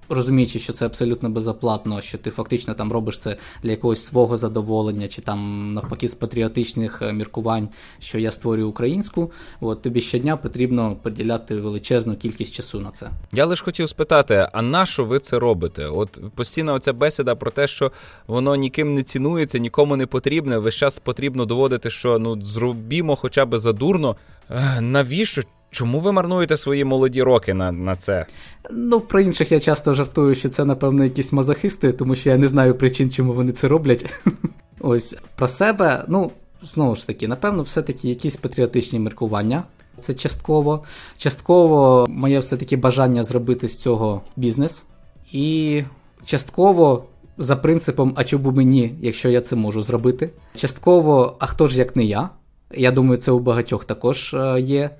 розуміючи, 0.08 0.58
що 0.58 0.72
це 0.72 0.86
абсолютно 0.86 1.30
безоплатно, 1.30 2.00
що 2.00 2.18
ти 2.18 2.30
фактично 2.30 2.74
там 2.74 2.92
робиш 2.92 3.18
це 3.18 3.36
для 3.62 3.70
якогось 3.70 4.04
свого 4.04 4.36
задоволення, 4.36 5.08
чи 5.08 5.22
там 5.22 5.72
навпаки 5.74 6.08
з 6.08 6.14
патріотичних 6.14 7.02
е, 7.02 7.12
міркувань, 7.12 7.68
що 7.98 8.18
я 8.18 8.30
створюю 8.30 8.68
українську, 8.68 9.32
от 9.60 9.82
тобі 9.82 10.00
щодня 10.00 10.36
потрібно 10.36 10.96
приділяти 11.02 11.60
величезну 11.60 12.16
кількість 12.16 12.54
часу 12.54 12.80
на 12.80 12.90
це. 12.90 13.10
Я 13.32 13.44
лише 13.44 13.64
хотів 13.64 13.88
спитати: 13.88 14.48
а 14.52 14.62
на 14.62 14.86
що 14.86 15.04
ви 15.04 15.18
це 15.18 15.38
робите? 15.38 15.86
От 15.86 16.20
постійно 16.34 16.74
оця 16.74 16.92
бесіда 16.92 17.34
про 17.34 17.50
те, 17.50 17.66
що 17.66 17.92
воно 18.26 18.56
ніким 18.56 18.94
не 18.94 19.02
цінується, 19.02 19.58
нікому 19.58 19.96
не 19.96 20.06
потрібне. 20.06 20.58
Весь 20.58 20.74
час 20.74 20.98
потрібно 20.98 21.44
доводити, 21.44 21.90
що 21.90 22.18
ну 22.18 22.42
зробімо 22.42 23.16
хоча 23.16 23.46
б 23.46 23.58
задурно. 23.58 24.16
Е, 24.50 24.80
навіщо? 24.80 25.42
Чому 25.70 26.00
ви 26.00 26.12
марнуєте 26.12 26.56
свої 26.56 26.84
молоді 26.84 27.22
роки 27.22 27.54
на 27.54 27.72
на 27.72 27.96
це? 27.96 28.26
Ну, 28.70 29.00
про 29.00 29.20
інших 29.20 29.52
я 29.52 29.60
часто 29.60 29.94
жартую, 29.94 30.34
що 30.34 30.48
це, 30.48 30.64
напевно, 30.64 31.04
якісь 31.04 31.32
мазохисти, 31.32 31.92
тому 31.92 32.14
що 32.14 32.30
я 32.30 32.36
не 32.36 32.48
знаю 32.48 32.74
причин, 32.74 33.10
чому 33.10 33.32
вони 33.32 33.52
це 33.52 33.68
роблять. 33.68 34.06
Ось 34.80 35.16
про 35.36 35.48
себе, 35.48 36.04
ну, 36.08 36.30
знову 36.62 36.94
ж 36.94 37.06
таки, 37.06 37.28
напевно, 37.28 37.62
все-таки 37.62 38.08
якісь 38.08 38.36
патріотичні 38.36 38.98
міркування. 38.98 39.62
Це 40.00 40.14
частково. 40.14 40.84
Частково 41.18 42.06
моє 42.08 42.38
все-таки 42.38 42.76
бажання 42.76 43.22
зробити 43.22 43.68
з 43.68 43.78
цього 43.78 44.22
бізнес. 44.36 44.84
І 45.32 45.82
частково 46.24 47.04
за 47.38 47.56
принципом, 47.56 48.12
а 48.16 48.24
чому 48.24 48.50
мені, 48.50 48.94
якщо 49.00 49.28
я 49.28 49.40
це 49.40 49.56
можу 49.56 49.82
зробити. 49.82 50.30
Частково, 50.56 51.36
а 51.38 51.46
хто 51.46 51.68
ж 51.68 51.78
як 51.78 51.96
не 51.96 52.04
я? 52.04 52.28
Я 52.74 52.90
думаю, 52.90 53.20
це 53.20 53.30
у 53.30 53.38
багатьох 53.38 53.84
також 53.84 54.34
е, 54.34 54.60
є 54.60 54.90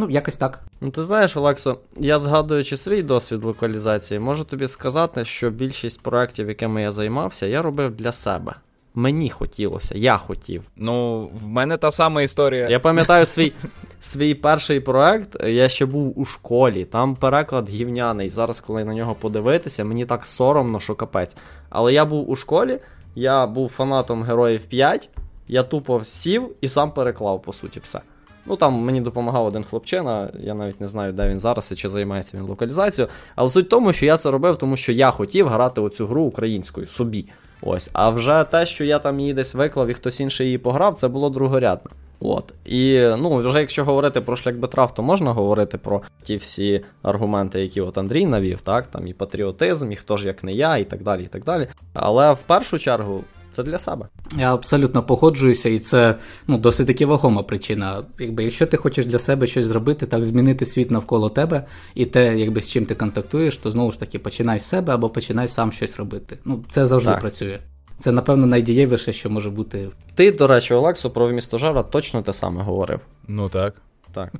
Ну, 0.00 0.10
якось 0.10 0.36
так. 0.36 0.60
Ну, 0.80 0.90
ти 0.90 1.02
знаєш, 1.02 1.36
Олексо, 1.36 1.78
я 1.96 2.18
згадуючи 2.18 2.76
свій 2.76 3.02
досвід 3.02 3.44
локалізації, 3.44 4.20
можу 4.20 4.44
тобі 4.44 4.68
сказати, 4.68 5.24
що 5.24 5.50
більшість 5.50 6.02
проєктів, 6.02 6.48
якими 6.48 6.82
я 6.82 6.90
займався, 6.90 7.46
я 7.46 7.62
робив 7.62 7.96
для 7.96 8.12
себе. 8.12 8.54
Мені 8.94 9.30
хотілося, 9.30 9.98
я 9.98 10.16
хотів. 10.16 10.70
Ну, 10.76 11.26
в 11.42 11.48
мене 11.48 11.76
та 11.76 11.90
сама 11.90 12.22
історія. 12.22 12.68
Я 12.68 12.80
пам'ятаю 12.80 13.26
свій 13.26 13.52
свій 14.00 14.34
перший 14.34 14.80
проект, 14.80 15.44
я 15.44 15.68
ще 15.68 15.86
був 15.86 16.20
у 16.20 16.24
школі, 16.24 16.84
там 16.84 17.16
переклад 17.16 17.68
гівняний. 17.70 18.30
Зараз, 18.30 18.60
коли 18.60 18.84
на 18.84 18.94
нього 18.94 19.14
подивитися, 19.14 19.84
мені 19.84 20.04
так 20.04 20.26
соромно, 20.26 20.80
що 20.80 20.94
капець. 20.94 21.36
Але 21.70 21.92
я 21.92 22.04
був 22.04 22.30
у 22.30 22.36
школі, 22.36 22.78
я 23.14 23.46
був 23.46 23.68
фанатом 23.68 24.22
героїв 24.22 24.60
5, 24.66 25.08
я 25.48 25.62
тупо 25.62 26.04
сів 26.04 26.50
і 26.60 26.68
сам 26.68 26.92
переклав, 26.92 27.42
по 27.42 27.52
суті, 27.52 27.80
все. 27.80 28.00
Ну 28.46 28.56
там 28.56 28.72
мені 28.72 29.00
допомагав 29.00 29.46
один 29.46 29.64
хлопчина, 29.64 30.30
я 30.40 30.54
навіть 30.54 30.80
не 30.80 30.88
знаю, 30.88 31.12
де 31.12 31.28
він 31.28 31.38
зараз 31.38 31.72
і 31.72 31.74
чи 31.74 31.88
займається 31.88 32.36
він 32.36 32.44
локалізацією. 32.44 33.12
Але 33.36 33.50
суть 33.50 33.66
в 33.66 33.68
тому, 33.68 33.92
що 33.92 34.06
я 34.06 34.16
це 34.16 34.30
робив, 34.30 34.56
тому 34.56 34.76
що 34.76 34.92
я 34.92 35.10
хотів 35.10 35.48
грати 35.48 35.80
оцю 35.80 36.06
гру 36.06 36.22
українською 36.22 36.86
собі. 36.86 37.28
Ось, 37.62 37.90
а 37.92 38.08
вже 38.08 38.44
те, 38.50 38.66
що 38.66 38.84
я 38.84 38.98
там 38.98 39.20
її 39.20 39.34
десь 39.34 39.54
виклав 39.54 39.88
і 39.88 39.94
хтось 39.94 40.20
інший 40.20 40.46
її 40.46 40.58
пограв, 40.58 40.94
це 40.94 41.08
було 41.08 41.30
другорядно. 41.30 41.90
От. 42.20 42.54
І 42.64 43.00
ну, 43.18 43.36
вже 43.36 43.60
якщо 43.60 43.84
говорити 43.84 44.20
про 44.20 44.36
шлях 44.36 44.56
Бетрав, 44.56 44.94
то 44.94 45.02
можна 45.02 45.32
говорити 45.32 45.78
про 45.78 46.02
ті 46.22 46.36
всі 46.36 46.84
аргументи, 47.02 47.60
які 47.60 47.80
от 47.80 47.98
Андрій 47.98 48.26
навів, 48.26 48.60
так, 48.60 48.86
там 48.86 49.06
і 49.06 49.12
патріотизм, 49.12 49.92
і 49.92 49.96
хто 49.96 50.16
ж 50.16 50.26
як 50.26 50.44
не 50.44 50.52
я, 50.52 50.76
і 50.76 50.84
так 50.84 51.02
далі. 51.02 51.22
і 51.22 51.26
так 51.26 51.44
далі. 51.44 51.68
Але 51.94 52.32
в 52.32 52.42
першу 52.42 52.78
чергу 52.78 53.24
це 53.50 53.62
для 53.62 53.78
себе. 53.78 54.06
Я 54.38 54.54
абсолютно 54.54 55.02
погоджуюся, 55.02 55.68
і 55.68 55.78
це 55.78 56.14
ну, 56.46 56.58
досить 56.58 56.86
таки 56.86 57.06
вагома 57.06 57.42
причина. 57.42 58.04
Якби 58.18 58.44
Якщо 58.44 58.66
ти 58.66 58.76
хочеш 58.76 59.06
для 59.06 59.18
себе 59.18 59.46
щось 59.46 59.66
зробити, 59.66 60.06
так 60.06 60.24
змінити 60.24 60.66
світ 60.66 60.90
навколо 60.90 61.30
тебе 61.30 61.66
і 61.94 62.06
те, 62.06 62.38
якби 62.38 62.60
з 62.60 62.68
чим 62.68 62.86
ти 62.86 62.94
контактуєш, 62.94 63.56
то 63.56 63.70
знову 63.70 63.92
ж 63.92 64.00
таки 64.00 64.18
починай 64.18 64.58
з 64.58 64.64
себе 64.64 64.94
або 64.94 65.10
починай 65.10 65.48
сам 65.48 65.72
щось 65.72 65.96
робити. 65.96 66.38
Ну, 66.44 66.64
Це 66.68 66.86
завжди 66.86 67.10
так. 67.10 67.20
працює. 67.20 67.58
Це, 67.98 68.12
напевно, 68.12 68.46
найдієвіше, 68.46 69.12
що 69.12 69.30
може 69.30 69.50
бути. 69.50 69.88
Ти, 70.14 70.32
до 70.32 70.46
речі, 70.46 70.74
Олексо, 70.74 71.10
про 71.10 71.28
місто 71.28 71.58
Жара 71.58 71.82
точно 71.82 72.22
те 72.22 72.32
саме 72.32 72.62
говорив. 72.62 73.00
Ну 73.28 73.48
так. 73.48 73.74
Так. 74.12 74.32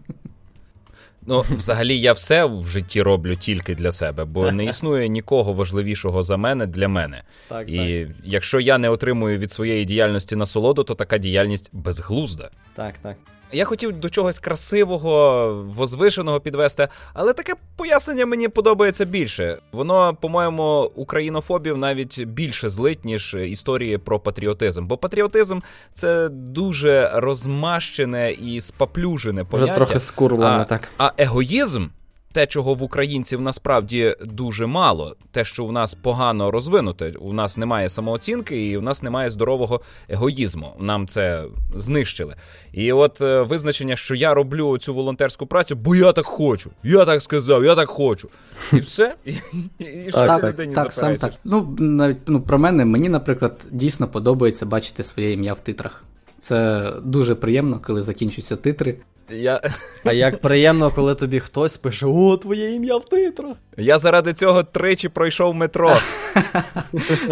Ну, 1.27 1.45
взагалі, 1.51 2.01
я 2.01 2.13
все 2.13 2.45
в 2.45 2.67
житті 2.67 3.03
роблю 3.03 3.37
тільки 3.37 3.75
для 3.75 3.93
себе, 3.93 4.25
бо 4.25 4.53
не 4.53 4.65
існує 4.69 5.09
нікого 5.09 5.53
важливішого 5.53 6.23
за 6.23 6.37
мене 6.37 6.67
для 6.67 6.89
мене. 6.89 7.23
Так, 7.49 7.69
І 7.69 8.05
так. 8.05 8.17
якщо 8.25 8.61
я 8.61 8.79
не 8.79 8.89
отримую 8.89 9.39
від 9.39 9.51
своєї 9.51 9.85
діяльності 9.85 10.37
насолоду, 10.37 10.85
то 10.85 10.95
така 10.95 11.19
діяльність 11.19 11.71
безглузда. 11.73 12.51
Так, 12.75 12.95
так. 12.99 13.17
Я 13.53 13.65
хотів 13.65 14.01
до 14.01 14.11
чогось 14.11 14.39
красивого, 14.39 15.53
возвишеного 15.77 16.41
підвести, 16.41 16.89
але 17.15 17.33
таке 17.33 17.55
пояснення 17.77 18.27
мені 18.27 18.49
подобається 18.49 19.05
більше. 19.05 19.59
Воно, 19.73 20.17
по-моєму, 20.21 20.93
українофобів 20.95 21.79
навіть 21.79 22.25
більше 22.25 22.69
злить, 22.69 23.05
ніж 23.05 23.35
історії 23.35 23.99
про 23.99 24.21
патріотизм. 24.21 24.87
Бо 24.87 24.97
патріотизм 24.97 25.61
це 25.93 26.29
дуже 26.29 27.11
розмащене 27.15 28.33
і 28.33 28.61
спаплюжене 28.61 29.45
поняття. 29.45 29.73
Вже 29.73 29.77
трохи 29.79 29.99
скурлене, 29.99 30.65
так. 30.65 30.89
А 30.99 31.13
егоїзм 31.19 31.87
те, 32.33 32.47
чого 32.47 32.75
в 32.75 32.83
українців 32.83 33.41
насправді 33.41 34.17
дуже 34.25 34.67
мало, 34.67 35.17
те, 35.31 35.45
що 35.45 35.65
в 35.65 35.73
нас 35.73 35.95
погано 35.95 36.51
розвинуте, 36.51 37.13
у 37.21 37.33
нас 37.33 37.57
немає 37.57 37.89
самооцінки 37.89 38.67
і 38.67 38.77
у 38.77 38.81
нас 38.81 39.03
немає 39.03 39.31
здорового 39.31 39.81
егоїзму. 40.09 40.77
Нам 40.81 41.07
це 41.07 41.45
знищили. 41.77 42.37
І 42.73 42.93
от 42.93 43.21
е, 43.21 43.43
визначення, 43.43 43.97
що 43.97 44.15
я 44.15 44.35
роблю 44.35 44.79
цю 44.79 44.95
волонтерську 44.95 45.47
працю, 45.47 45.77
бо 45.77 45.97
я 45.97 46.13
так 46.13 46.27
хочу. 46.27 46.71
Я 46.83 47.05
так 47.05 47.23
сказав, 47.23 47.65
я 47.65 47.75
так 47.75 47.89
хочу. 47.89 48.29
І 48.73 48.77
все. 48.81 49.15
І, 49.25 49.35
і 49.79 50.09
що 50.09 50.27
так, 50.27 50.45
людині 50.45 50.75
так, 50.75 50.93
сам 50.93 51.17
так. 51.17 51.33
Ну, 51.45 51.77
навіть 51.79 52.19
ну, 52.27 52.41
про 52.41 52.59
мене, 52.59 52.85
мені, 52.85 53.09
наприклад, 53.09 53.61
дійсно 53.71 54.09
подобається 54.09 54.67
бачити 54.67 55.03
своє 55.03 55.33
ім'я 55.33 55.53
в 55.53 55.61
титрах. 55.61 56.05
Це 56.41 56.91
дуже 57.03 57.35
приємно, 57.35 57.81
коли 57.85 58.03
закінчуються 58.03 58.57
титри. 58.57 58.97
Я... 59.33 59.61
А 60.05 60.13
як 60.13 60.41
приємно, 60.41 60.91
коли 60.91 61.15
тобі 61.15 61.41
хтось 61.41 61.77
пише: 61.77 62.07
О, 62.07 62.37
твоє 62.37 62.75
ім'я 62.75 62.97
в 62.97 63.05
титрах. 63.05 63.57
Я 63.77 63.99
заради 63.99 64.33
цього 64.33 64.63
тричі 64.63 65.09
пройшов 65.09 65.55
метро. 65.55 65.97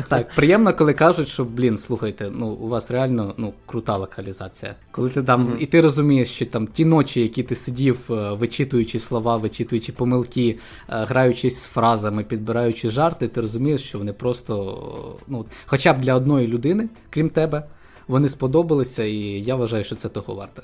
Так, 0.09 0.29
приємно, 0.35 0.75
коли 0.75 0.93
кажуть, 0.95 1.29
що, 1.29 1.45
блін, 1.45 1.79
слухайте, 1.79 2.31
ну 2.35 2.49
у 2.49 2.69
вас 2.69 2.91
реально 2.91 3.35
ну, 3.39 3.53
крута 3.67 3.97
локалізація. 3.97 4.75
Коли 4.91 5.11
ти 5.11 5.23
там, 5.23 5.57
і 5.61 5.67
ти 5.67 5.81
розумієш, 5.81 6.29
що 6.31 6.47
там 6.47 6.67
ті 6.67 6.85
ночі, 6.85 7.21
які 7.21 7.43
ти 7.43 7.55
сидів, 7.55 8.01
е, 8.11 8.33
вичитуючи 8.33 8.99
слова, 8.99 9.37
вичитуючи 9.37 9.93
помилки, 9.93 10.51
е, 10.51 10.59
граючись 10.89 11.63
з 11.63 11.67
фразами, 11.67 12.25
підбираючи 12.25 12.91
жарти, 12.91 13.29
ти 13.29 13.41
розумієш, 13.41 13.83
що 13.83 13.99
вони 13.99 14.13
просто, 14.13 15.19
ну, 15.27 15.47
хоча 15.67 15.93
б 15.93 16.01
для 16.01 16.15
одної 16.15 16.47
людини, 16.47 16.89
крім 17.11 17.31
тебе, 17.31 17.65
вони 18.09 18.29
сподобалися, 18.29 19.05
і 19.05 19.17
я 19.21 19.57
вважаю, 19.57 19.85
що 19.85 19.95
це 19.95 20.09
того 20.09 20.35
варте. 20.35 20.63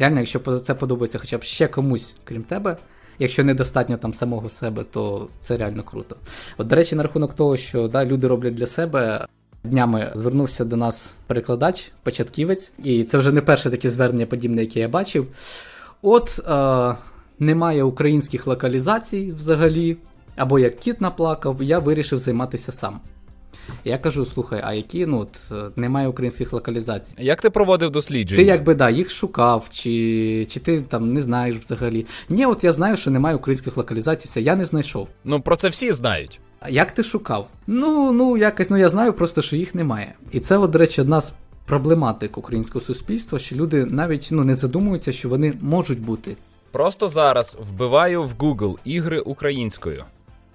Реально, 0.00 0.18
якщо 0.18 0.38
це 0.38 0.74
подобається 0.74 1.18
хоча 1.18 1.38
б 1.38 1.42
ще 1.42 1.68
комусь, 1.68 2.14
крім 2.24 2.42
тебе, 2.42 2.76
якщо 3.18 3.44
недостатньо 3.44 3.96
там 3.96 4.14
самого 4.14 4.48
себе, 4.48 4.84
то 4.84 5.28
це 5.40 5.56
реально 5.56 5.82
круто. 5.82 6.16
От, 6.58 6.66
до 6.66 6.76
речі, 6.76 6.94
на 6.94 7.02
рахунок 7.02 7.34
того, 7.34 7.56
що 7.56 7.88
да, 7.88 8.04
люди 8.04 8.28
роблять 8.28 8.54
для 8.54 8.66
себе. 8.66 9.26
Днями 9.64 10.12
звернувся 10.14 10.64
до 10.64 10.76
нас 10.76 11.14
перекладач, 11.26 11.92
початківець, 12.02 12.72
і 12.84 13.04
це 13.04 13.18
вже 13.18 13.32
не 13.32 13.40
перше 13.40 13.70
таке 13.70 13.90
звернення, 13.90 14.26
подібне, 14.26 14.60
яке 14.60 14.80
я 14.80 14.88
бачив. 14.88 15.26
От 16.02 16.40
е, 16.48 16.94
немає 17.38 17.82
українських 17.82 18.46
локалізацій 18.46 19.32
взагалі, 19.32 19.96
або 20.36 20.58
як 20.58 20.78
кіт 20.78 21.00
наплакав, 21.00 21.62
я 21.62 21.78
вирішив 21.78 22.18
займатися 22.18 22.72
сам. 22.72 23.00
Я 23.84 23.98
кажу: 23.98 24.26
слухай, 24.26 24.60
а 24.64 24.74
які 24.74 25.06
ну 25.06 25.18
от 25.18 25.36
е, 25.52 25.70
немає 25.76 26.08
українських 26.08 26.52
локалізацій? 26.52 27.14
Як 27.18 27.42
ти 27.42 27.50
проводив 27.50 27.90
дослідження? 27.90 28.42
Ти 28.42 28.48
якби 28.48 28.74
да, 28.74 28.90
їх 28.90 29.10
шукав, 29.10 29.68
чи 29.72 30.46
чи 30.50 30.60
ти 30.60 30.80
там 30.80 31.12
не 31.12 31.22
знаєш 31.22 31.56
взагалі? 31.56 32.06
Ні, 32.28 32.46
от 32.46 32.64
я 32.64 32.72
знаю, 32.72 32.96
що 32.96 33.10
немає 33.10 33.36
українських 33.36 33.76
локалізацій, 33.76 34.28
все, 34.28 34.40
я 34.40 34.56
не 34.56 34.64
знайшов. 34.64 35.08
Ну 35.24 35.40
про 35.40 35.56
це 35.56 35.68
всі 35.68 35.92
знають. 35.92 36.40
А 36.60 36.70
як 36.70 36.90
ти 36.90 37.02
шукав? 37.02 37.48
Ну, 37.66 38.12
ну 38.12 38.36
якось, 38.36 38.70
ну 38.70 38.76
я 38.76 38.88
знаю 38.88 39.12
просто, 39.12 39.42
що 39.42 39.56
їх 39.56 39.74
немає. 39.74 40.14
І 40.32 40.40
це, 40.40 40.58
от, 40.58 40.70
до 40.70 40.78
речі, 40.78 41.00
одна 41.00 41.20
з 41.20 41.32
проблематик 41.66 42.38
українського 42.38 42.84
суспільства, 42.84 43.38
що 43.38 43.56
люди 43.56 43.84
навіть 43.84 44.28
ну 44.30 44.44
не 44.44 44.54
задумуються, 44.54 45.12
що 45.12 45.28
вони 45.28 45.54
можуть 45.60 46.00
бути. 46.00 46.36
Просто 46.72 47.08
зараз 47.08 47.58
вбиваю 47.60 48.22
в 48.22 48.32
Google 48.32 48.76
ігри 48.84 49.20
українською. 49.20 50.04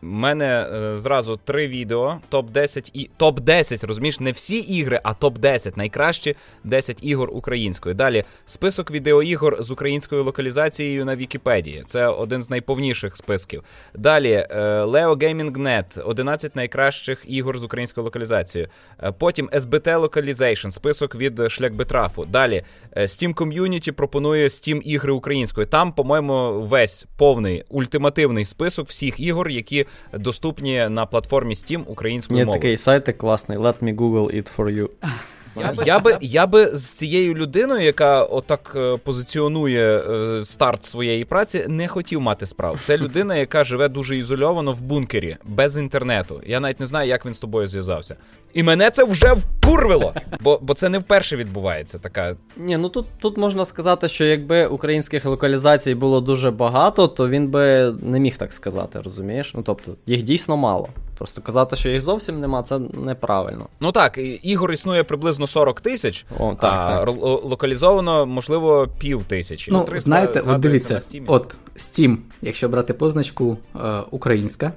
У 0.06 0.08
мене 0.08 0.46
е, 0.46 0.98
зразу 0.98 1.40
три 1.44 1.68
відео, 1.68 2.18
топ-10 2.32 2.92
і 2.94 3.10
топ-10, 3.20 3.88
розумієш, 3.88 4.20
не 4.20 4.32
всі 4.32 4.58
ігри, 4.58 5.00
а 5.04 5.14
топ-10. 5.14 5.78
Найкращі 5.78 6.36
10 6.64 7.00
ігор 7.04 7.30
українською. 7.34 7.96
Далі 7.96 8.24
список 8.46 8.92
відеоігор 8.92 9.64
з 9.64 9.72
українською 9.72 10.24
локалізацією 10.24 11.06
на 11.06 11.16
Вікіпедії. 11.16 11.84
Це 11.86 12.08
один 12.08 12.44
з 12.44 12.50
найповніших 12.50 13.18
списків. 13.18 13.64
Далі 13.94 14.32
е, 14.32 14.46
Leo 14.84 15.16
Gaming 15.16 15.58
Net, 15.58 16.08
11 16.08 16.56
найкращих 16.56 17.26
ігор 17.28 17.58
з 17.58 17.64
українською 17.64 18.04
локалізацією. 18.04 18.70
Е, 19.04 19.12
потім 19.12 19.50
SBT 19.54 20.00
Localization, 20.00 20.72
список 20.72 21.16
від 21.16 21.52
шляхбетрафу. 21.52 22.26
Далі 22.26 22.64
е, 22.92 23.02
Steam 23.02 23.34
Community 23.34 23.92
пропонує 23.92 24.48
Steam 24.48 24.82
ігри 24.82 25.14
українською. 25.14 25.68
Там, 25.68 25.94
по-моєму, 25.94 26.62
весь 26.62 27.06
повний 27.18 27.64
ультимативний 27.70 28.46
список 28.46 28.88
всіх 28.88 29.20
ігор, 29.20 29.50
які 29.50 29.86
доступні 30.14 30.90
на 30.90 31.06
платформі 31.06 31.54
Steam 31.54 31.84
українською 31.88 32.40
Є 32.40 32.46
такий 32.46 32.78
сайт 32.78 33.18
класний. 33.18 33.58
Let 33.58 33.84
me 33.84 33.96
Google 33.96 34.36
it 34.36 34.58
for 34.58 34.78
you. 34.78 34.90
Я 35.56 35.72
би, 35.72 35.84
я 35.86 36.00
би 36.00 36.18
я 36.22 36.48
би 36.48 36.66
з 36.78 36.90
цією 36.90 37.34
людиною, 37.34 37.82
яка 37.82 38.24
отак 38.24 38.74
е, 38.76 38.98
позиціонує 38.98 39.98
е, 40.00 40.44
старт 40.46 40.84
своєї 40.84 41.26
праці, 41.26 41.66
не 41.68 41.88
хотів 41.88 42.22
мати 42.22 42.46
справу. 42.46 42.78
Це 42.82 42.98
людина, 42.98 43.36
яка 43.36 43.64
живе 43.64 43.90
дуже 43.90 44.18
ізольовано 44.18 44.74
в 44.74 44.82
бункері, 44.82 45.38
без 45.44 45.78
інтернету. 45.78 46.42
Я 46.46 46.60
навіть 46.60 46.80
не 46.80 46.86
знаю, 46.86 47.10
як 47.10 47.26
він 47.26 47.34
з 47.34 47.40
тобою 47.40 47.68
зв'язався. 47.68 48.16
І 48.54 48.64
мене 48.64 48.92
це 48.92 49.04
вже 49.04 49.34
вкурвило, 49.34 50.14
бо 50.40 50.60
бо 50.62 50.74
це 50.74 50.90
не 50.90 50.98
вперше 50.98 51.36
відбувається. 51.36 52.00
Така 52.00 52.36
ні, 52.58 52.78
ну 52.78 52.90
тут 52.90 53.06
тут 53.20 53.38
можна 53.38 53.66
сказати, 53.66 54.08
що 54.08 54.26
якби 54.26 54.68
українських 54.68 55.26
локалізацій 55.26 55.96
було 55.96 56.22
дуже 56.22 56.52
багато, 56.52 57.08
то 57.08 57.30
він 57.30 57.48
би 57.48 57.92
не 58.02 58.20
міг 58.20 58.38
так 58.38 58.54
сказати, 58.54 59.00
розумієш? 59.04 59.54
Ну 59.56 59.62
тобто 59.66 59.92
їх 60.06 60.24
дійсно 60.24 60.58
мало. 60.58 60.90
Просто 61.18 61.42
казати, 61.42 61.76
що 61.76 61.90
їх 61.90 62.02
зовсім 62.02 62.40
нема, 62.40 62.64
це 62.64 62.80
неправильно. 62.80 63.68
Ну 63.80 63.92
так, 63.92 64.20
ігор 64.44 64.72
існує 64.72 65.04
приблизно 65.04 65.48
40 65.48 65.82
тисяч, 65.82 66.26
О, 66.40 66.56
так, 66.62 66.90
а 66.90 67.06
так. 67.06 67.16
локалізовано, 67.44 68.26
можливо, 68.26 68.88
пів 69.00 69.24
тисячі. 69.24 69.72
Ну, 69.72 69.88
знаєте, 69.96 70.42
от 70.46 70.60
дивіться, 70.60 71.02
от 71.28 71.56
Steam, 71.76 72.18
якщо 72.42 72.70
брати 72.70 72.94
позначку 72.94 73.58
е, 73.76 74.02
українська, 74.12 74.72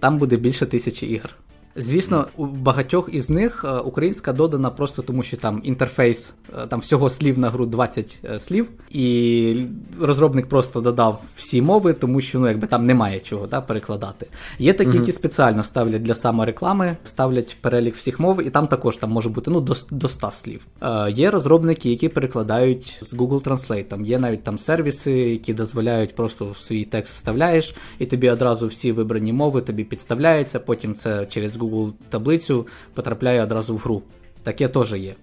там 0.00 0.18
буде 0.18 0.36
більше 0.36 0.66
тисячі 0.66 1.06
ігр. 1.06 1.34
Звісно, 1.78 2.26
у 2.36 2.46
багатьох 2.46 3.08
із 3.12 3.30
них 3.30 3.64
е, 3.68 3.78
українська 3.78 4.32
додана 4.32 4.70
просто 4.70 5.02
тому, 5.02 5.22
що 5.22 5.36
там 5.36 5.60
інтерфейс, 5.64 6.34
е, 6.58 6.66
там 6.66 6.80
всього 6.80 7.10
слів 7.10 7.38
на 7.38 7.50
гру 7.50 7.66
20 7.66 8.18
е, 8.24 8.38
слів, 8.38 8.68
і 8.90 9.66
розробник 10.00 10.46
просто 10.46 10.80
додав 10.80 11.22
всі 11.36 11.62
мови, 11.62 11.92
тому 11.92 12.20
що 12.20 12.38
ну 12.38 12.48
якби 12.48 12.66
там 12.66 12.86
немає 12.86 13.20
чого 13.20 13.46
да, 13.46 13.60
перекладати. 13.60 14.26
Є 14.58 14.72
такі, 14.72 14.90
mm-hmm. 14.90 15.00
які 15.00 15.12
спеціально 15.12 15.62
ставлять 15.62 16.02
для 16.02 16.14
самореклами, 16.14 16.96
ставлять 17.04 17.56
перелік 17.60 17.96
всіх 17.96 18.20
мов, 18.20 18.46
і 18.46 18.50
там 18.50 18.66
також 18.66 18.96
там 18.96 19.10
може 19.10 19.28
бути 19.28 19.50
ну, 19.50 19.60
до 19.60 19.74
до 19.90 20.08
100 20.08 20.30
слів. 20.30 20.66
Е, 20.82 21.10
Є 21.10 21.30
розробники, 21.30 21.90
які 21.90 22.08
перекладають 22.08 22.98
з 23.00 23.14
Google 23.14 23.42
Translate. 23.42 23.84
Там 23.84 24.04
Є 24.04 24.18
навіть 24.18 24.42
там 24.42 24.58
сервіси, 24.58 25.12
які 25.12 25.54
дозволяють 25.54 26.14
просто 26.14 26.46
в 26.46 26.58
свій 26.58 26.84
текст 26.84 27.14
вставляєш, 27.14 27.74
і 27.98 28.06
тобі 28.06 28.30
одразу 28.30 28.66
всі 28.66 28.92
вибрані 28.92 29.32
мови 29.32 29.60
тобі 29.60 29.84
підставляються, 29.84 30.60
потім 30.60 30.94
це 30.94 31.26
через 31.26 31.56
Google 31.56 31.67
Google 31.68 31.92
таблицю 32.08 32.66
потрапляє 32.94 33.42
одразу 33.42 33.74
в 33.74 33.78
гру. 33.78 34.02
Таке 34.42 34.68
теж 34.68 34.92
є. 34.92 35.14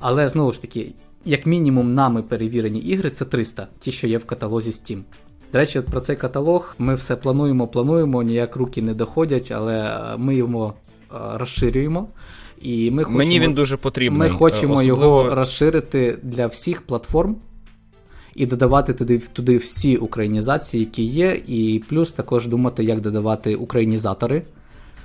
Але 0.00 0.28
знову 0.28 0.52
ж 0.52 0.62
таки, 0.62 0.92
як 1.24 1.46
мінімум, 1.46 1.94
нами 1.94 2.22
перевірені 2.22 2.78
ігри 2.78 3.10
це 3.10 3.24
300, 3.24 3.68
ті, 3.78 3.92
що 3.92 4.06
є 4.06 4.18
в 4.18 4.24
каталозі 4.24 4.70
Steam. 4.70 5.02
До 5.52 5.58
речі, 5.58 5.80
про 5.80 6.00
цей 6.00 6.16
каталог 6.16 6.74
ми 6.78 6.94
все 6.94 7.16
плануємо, 7.16 7.68
плануємо, 7.68 8.22
ніяк 8.22 8.56
руки 8.56 8.82
не 8.82 8.94
доходять, 8.94 9.52
але 9.52 10.00
ми 10.18 10.34
його 10.34 10.74
розширюємо. 11.34 12.08
І 12.62 12.90
ми 12.90 13.04
хочемо, 13.04 13.18
Мені 13.18 13.40
він 13.40 13.54
дуже 13.54 13.76
потрібний. 13.76 14.30
Ми 14.30 14.36
хочемо 14.36 14.74
Особливо... 14.74 15.06
його 15.06 15.34
розширити 15.34 16.18
для 16.22 16.46
всіх 16.46 16.82
платформ 16.82 17.36
і 18.34 18.46
додавати 18.46 18.92
туди 18.92 19.18
туди 19.18 19.56
всі 19.56 19.96
українізації, 19.96 20.80
які 20.80 21.02
є, 21.02 21.40
і 21.46 21.82
плюс 21.88 22.12
також 22.12 22.48
думати, 22.48 22.84
як 22.84 23.00
додавати 23.00 23.54
українізатори 23.54 24.42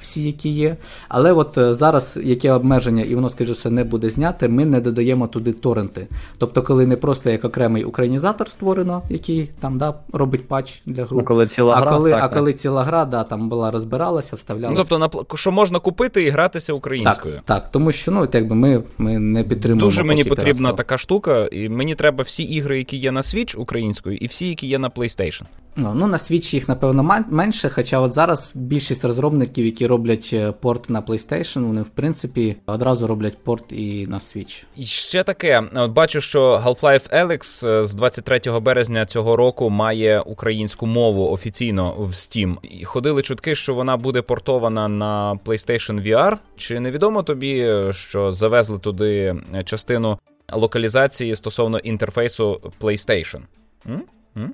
всі, 0.01 0.23
які 0.23 0.49
є. 0.49 0.75
Але 1.09 1.31
от 1.31 1.57
е, 1.57 1.73
зараз 1.73 2.19
яке 2.23 2.51
обмеження, 2.51 3.03
і 3.03 3.15
воно, 3.15 3.29
скажімо, 3.29 3.53
все, 3.53 3.69
не 3.69 3.83
буде 3.83 4.09
зняте, 4.09 4.47
ми 4.47 4.65
не 4.65 4.81
додаємо 4.81 5.27
туди 5.27 5.51
торренти. 5.51 6.07
Тобто, 6.37 6.63
коли 6.63 6.85
не 6.85 6.95
просто 6.95 7.29
як 7.29 7.45
окремий 7.45 7.83
українізатор 7.83 8.49
створено, 8.49 9.01
який 9.09 9.49
там 9.59 9.77
да, 9.77 9.93
робить 10.13 10.47
патч 10.47 10.81
для. 10.85 11.07
Ну, 11.11 11.23
коли 11.23 11.47
ціла 11.47 11.75
а 11.75 11.79
гра, 11.81 11.91
коли, 11.91 12.11
так, 12.11 12.23
а 12.23 12.27
коли 12.27 12.53
ціла 12.53 12.83
гра, 12.83 13.05
да, 13.05 13.23
там 13.23 13.49
була 13.49 13.71
розбиралася, 13.71 14.35
вставлялася. 14.35 14.85
Ну, 14.91 15.09
тобто, 15.09 15.37
що 15.37 15.51
можна 15.51 15.79
купити 15.79 16.23
і 16.23 16.29
гратися 16.29 16.73
українською. 16.73 17.35
Так, 17.35 17.43
так 17.45 17.71
тому 17.71 17.91
що 17.91 18.11
ну, 18.11 18.27
якби 18.33 18.55
ми 18.55 18.83
ми 18.97 19.19
не 19.19 19.43
підтримуємо. 19.43 19.87
Дуже 19.87 20.03
мені 20.03 20.23
потрібна 20.23 20.73
така 20.73 20.97
штука, 20.97 21.47
і 21.51 21.69
мені 21.69 21.95
треба 21.95 22.23
всі 22.23 22.43
ігри, 22.43 22.77
які 22.77 22.97
є 22.97 23.11
на 23.11 23.21
Switch 23.21 23.57
українською, 23.57 24.17
і 24.17 24.27
всі, 24.27 24.47
які 24.49 24.67
є 24.67 24.79
на 24.79 24.89
PlayStation. 24.89 25.43
Ну, 25.79 25.93
ну 25.95 26.07
на 26.07 26.17
Switch 26.17 26.53
їх, 26.53 26.67
напевно, 26.67 27.23
менше, 27.29 27.69
хоча 27.69 27.99
от 27.99 28.13
зараз 28.13 28.51
більшість 28.55 29.05
розробників, 29.05 29.65
які 29.65 29.87
роблять 29.87 30.29
е, 30.33 30.51
порт 30.51 30.89
на 30.89 31.01
PlayStation, 31.01 31.67
вони, 31.67 31.81
в 31.81 31.89
принципі, 31.89 32.55
одразу 32.65 33.07
роблять 33.07 33.43
порт 33.43 33.71
і 33.71 34.07
на 34.07 34.17
Switch. 34.17 34.63
І 34.75 34.85
ще 34.85 35.23
таке, 35.23 35.63
от 35.75 35.91
бачу, 35.91 36.21
що 36.21 36.61
Half-Life 36.65 37.25
Alyx 37.25 37.67
е, 37.67 37.85
з 37.85 37.93
23 37.93 38.59
березня 38.59 39.05
цього 39.05 39.35
року 39.35 39.69
має 39.69 40.19
українську 40.19 40.85
мову 40.85 41.29
офіційно 41.31 41.95
в 41.99 42.09
Steam. 42.09 42.57
І 42.63 42.85
ходили 42.85 43.21
чутки, 43.21 43.55
що 43.55 43.73
вона 43.73 43.97
буде 43.97 44.21
портована 44.21 44.87
на 44.87 45.39
PlayStation 45.45 46.07
VR. 46.07 46.37
Чи 46.55 46.79
невідомо 46.79 47.23
тобі, 47.23 47.59
е, 47.59 47.93
що 47.93 48.31
завезли 48.31 48.77
туди 48.79 49.35
частину 49.65 50.19
локалізації 50.51 51.35
стосовно 51.35 51.77
інтерфейсу 51.77 52.61
PlayStation? 52.81 53.39
М? 53.87 54.03
М? 54.37 54.53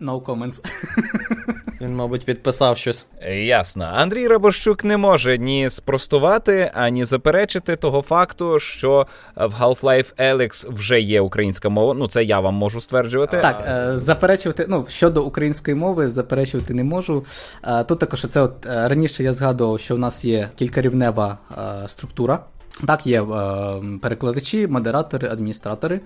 No 0.00 0.22
comments. 0.22 0.64
Він, 1.80 1.96
мабуть, 1.96 2.24
підписав 2.24 2.76
щось. 2.78 3.06
Ясно. 3.32 3.90
Андрій 3.94 4.28
Рабощук 4.28 4.84
не 4.84 4.96
може 4.96 5.38
ні 5.38 5.70
спростувати, 5.70 6.70
ані 6.74 7.04
заперечити 7.04 7.76
того 7.76 8.02
факту, 8.02 8.58
що 8.58 9.06
в 9.36 9.62
Half-Life 9.62 10.14
Alyx 10.16 10.72
вже 10.74 11.00
є 11.00 11.20
українська 11.20 11.68
мова. 11.68 11.94
Ну, 11.94 12.08
це 12.08 12.24
я 12.24 12.40
вам 12.40 12.54
можу 12.54 12.80
стверджувати. 12.80 13.38
Так, 13.42 13.64
е, 13.68 13.98
заперечувати, 13.98 14.66
ну, 14.68 14.86
щодо 14.88 15.24
української 15.24 15.74
мови, 15.74 16.08
заперечувати 16.08 16.74
не 16.74 16.84
можу. 16.84 17.24
Е, 17.64 17.84
тут 17.84 17.98
також 17.98 18.26
це 18.26 18.40
от 18.40 18.66
е, 18.66 18.88
раніше 18.88 19.24
я 19.24 19.32
згадував, 19.32 19.80
що 19.80 19.94
в 19.94 19.98
нас 19.98 20.24
є 20.24 20.48
кількарівнева 20.56 21.38
е, 21.84 21.88
структура. 21.88 22.38
Так, 22.86 23.06
є 23.06 23.22
е, 23.22 23.82
перекладачі, 24.02 24.66
модератори, 24.66 25.28
адміністратори. 25.28 26.00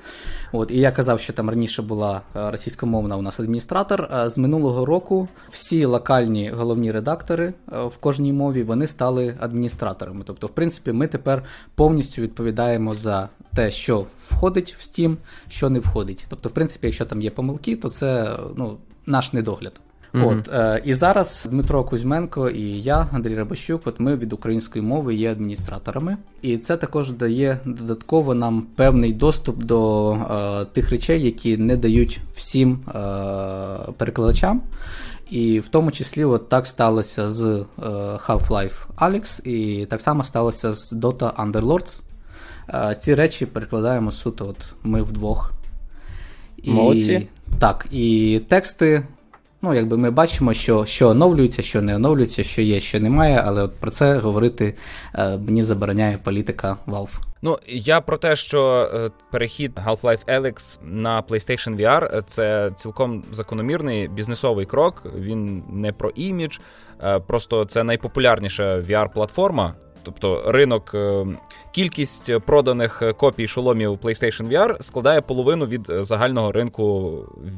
От, 0.52 0.70
І 0.70 0.78
я 0.78 0.92
казав, 0.92 1.20
що 1.20 1.32
там 1.32 1.50
раніше 1.50 1.82
була 1.82 2.20
е, 2.36 2.50
російськомовна 2.50 3.16
у 3.16 3.22
нас 3.22 3.40
адміністратор. 3.40 4.10
З 4.26 4.38
минулого 4.38 4.84
року 4.84 5.28
всі 5.50 5.84
локальні 5.84 6.50
головні 6.50 6.92
редактори 6.92 7.54
е, 7.72 7.84
в 7.84 7.96
кожній 7.96 8.32
мові 8.32 8.62
вони 8.62 8.86
стали 8.86 9.34
адміністраторами. 9.40 10.22
Тобто, 10.26 10.46
в 10.46 10.50
принципі, 10.50 10.92
ми 10.92 11.06
тепер 11.06 11.44
повністю 11.74 12.22
відповідаємо 12.22 12.94
за 12.94 13.28
те, 13.54 13.70
що 13.70 14.06
входить 14.28 14.74
в 14.78 14.82
Steam, 14.82 15.16
що 15.48 15.70
не 15.70 15.78
входить. 15.78 16.24
Тобто, 16.28 16.48
в 16.48 16.52
принципі, 16.52 16.86
якщо 16.86 17.04
там 17.04 17.22
є 17.22 17.30
помилки, 17.30 17.76
то 17.76 17.90
це 17.90 18.38
ну, 18.56 18.78
наш 19.06 19.32
недогляд. 19.32 19.72
Mm-hmm. 20.14 20.38
От 20.38 20.48
е, 20.54 20.82
і 20.84 20.94
зараз 20.94 21.48
Дмитро 21.50 21.84
Кузьменко 21.84 22.50
і 22.50 22.80
я, 22.80 23.06
Андрій 23.12 23.34
Рабощук, 23.34 23.82
от 23.84 24.00
ми 24.00 24.16
від 24.16 24.32
української 24.32 24.84
мови 24.84 25.14
є 25.14 25.32
адміністраторами, 25.32 26.16
і 26.42 26.58
це 26.58 26.76
також 26.76 27.12
дає 27.12 27.58
додатково 27.64 28.34
нам 28.34 28.66
певний 28.76 29.12
доступ 29.12 29.64
до 29.64 30.12
е, 30.12 30.64
тих 30.64 30.90
речей, 30.90 31.22
які 31.22 31.56
не 31.56 31.76
дають 31.76 32.20
всім 32.34 32.80
е, 32.88 32.92
перекладачам. 33.96 34.62
І 35.30 35.60
в 35.60 35.68
тому 35.68 35.90
числі 35.90 36.24
от 36.24 36.48
так 36.48 36.66
сталося 36.66 37.28
з 37.28 37.44
е, 37.44 37.64
Half-Life 38.26 38.86
Alyx, 38.96 39.46
і 39.48 39.86
так 39.86 40.00
само 40.00 40.24
сталося 40.24 40.72
з 40.72 40.92
Dota 40.92 41.52
Underlords. 41.52 42.00
Е, 42.68 42.96
ці 43.00 43.14
речі 43.14 43.46
перекладаємо 43.46 44.12
суто, 44.12 44.48
от 44.48 44.56
ми 44.82 45.02
вдвох. 45.02 45.52
І, 46.62 46.70
Молодці. 46.70 47.28
Так, 47.58 47.86
і 47.90 48.40
тексти 48.48 49.02
Ну, 49.64 49.74
якби 49.74 49.96
ми 49.96 50.10
бачимо, 50.10 50.54
що 50.54 50.84
що 50.84 51.08
оновлюється, 51.08 51.62
що 51.62 51.82
не 51.82 51.96
оновлюється, 51.96 52.44
що 52.44 52.62
є, 52.62 52.80
що 52.80 53.00
немає, 53.00 53.42
але 53.44 53.62
от 53.62 53.74
про 53.74 53.90
це 53.90 54.18
говорити 54.18 54.74
е, 55.14 55.36
мені 55.36 55.62
забороняє 55.62 56.18
політика 56.18 56.76
Valve. 56.86 57.18
Ну, 57.42 57.58
я 57.66 58.00
про 58.00 58.16
те, 58.16 58.36
що 58.36 58.90
е, 58.94 59.10
перехід 59.30 59.72
Half-Life 59.86 60.24
Alyx 60.26 60.80
на 60.82 61.22
PlayStation 61.22 61.76
VR 61.76 62.16
е, 62.16 62.22
це 62.26 62.70
цілком 62.74 63.24
закономірний 63.32 64.08
бізнесовий 64.08 64.66
крок. 64.66 65.02
Він 65.18 65.62
не 65.72 65.92
про 65.92 66.10
імідж, 66.10 66.58
е, 67.02 67.18
просто 67.18 67.64
це 67.64 67.84
найпопулярніша 67.84 68.80
VR-платформа. 68.80 69.72
Тобто 70.04 70.52
ринок, 70.52 70.96
кількість 71.72 72.38
проданих 72.38 73.02
копій 73.16 73.48
шоломів 73.48 73.92
PlayStation 73.92 74.48
VR 74.48 74.82
складає 74.82 75.20
половину 75.20 75.66
від 75.66 75.92
загального 76.00 76.52
ринку 76.52 77.12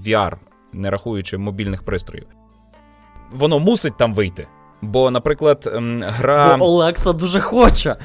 VR 0.07 0.37
не 0.75 0.91
рахуючи 0.91 1.39
мобільних 1.39 1.83
пристроїв. 1.83 2.27
Воно 3.31 3.59
мусить 3.59 3.97
там 3.97 4.15
вийти. 4.15 4.49
Бо, 4.83 5.11
наприклад, 5.11 5.71
ем, 5.75 6.03
гра. 6.07 6.57
Бо 6.57 6.65
Олекса 6.65 7.13
дуже 7.13 7.41
хоче. 7.41 7.97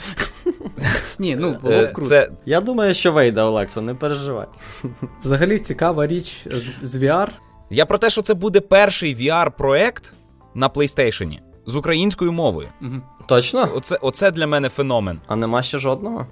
Ні, 1.20 1.36
ну 1.36 1.58
було 1.62 1.82
б 1.82 1.94
круто. 1.94 2.10
Це... 2.10 2.32
Я 2.46 2.62
думаю, 2.62 2.94
що 2.94 3.12
вийде, 3.12 3.42
Олекса, 3.42 3.82
не 3.82 3.94
переживай. 3.94 4.48
Взагалі 5.24 5.60
цікава 5.60 6.08
річ 6.08 6.48
з 6.82 7.04
VR. 7.04 7.30
Я 7.70 7.86
про 7.86 7.98
те, 7.98 8.10
що 8.10 8.22
це 8.22 8.34
буде 8.34 8.62
перший 8.62 9.16
VR-проект 9.16 10.14
на 10.56 10.70
PlayStation 10.70 11.40
з 11.66 11.76
українською 11.76 12.32
мовою. 12.32 12.68
Угу. 12.82 13.02
Точно? 13.28 13.70
Оце 13.76 13.96
оце 14.02 14.32
для 14.32 14.48
мене 14.48 14.70
феномен. 14.70 15.20
А 15.28 15.36
нема 15.36 15.62
ще 15.64 15.80
жодного? 15.80 16.28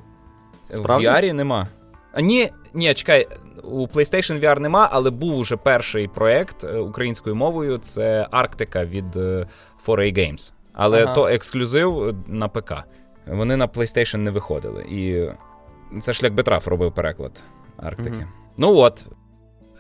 Справді? 0.70 1.08
В 1.08 1.10
VR 1.10 1.34
нема. 1.34 1.68
А 2.14 2.22
ні, 2.22 2.50
ні, 2.74 2.94
чекай, 2.94 3.28
у 3.68 3.88
PlayStation 3.88 4.40
VR 4.40 4.60
нема, 4.60 4.90
але 4.92 5.10
був 5.10 5.38
уже 5.38 5.58
перший 5.58 6.08
проект 6.08 6.64
е, 6.64 6.78
українською 6.78 7.36
мовою. 7.36 7.78
Це 7.78 8.28
Арктика 8.32 8.86
від 8.86 9.16
4A 9.16 9.48
е, 9.88 10.12
Games. 10.12 10.52
Але 10.74 11.04
ага. 11.04 11.14
то 11.14 11.28
ексклюзив 11.28 12.16
на 12.28 12.48
ПК. 12.48 12.74
Вони 13.28 13.58
на 13.58 13.68
PlayStation 13.68 14.18
не 14.18 14.32
виходили. 14.32 14.84
І 14.84 15.30
це 16.02 16.14
ж 16.14 16.20
як 16.24 16.34
Бетраф 16.34 16.68
робив 16.68 16.94
переклад 16.94 17.42
Арктики. 17.78 18.18
Угу. 18.18 18.26
Ну 18.58 18.76
от. 18.76 19.06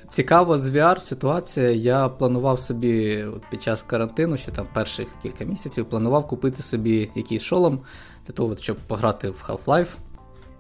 Цікаво, 0.09 0.57
з 0.57 0.69
VR 0.69 0.99
ситуація. 0.99 1.69
Я 1.69 2.09
планував 2.09 2.59
собі 2.59 3.25
під 3.51 3.63
час 3.63 3.83
карантину, 3.83 4.38
ще 4.38 4.51
там 4.51 4.67
перших 4.73 5.07
кілька 5.23 5.45
місяців, 5.45 5.85
планував 5.85 6.27
купити 6.27 6.63
собі 6.63 7.09
якийсь 7.15 7.43
шолом 7.43 7.79
для 8.27 8.33
того, 8.33 8.57
щоб 8.57 8.77
пограти 8.77 9.29
в 9.29 9.43
Half-Life. 9.47 9.88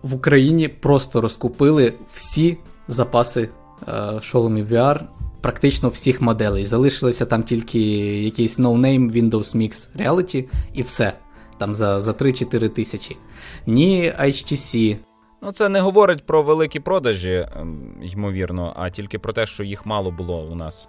В 0.01 0.13
Україні 0.13 0.67
просто 0.67 1.21
розкупили 1.21 1.93
всі 2.13 2.57
запаси 2.87 3.49
е, 3.87 4.19
шоломів 4.21 4.71
VR 4.71 4.99
практично 5.41 5.89
всіх 5.89 6.21
моделей. 6.21 6.63
Залишилося 6.63 7.25
там 7.25 7.43
тільки 7.43 7.79
якийсь 8.23 8.59
no-name 8.59 9.11
Windows 9.11 9.57
Mix 9.57 9.87
Reality 9.99 10.45
і 10.73 10.81
все. 10.81 11.13
Там 11.57 11.73
за 11.73 11.99
за 11.99 12.11
3-4 12.11 12.69
тисячі. 12.69 13.17
Ні 13.67 14.13
HTC. 14.19 14.97
Ну, 15.41 15.51
це 15.51 15.69
не 15.69 15.79
говорить 15.79 16.25
про 16.25 16.43
великі 16.43 16.79
продажі, 16.79 17.47
ем, 17.55 17.93
ймовірно, 18.01 18.73
а 18.75 18.89
тільки 18.89 19.19
про 19.19 19.33
те, 19.33 19.45
що 19.45 19.63
їх 19.63 19.85
мало 19.85 20.11
було 20.11 20.47
у 20.51 20.55
нас. 20.55 20.87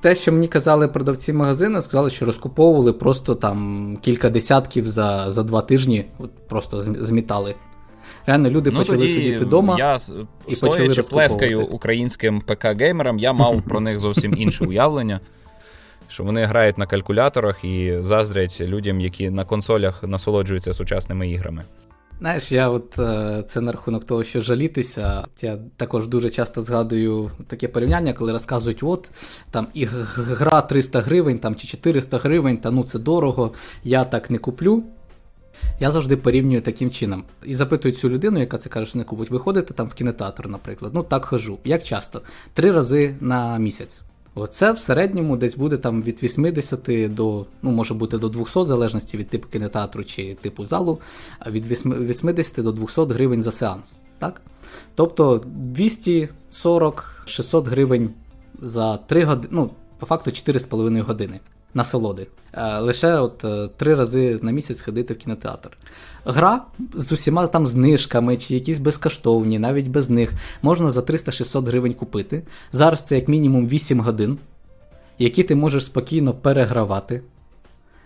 Те, 0.00 0.14
що 0.14 0.32
мені 0.32 0.48
казали 0.48 0.88
продавці 0.88 1.32
магазину, 1.32 1.82
сказали, 1.82 2.10
що 2.10 2.26
розкуповували 2.26 2.92
просто 2.92 3.34
там 3.34 3.98
кілька 4.02 4.30
десятків 4.30 4.88
за 4.88 5.30
за 5.30 5.42
два 5.42 5.62
тижні, 5.62 6.04
от 6.18 6.48
просто 6.48 6.80
змітали 6.80 7.54
Реально 8.26 8.50
люди 8.50 8.70
ну, 8.70 8.78
почали 8.78 8.98
тоді 8.98 9.14
сидіти 9.14 9.44
вдома. 9.44 9.76
Я 9.78 9.98
і 10.48 10.54
стоячи 10.54 11.02
плескаю 11.02 11.66
українським 11.66 12.42
ПК-геймерам, 12.46 13.18
я 13.18 13.32
мав 13.32 13.62
про 13.62 13.80
них 13.80 14.00
зовсім 14.00 14.34
інше 14.38 14.64
уявлення. 14.68 15.20
Що 16.08 16.24
вони 16.24 16.44
грають 16.44 16.78
на 16.78 16.86
калькуляторах 16.86 17.64
і 17.64 17.98
заздрять 18.00 18.60
людям, 18.60 19.00
які 19.00 19.30
на 19.30 19.44
консолях 19.44 20.02
насолоджуються 20.02 20.74
сучасними 20.74 21.30
іграми. 21.30 21.62
Знаєш, 22.18 22.52
я 22.52 22.68
от 22.68 22.98
е, 22.98 23.42
це 23.48 23.60
на 23.60 23.72
рахунок 23.72 24.04
того, 24.04 24.24
що 24.24 24.40
жалітися. 24.40 25.24
Я 25.40 25.58
також 25.76 26.08
дуже 26.08 26.30
часто 26.30 26.62
згадую 26.62 27.30
таке 27.46 27.68
порівняння, 27.68 28.12
коли 28.12 28.32
розказують, 28.32 28.82
от 28.82 29.10
там 29.50 29.68
і 29.74 29.84
гра 29.84 30.62
300 30.62 31.00
гривень 31.00 31.38
там, 31.38 31.54
чи 31.54 31.68
400 31.68 32.18
гривень, 32.18 32.56
та 32.56 32.70
ну 32.70 32.84
це 32.84 32.98
дорого, 32.98 33.52
я 33.84 34.04
так 34.04 34.30
не 34.30 34.38
куплю. 34.38 34.82
Я 35.80 35.90
завжди 35.90 36.16
порівнюю 36.16 36.62
таким 36.62 36.90
чином. 36.90 37.24
І 37.44 37.54
запитую 37.54 37.94
цю 37.94 38.08
людину, 38.08 38.40
яка 38.40 38.58
це 38.58 38.68
каже, 38.68 38.86
що 38.86 38.98
не 38.98 39.04
купить, 39.04 39.30
виходите 39.30 39.74
там 39.74 39.88
в 39.88 39.94
кінотеатр, 39.94 40.48
наприклад. 40.48 40.92
Ну 40.94 41.02
так 41.02 41.24
хожу. 41.24 41.58
Як 41.64 41.82
часто? 41.82 42.22
Три 42.54 42.72
рази 42.72 43.16
на 43.20 43.58
місяць. 43.58 44.02
Оце 44.38 44.72
в 44.72 44.78
середньому 44.78 45.36
десь 45.36 45.56
буде 45.56 45.76
там 45.76 46.02
від 46.02 46.22
80 46.22 47.14
до, 47.14 47.46
ну 47.62 47.70
може 47.70 47.94
бути 47.94 48.18
до 48.18 48.28
200, 48.28 48.60
в 48.60 48.66
залежності 48.66 49.16
від 49.16 49.28
типу 49.28 49.48
кінотеатру 49.48 50.04
чи 50.04 50.36
типу 50.40 50.64
залу, 50.64 50.98
а 51.38 51.50
від 51.50 51.66
80 51.66 52.64
до 52.64 52.72
200 52.72 53.00
гривень 53.00 53.42
за 53.42 53.50
сеанс. 53.50 53.96
Так? 54.18 54.40
Тобто 54.94 55.44
240-600 55.74 57.64
гривень 57.64 58.10
за 58.60 58.96
3 58.96 59.24
години, 59.24 59.48
ну, 59.50 59.70
по 59.98 60.06
факту 60.06 60.30
4,5 60.30 61.02
години 61.02 61.40
насолоди. 61.76 62.26
Е, 62.52 62.78
лише 62.78 63.14
от 63.14 63.44
е, 63.44 63.68
три 63.76 63.94
рази 63.94 64.38
на 64.42 64.50
місяць 64.50 64.82
ходити 64.82 65.14
в 65.14 65.18
кінотеатр. 65.18 65.78
Гра 66.24 66.64
з 66.94 67.12
усіма 67.12 67.46
там 67.46 67.66
знижками 67.66 68.36
чи 68.36 68.54
якісь 68.54 68.78
безкоштовні, 68.78 69.58
навіть 69.58 69.88
без 69.88 70.10
них, 70.10 70.32
можна 70.62 70.90
за 70.90 71.00
300-600 71.00 71.64
гривень 71.66 71.94
купити. 71.94 72.42
Зараз 72.72 73.02
це 73.02 73.14
як 73.14 73.28
мінімум 73.28 73.68
8 73.68 74.00
годин, 74.00 74.38
які 75.18 75.42
ти 75.42 75.54
можеш 75.54 75.84
спокійно 75.84 76.34
перегравати, 76.34 77.22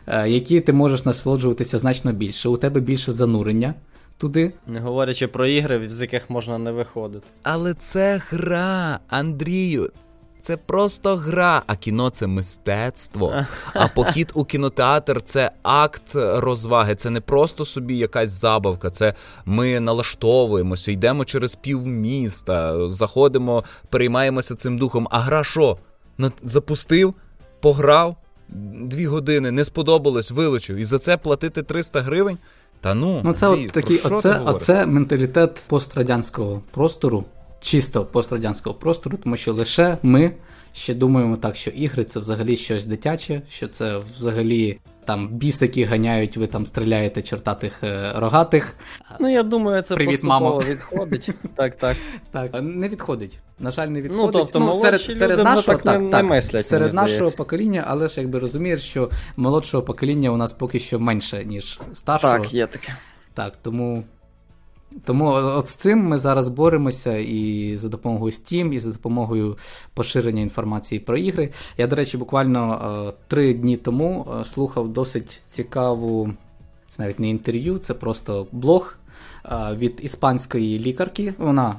е, 0.07 0.29
які 0.29 0.61
ти 0.61 0.73
можеш 0.73 1.05
насолоджуватися 1.05 1.79
значно 1.79 2.13
більше. 2.13 2.49
У 2.49 2.57
тебе 2.57 2.81
більше 2.81 3.13
занурення. 3.13 3.75
Туди. 4.19 4.53
Не 4.67 4.81
говорячи 4.81 5.27
про 5.27 5.47
ігри, 5.47 5.89
з 5.89 6.03
яких 6.03 6.31
можна 6.31 6.59
не 6.59 6.73
виходити. 6.73 7.27
Але 7.43 7.75
це 7.75 8.23
гра, 8.31 8.99
Андрію. 9.09 9.91
Це 10.41 10.57
просто 10.57 11.17
гра, 11.17 11.63
а 11.67 11.77
кіно 11.77 12.11
це 12.11 12.27
мистецтво. 12.27 13.35
А 13.75 13.89
похід 13.89 14.33
у 14.35 14.45
кінотеатр 14.45 15.23
це 15.23 15.51
акт 15.63 16.13
розваги. 16.15 16.95
Це 16.95 17.11
не 17.11 17.21
просто 17.21 17.65
собі 17.65 17.97
якась 17.97 18.31
забавка. 18.31 18.91
Це 18.91 19.15
ми 19.45 19.81
налаштовуємося, 19.81 20.93
йдемо 20.93 21.25
через 21.25 21.55
півміста, 21.55 22.89
заходимо, 22.89 23.65
переймаємося 23.89 24.55
цим 24.55 24.79
духом. 24.79 25.09
А 25.11 25.19
гра 25.19 25.45
що? 25.45 25.79
Запустив, 26.43 27.15
пограв 27.61 28.17
дві 28.81 29.07
години, 29.07 29.51
не 29.51 29.65
сподобалось, 29.65 30.31
вилучив. 30.31 30.77
І 30.77 30.85
за 30.85 30.99
це 30.99 31.17
платити 31.17 31.63
300 31.63 32.01
гривень. 32.01 32.39
Та 32.81 32.95
ну, 32.95 33.21
ну 33.25 33.33
це 33.33 33.47
Андрій, 33.47 33.67
от 33.67 33.73
такий, 33.73 34.01
оце, 34.05 34.41
оце 34.45 34.87
менталітет 34.87 35.61
пострадянського 35.67 36.63
простору 36.71 37.25
чисто 37.61 38.05
пострадянського 38.05 38.75
простору, 38.75 39.19
тому 39.23 39.37
що 39.37 39.53
лише 39.53 39.99
ми 40.03 40.33
ще 40.73 40.95
думаємо 40.95 41.37
так, 41.37 41.57
що 41.57 41.71
ігри 41.71 42.05
це 42.05 42.21
взагалі 42.21 42.57
щось 42.57 42.85
дитяче, 42.85 43.43
що 43.49 43.69
це 43.69 43.99
взагалі 43.99 44.79
там 45.05 45.29
бісики 45.29 45.85
ганяють, 45.85 46.37
ви 46.37 46.47
там 46.47 46.67
стріляєте 46.67 47.23
чортатих 47.23 47.73
е, 47.83 48.13
рогатих. 48.17 48.75
Ну, 49.21 49.29
я 49.33 49.43
думаю, 49.43 49.83
це 49.83 49.95
Привіт, 49.95 50.11
поступово 50.11 50.41
мамо. 50.41 50.61
відходить. 50.61 51.31
Так, 51.55 51.75
так. 51.77 51.97
Так, 52.31 52.51
не 52.63 52.89
відходить. 52.89 53.39
На 53.59 53.71
жаль, 53.71 53.89
не 53.89 54.03
відходить. 54.03 54.27
Ну, 54.27 54.33
тобто, 54.33 54.61
молодші 54.61 54.99
серед, 54.99 55.19
серед 55.19 55.39
ну, 55.39 55.45
нашого, 55.45 55.79
так 55.79 55.85
не- 55.85 55.99
не 55.99 56.23
мислять, 56.23 56.67
серед 56.67 56.95
нашого 56.95 57.17
здається. 57.17 57.37
покоління, 57.37 57.85
але 57.87 58.09
ж 58.09 58.21
якби 58.21 58.39
розумієш, 58.39 58.83
що 58.83 59.11
молодшого 59.37 59.83
покоління 59.83 60.31
у 60.31 60.37
нас 60.37 60.53
поки 60.53 60.79
що 60.79 61.01
менше, 61.01 61.45
ніж 61.45 61.81
старшого. 61.93 62.39
Так, 62.39 62.55
є 62.55 62.67
таке. 62.67 62.97
Так, 63.35 63.57
тому. 63.63 64.05
Тому 65.05 65.27
от 65.33 65.69
з 65.69 65.75
цим 65.75 66.09
ми 66.09 66.19
зараз 66.19 66.49
боремося 66.49 67.17
і 67.17 67.77
за 67.77 67.89
допомогою 67.89 68.33
Steam, 68.33 68.73
і 68.73 68.79
за 68.79 68.91
допомогою 68.91 69.59
поширення 69.95 70.43
інформації 70.43 71.01
про 71.01 71.17
ігри. 71.17 71.53
Я, 71.79 71.87
до 71.87 71.97
речі, 71.97 72.17
буквально 72.17 72.81
е, 73.09 73.21
три 73.27 73.55
дні 73.55 73.77
тому 73.77 74.27
е, 74.41 74.45
слухав 74.45 74.89
досить 74.89 75.43
цікаву, 75.47 76.31
це 76.89 77.03
навіть 77.03 77.21
не 77.21 77.29
інтерв'ю, 77.29 77.79
це 77.79 77.95
просто 77.95 78.47
блог 78.53 78.97
е, 79.45 79.75
від 79.75 80.01
іспанської 80.03 80.79
лікарки. 80.79 81.35
Вона 81.39 81.77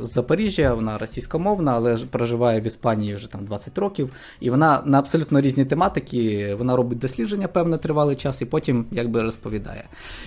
з 0.00 0.12
Запоріжжя, 0.12 0.74
вона 0.74 0.98
російськомовна, 0.98 1.72
але 1.72 1.96
проживає 1.96 2.60
в 2.60 2.64
Іспанії 2.64 3.14
вже 3.14 3.30
там 3.30 3.44
20 3.44 3.78
років. 3.78 4.12
І 4.40 4.50
вона 4.50 4.82
на 4.84 4.98
абсолютно 4.98 5.40
різні 5.40 5.64
тематики. 5.64 6.54
Вона 6.54 6.76
робить 6.76 6.98
дослідження 6.98 7.48
певний 7.48 7.78
тривалий 7.78 8.16
час, 8.16 8.42
і 8.42 8.44
потім 8.44 8.86
якби 8.90 9.22
розповідає. 9.22 9.84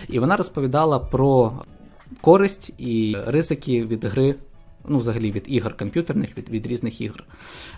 І 0.09 0.19
вона 0.19 0.37
розповідала 0.37 0.99
про 0.99 1.53
користь 2.21 2.71
і 2.77 3.17
ризики 3.27 3.85
від 3.85 4.05
гри, 4.05 4.35
ну, 4.87 4.97
взагалі 4.97 5.31
від 5.31 5.43
ігор 5.47 5.77
комп'ютерних, 5.77 6.37
від, 6.37 6.49
від 6.49 6.67
різних 6.67 7.01
ігор. 7.01 7.23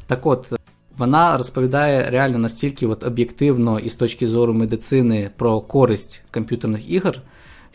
Так 0.07 0.25
от, 0.25 0.53
вона 0.97 1.37
розповідає 1.37 2.09
реально 2.09 2.37
настільки 2.37 2.87
от 2.87 3.03
об'єктивно 3.03 3.79
і 3.79 3.89
з 3.89 3.95
точки 3.95 4.27
зору 4.27 4.53
медицини 4.53 5.29
про 5.37 5.61
користь 5.61 6.23
комп'ютерних 6.31 6.91
ігор, 6.91 7.21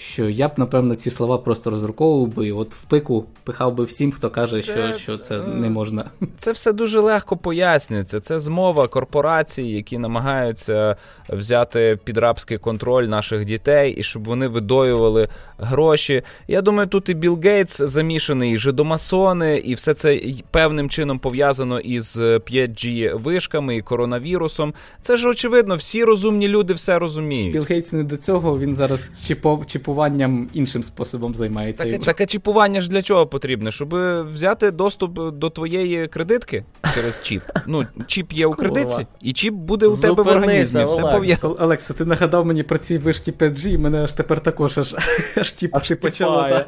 що 0.00 0.28
я 0.28 0.48
б, 0.48 0.52
напевно, 0.56 0.96
ці 0.96 1.10
слова 1.10 1.38
просто 1.38 1.70
роздруковував 1.70 2.34
би 2.34 2.46
і 2.46 2.52
от 2.52 2.74
в 2.74 2.82
пику 2.82 3.24
пихав 3.44 3.74
би 3.74 3.84
всім, 3.84 4.12
хто 4.12 4.30
каже, 4.30 4.62
Це, 4.62 4.62
що, 4.62 4.98
що 4.98 5.18
це 5.18 5.40
е, 5.40 5.46
не 5.46 5.70
можна. 5.70 6.10
Це 6.36 6.52
все 6.52 6.72
дуже 6.72 7.00
легко 7.00 7.36
пояснюється. 7.36 8.20
Це 8.20 8.40
змова 8.40 8.88
корпорацій, 8.88 9.62
які 9.62 9.98
намагаються 9.98 10.96
взяти 11.28 11.98
під 12.04 12.16
рабський 12.16 12.58
контроль 12.58 13.04
наших 13.04 13.44
дітей 13.44 13.92
і 13.92 14.02
щоб 14.02 14.24
вони 14.24 14.48
видоювали 14.48 15.28
гроші. 15.58 16.22
Я 16.48 16.62
думаю, 16.62 16.88
тут 16.88 17.08
і 17.08 17.14
Білл 17.14 17.40
Гейтс 17.44 17.80
замішаний, 17.80 18.52
і 18.52 18.58
жидомасони, 18.58 19.58
і 19.58 19.74
все 19.74 19.94
це 19.94 20.20
певним 20.50 20.88
чином 20.88 21.18
пов'язано 21.18 21.80
із 21.80 22.18
5G 22.18 23.18
вишками 23.22 23.76
і 23.76 23.82
коронавірусом. 23.82 24.74
Це 25.00 25.16
ж 25.16 25.28
очевидно, 25.28 25.76
всі 25.76 26.04
розумні 26.04 26.48
люди 26.48 26.74
все 26.74 26.98
розуміють. 26.98 27.52
Білл 27.52 27.64
Гейтс 27.68 27.92
не 27.92 28.04
до 28.04 28.16
цього, 28.16 28.58
він 28.58 28.74
зараз 28.74 29.00
чіпов, 29.26 29.66
чіпуванням 29.90 30.48
іншим 30.52 30.82
способом 30.82 31.34
займається. 31.34 31.84
Таке, 31.84 31.98
таке 31.98 32.26
чіпування 32.26 32.80
ж 32.80 32.90
для 32.90 33.02
чого 33.02 33.26
потрібне? 33.26 33.72
Щоб 33.72 33.94
взяти 34.32 34.70
доступ 34.70 35.20
до 35.32 35.50
твоєї 35.50 36.06
кредитки 36.06 36.64
через 36.94 37.20
чіп. 37.22 37.42
Ну, 37.66 37.86
чіп 38.06 38.32
є 38.32 38.46
у 38.46 38.52
кредитці, 38.54 39.06
і 39.20 39.32
чіп 39.32 39.54
буде 39.54 39.86
у 39.86 39.96
тебе 39.96 40.22
в 40.22 40.28
організмі. 40.28 40.84
Все 40.84 41.02
пов'язано. 41.02 41.56
Олекса, 41.60 41.94
ти 41.94 42.04
нагадав 42.04 42.46
мені 42.46 42.62
про 42.62 42.78
ці 42.78 42.98
вишки 42.98 43.30
5G, 43.32 43.68
і 43.68 43.78
мене 43.78 44.02
аж 44.02 44.12
тепер 44.12 44.40
також 44.40 44.78
аж, 44.78 44.96
аж 45.36 45.52
типу, 45.52 45.78
Аж 45.80 45.92
почало. 46.00 46.44
тіпає. 46.44 46.66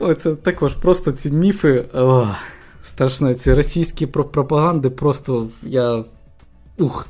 Ой, 0.00 0.14
це 0.14 0.34
також 0.34 0.74
просто 0.74 1.12
ці 1.12 1.30
міфи. 1.30 1.84
О, 1.94 2.26
страшно, 2.82 3.34
ці 3.34 3.54
російські 3.54 4.06
пропаганди, 4.06 4.90
просто 4.90 5.48
я. 5.62 6.04
Ух. 6.78 7.06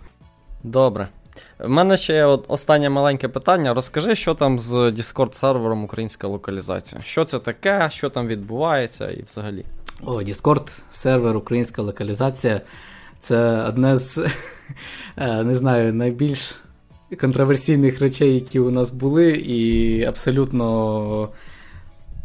Добре. 0.65 1.09
В 1.65 1.69
мене 1.69 1.97
ще 1.97 2.15
є 2.15 2.25
останнє 2.25 2.91
маленьке 2.91 3.29
питання. 3.29 3.75
Розкажи, 3.75 4.15
що 4.15 4.35
там 4.35 4.59
з 4.59 4.75
Discord 4.75 5.33
сервером 5.33 5.85
українська 5.85 6.27
локалізація. 6.27 7.03
Що 7.03 7.25
це 7.25 7.39
таке, 7.39 7.89
що 7.91 8.11
там 8.11 8.27
відбувається 8.27 9.11
і 9.11 9.23
взагалі. 9.23 9.65
О, 10.05 10.13
Discord, 10.13 10.69
сервер, 10.93 11.37
українська 11.37 11.83
локалізація. 11.83 12.61
Це 13.19 13.63
одне 13.69 13.99
з 13.99 14.19
е, 15.17 15.45
не 15.45 15.55
знаю, 15.55 15.95
найбільш 15.95 16.57
контроверсійних 17.21 18.01
речей, 18.01 18.35
які 18.35 18.61
у 18.61 18.71
нас 18.71 18.91
були, 18.91 19.31
і 19.31 20.05
абсолютно 20.05 21.29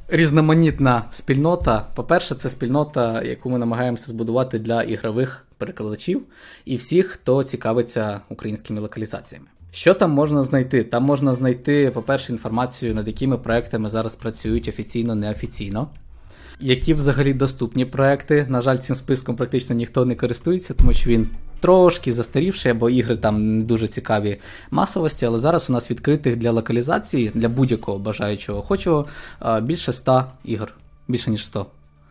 різноманітна 0.08 1.06
спільнота. 1.10 1.88
По-перше, 1.96 2.36
це 2.36 2.50
спільнота, 2.50 3.22
яку 3.22 3.50
ми 3.50 3.58
намагаємося 3.58 4.08
збудувати 4.08 4.60
для 4.60 4.84
ігрових 4.84 5.46
перекладачів 5.58 6.22
і 6.66 6.76
всіх, 6.76 7.08
хто 7.08 7.44
цікавиться 7.44 8.22
українськими 8.30 8.82
локалізаціями. 8.82 9.48
Що 9.72 9.94
там 9.94 10.12
можна 10.12 10.44
знайти? 10.44 10.84
Там 10.84 11.04
можна 11.04 11.34
знайти, 11.34 11.92
по-перше, 11.92 12.32
інформацію, 12.32 12.96
над 12.96 13.08
якими 13.08 13.38
проектами 13.38 13.90
зараз 13.90 14.16
працюють 14.16 14.68
офіційно, 14.68 15.16
неофіційно. 15.16 15.88
Які 16.60 16.94
взагалі 16.94 17.34
доступні 17.34 17.86
проекти. 17.86 18.46
На 18.50 18.62
жаль, 18.62 18.78
цим 18.78 18.96
списком 18.96 19.36
практично 19.36 19.76
ніхто 19.76 20.06
не 20.06 20.16
користується, 20.16 20.74
тому 20.74 20.94
що 20.94 21.10
він 21.10 21.30
трошки 21.66 22.14
застарівший, 22.14 22.74
бо 22.74 22.90
ігри 22.90 23.16
там 23.16 23.58
не 23.58 23.64
дуже 23.64 23.88
цікаві 23.88 24.38
масовості, 24.72 25.26
але 25.26 25.40
зараз 25.40 25.70
у 25.70 25.74
нас 25.74 25.92
відкритих 25.92 26.38
для 26.38 26.52
локалізації, 26.52 27.32
для 27.34 27.50
будь-якого 27.50 28.00
бажаючого 28.00 28.60
охочого, 28.60 29.06
більше 29.62 29.94
100 29.94 30.26
ігор, 30.44 30.74
більше 31.08 31.32
ніж 31.32 31.46
100. 31.46 31.66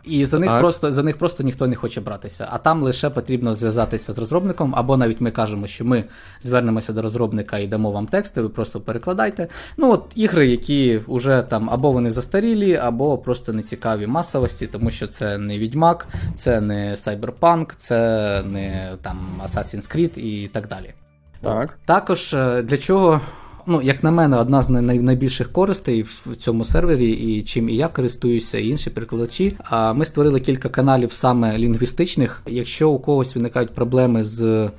І 0.05 0.25
за 0.25 0.39
них 0.39 0.49
Так. 0.51 0.61
просто 0.61 0.93
за 0.93 1.03
них 1.03 1.19
просто 1.19 1.43
ніхто 1.43 1.67
не 1.67 1.77
хоче 1.77 2.01
братися. 2.01 2.49
А 2.51 2.59
там 2.59 2.83
лише 2.83 3.11
потрібно 3.11 3.55
зв'язатися 3.55 4.13
з 4.13 4.19
розробником, 4.19 4.75
або 4.77 4.97
навіть 4.97 5.21
ми 5.21 5.31
кажемо, 5.31 5.67
що 5.67 5.85
ми 5.85 6.05
звернемося 6.41 6.93
до 6.93 7.03
розробника 7.03 7.59
і 7.59 7.67
дамо 7.67 7.91
вам 7.91 8.07
тексти, 8.07 8.43
ви 8.43 8.49
просто 8.49 8.81
перекладайте. 8.81 9.49
Ну 9.77 9.93
от 9.93 10.05
ігри, 10.15 10.47
які 10.47 11.01
вже 11.09 11.43
там 11.49 11.71
або 11.71 11.93
вони 11.93 12.11
застарілі, 12.11 12.77
або 12.77 13.19
просто 13.19 13.53
не 13.53 13.63
цікаві 13.63 14.07
масовості, 14.07 14.67
тому 14.67 14.91
що 14.91 15.07
це 15.07 15.39
не 15.39 15.59
Відьмак, 15.59 16.07
це 16.35 16.61
не 16.61 16.93
Cyberpunk, 16.95 17.73
це 17.77 18.43
не 18.47 18.97
там 19.03 19.19
Assassin's 19.45 19.97
Creed 19.97 20.19
і 20.19 20.49
так 20.49 20.69
далі. 20.69 20.95
Так. 21.41 21.79
Також 21.85 22.35
е, 22.35 22.63
для 22.63 22.79
чого, 22.79 23.21
ну, 23.67 23.83
як 23.83 24.05
на 24.05 24.11
мене, 24.11 24.39
одна 24.39 24.63
з 24.63 24.69
найбільших 24.69 25.53
користей 25.53 26.03
в 26.03 26.37
цьому 26.37 26.65
сервері, 26.65 27.11
і 27.11 27.43
чим 27.43 27.69
і 27.69 27.77
я 27.77 27.89
користуюся, 27.89 28.59
і 28.59 28.69
інші 28.69 28.91
перекладачі. 28.91 29.57
А 29.65 29.93
ми 29.93 30.05
створили 30.05 30.41
кілька 30.41 30.69
каналів 30.69 31.13
саме 31.13 31.59
лінгвістичних. 31.59 32.43
Якщо 32.47 32.91
у 32.91 32.99
когось 32.99 33.35
виникають 33.35 33.75
проблеми 33.75 34.25
з 34.25 34.43
е, 34.43 34.71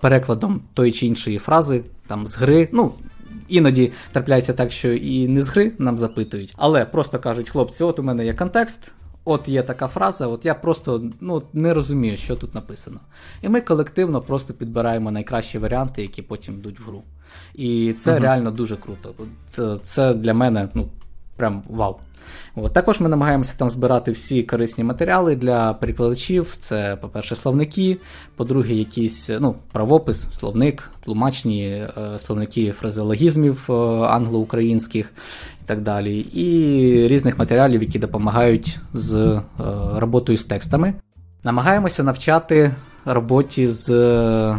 перекладом 0.00 0.62
тої 0.74 0.92
чи 0.92 1.06
іншої 1.06 1.38
фрази, 1.38 1.84
там 2.06 2.26
з 2.26 2.36
гри, 2.36 2.68
ну. 2.72 2.92
Іноді 3.48 3.92
трапляється 4.12 4.52
так, 4.52 4.72
що 4.72 4.92
і 4.92 5.28
не 5.28 5.42
з 5.42 5.48
гри 5.48 5.72
нам 5.78 5.98
запитують, 5.98 6.54
але 6.56 6.84
просто 6.84 7.18
кажуть, 7.18 7.50
хлопці, 7.50 7.84
от 7.84 7.98
у 7.98 8.02
мене 8.02 8.24
є 8.24 8.34
контекст, 8.34 8.92
от 9.24 9.48
є 9.48 9.62
така 9.62 9.88
фраза, 9.88 10.26
от 10.26 10.44
я 10.44 10.54
просто 10.54 11.10
ну, 11.20 11.42
не 11.52 11.74
розумію, 11.74 12.16
що 12.16 12.36
тут 12.36 12.54
написано. 12.54 13.00
І 13.42 13.48
ми 13.48 13.60
колективно 13.60 14.20
просто 14.20 14.54
підбираємо 14.54 15.10
найкращі 15.10 15.58
варіанти, 15.58 16.02
які 16.02 16.22
потім 16.22 16.54
йдуть 16.54 16.80
в 16.80 16.82
гру. 16.82 17.02
І 17.54 17.92
це 17.98 18.18
реально 18.18 18.50
дуже 18.50 18.76
круто. 18.76 19.14
Е, 19.58 19.78
Це 19.82 20.14
для 20.14 20.34
мене 20.34 20.68
ну, 20.74 20.88
прям 21.36 21.62
вау. 21.68 21.96
От. 22.56 22.72
Також 22.72 23.00
ми 23.00 23.08
намагаємося 23.08 23.54
там 23.56 23.70
збирати 23.70 24.12
всі 24.12 24.42
корисні 24.42 24.84
матеріали 24.84 25.36
для 25.36 25.74
перекладачів. 25.74 26.56
Це, 26.58 26.96
по-перше, 27.00 27.36
словники, 27.36 27.96
по-друге, 28.36 28.74
якийсь 28.74 29.30
ну, 29.40 29.54
правопис, 29.72 30.30
словник, 30.30 30.90
тлумачні 31.04 31.62
е, 31.66 32.18
словники 32.18 32.72
фразеологізмів 32.72 33.66
е, 33.70 33.72
англо-українських 34.06 35.12
і 35.62 35.64
так 35.66 35.82
далі. 35.82 36.18
І 36.18 37.08
різних 37.08 37.38
матеріалів, 37.38 37.82
які 37.82 37.98
допомагають 37.98 38.78
з 38.92 39.14
е, 39.14 39.42
роботою 39.96 40.38
з 40.38 40.44
текстами. 40.44 40.94
Намагаємося 41.44 42.02
навчати 42.02 42.74
роботі 43.04 43.68
з 43.68 43.90
е, 43.90 44.56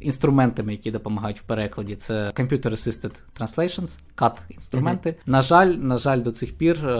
інструментами, 0.00 0.72
які 0.72 0.90
допомагають 0.90 1.40
в 1.40 1.42
перекладі. 1.42 1.96
Це 1.96 2.30
Computer 2.30 2.70
Assisted 2.70 3.12
Translations, 3.40 3.98
CAT 4.16 4.32
інструменти. 4.48 5.14
На 5.26 5.42
жаль, 5.42 5.66
на 5.66 5.98
жаль, 5.98 6.20
до 6.20 6.32
цих 6.32 6.54
пір, 6.58 6.88
е, 6.88 6.92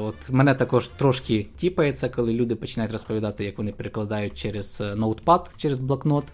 от 0.00 0.30
мене 0.30 0.54
також 0.54 0.88
трошки 0.88 1.46
тіпається, 1.56 2.08
коли 2.08 2.32
люди 2.32 2.56
починають 2.56 2.92
розповідати, 2.92 3.44
як 3.44 3.58
вони 3.58 3.72
перекладають 3.72 4.34
через 4.34 4.80
е, 4.80 4.94
ноутпад, 4.94 5.50
через 5.56 5.78
блокнот. 5.78 6.24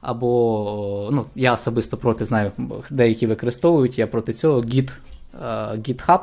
Або 0.00 1.08
ну, 1.12 1.26
я 1.34 1.52
особисто 1.52 1.96
проти 1.96 2.24
знаю, 2.24 2.52
деякі 2.90 3.26
використовують, 3.26 3.98
я 3.98 4.06
проти 4.06 4.32
цього 4.32 4.60
Git, 4.60 4.90
е, 5.34 5.46
GitHub. 5.76 6.20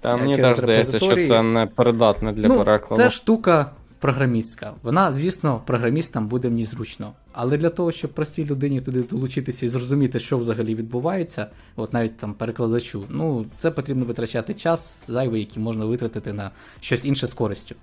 Та 0.00 0.16
мені 0.16 0.36
теж 0.36 0.56
здається, 0.56 0.98
що 0.98 1.26
це 1.26 1.42
не 1.42 1.66
передатне 1.66 2.32
для 2.32 2.48
ну, 2.48 2.58
перекладу. 2.58 3.02
Це 3.02 3.10
штука 3.10 3.70
програмістська. 3.98 4.72
Вона, 4.82 5.12
звісно, 5.12 5.62
програмістам 5.66 6.28
буде 6.28 6.48
в 6.48 6.52
ній 6.52 6.64
зручно. 6.64 7.12
Але 7.32 7.56
для 7.56 7.70
того, 7.70 7.92
щоб 7.92 8.12
простій 8.12 8.44
людині 8.44 8.80
туди 8.80 9.00
долучитися 9.00 9.66
і 9.66 9.68
зрозуміти, 9.68 10.18
що 10.18 10.38
взагалі 10.38 10.74
відбувається, 10.74 11.46
от 11.76 11.92
навіть 11.92 12.16
там 12.16 12.34
перекладачу, 12.34 13.04
ну 13.08 13.46
це 13.56 13.70
потрібно 13.70 14.04
витрачати 14.04 14.54
час 14.54 15.06
зайвий, 15.06 15.40
який 15.40 15.62
можна 15.62 15.84
витратити 15.84 16.32
на 16.32 16.50
щось 16.80 17.04
інше 17.04 17.26
з 17.26 17.32
користю. 17.32 17.74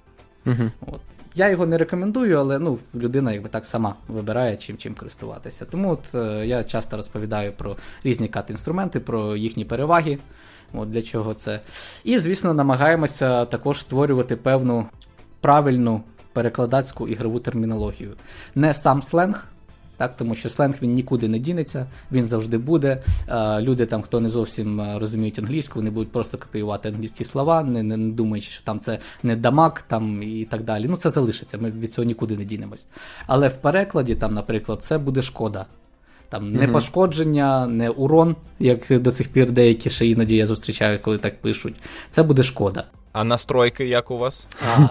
Угу. 0.46 0.72
От. 0.88 1.00
Я 1.38 1.50
його 1.50 1.68
не 1.68 1.78
рекомендую, 1.78 2.38
але 2.38 2.60
ну, 2.60 2.80
людина 2.96 3.34
якби 3.34 3.50
так 3.50 3.66
сама 3.66 3.96
вибирає, 4.08 4.58
чим 4.58 4.78
чим 4.78 4.96
користуватися. 4.96 5.66
Тому 5.66 5.92
от, 5.92 6.16
е, 6.16 6.48
я 6.48 6.64
часто 6.64 6.98
розповідаю 6.98 7.54
про 7.54 7.78
різні 8.04 8.28
кат-інструменти, 8.28 9.00
про 9.00 9.36
їхні 9.36 9.66
переваги. 9.66 10.18
От 10.74 10.92
Для 10.92 11.02
чого 11.02 11.34
це. 11.34 11.62
І, 12.04 12.20
звісно, 12.20 12.54
намагаємося 12.54 13.46
також 13.46 13.82
створювати 13.82 14.36
певну 14.36 14.86
правильну 15.46 16.02
перекладацьку 16.34 17.08
ігрову 17.08 17.40
термінологію. 17.40 18.12
Не 18.56 18.74
сам 18.74 19.02
сленг, 19.02 19.48
так, 19.98 20.18
Тому 20.18 20.36
що 20.36 20.50
сленг 20.50 20.76
він 20.82 20.94
нікуди 20.94 21.28
не 21.28 21.40
дінеться, 21.40 21.86
він 22.12 22.28
завжди 22.28 22.58
буде. 22.58 23.02
Люди, 23.60 23.86
там, 23.86 24.02
хто 24.02 24.20
не 24.20 24.30
зовсім 24.30 24.82
е, 24.82 25.00
розуміють 25.00 25.40
англійську, 25.40 25.80
вони 25.80 25.90
будуть 25.90 26.12
просто 26.12 26.38
копіювати 26.38 26.90
англійські 26.90 27.24
слова, 27.24 27.64
не 27.64 27.84
не, 27.84 27.98
не 27.98 28.14
думаючи, 28.14 28.52
що 28.52 28.64
там 28.64 28.80
це 28.80 29.00
не 29.24 29.36
дамаг 29.36 29.84
там, 29.88 30.24
і 30.24 30.46
так 30.46 30.64
далі. 30.64 30.88
Ну, 30.90 30.98
це 30.98 31.10
залишиться, 31.10 31.58
ми 31.58 31.72
від 31.72 31.94
цього 31.94 32.06
нікуди 32.06 32.38
не 32.38 32.46
дінемось. 32.46 32.88
Але 33.28 33.48
в 33.48 33.56
перекладі, 33.56 34.16
там, 34.16 34.34
наприклад, 34.34 34.84
це 34.84 34.98
буде 34.98 35.22
шкода. 35.22 35.66
Там 36.30 36.52
Не 36.52 36.68
пошкодження, 36.68 37.68
не 37.68 37.90
урон, 37.90 38.36
як 38.60 39.02
до 39.02 39.12
цих 39.12 39.28
пір 39.30 39.52
деякі 39.52 39.90
ще 39.90 40.08
іноді 40.08 40.36
я 40.36 40.48
зустрічаю, 40.48 41.00
коли 41.02 41.18
так 41.18 41.42
пишуть. 41.42 41.76
Це 42.10 42.24
буде 42.24 42.44
шкода. 42.44 42.84
А 43.16 43.24
настройки 43.24 43.86
як 43.86 44.12
у 44.12 44.18
вас? 44.18 44.48
А, 44.76 44.88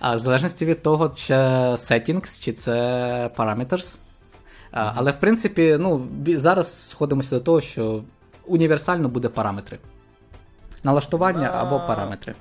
а 0.00 0.16
В 0.16 0.18
залежності 0.18 0.66
від 0.66 0.82
того, 0.82 1.08
чи 1.08 1.34
settings, 1.34 2.44
чи 2.44 2.52
це 2.52 2.72
parameters. 3.36 3.98
А, 4.72 4.92
але 4.96 5.10
в 5.10 5.20
принципі, 5.20 5.76
ну, 5.80 6.06
зараз 6.26 6.88
сходимося 6.88 7.34
до 7.34 7.40
того, 7.40 7.60
що 7.60 8.02
універсально 8.46 9.08
буде 9.08 9.28
параметри. 9.28 9.78
Налаштування 10.84 11.50
або 11.54 11.80
параметри. 11.86 12.34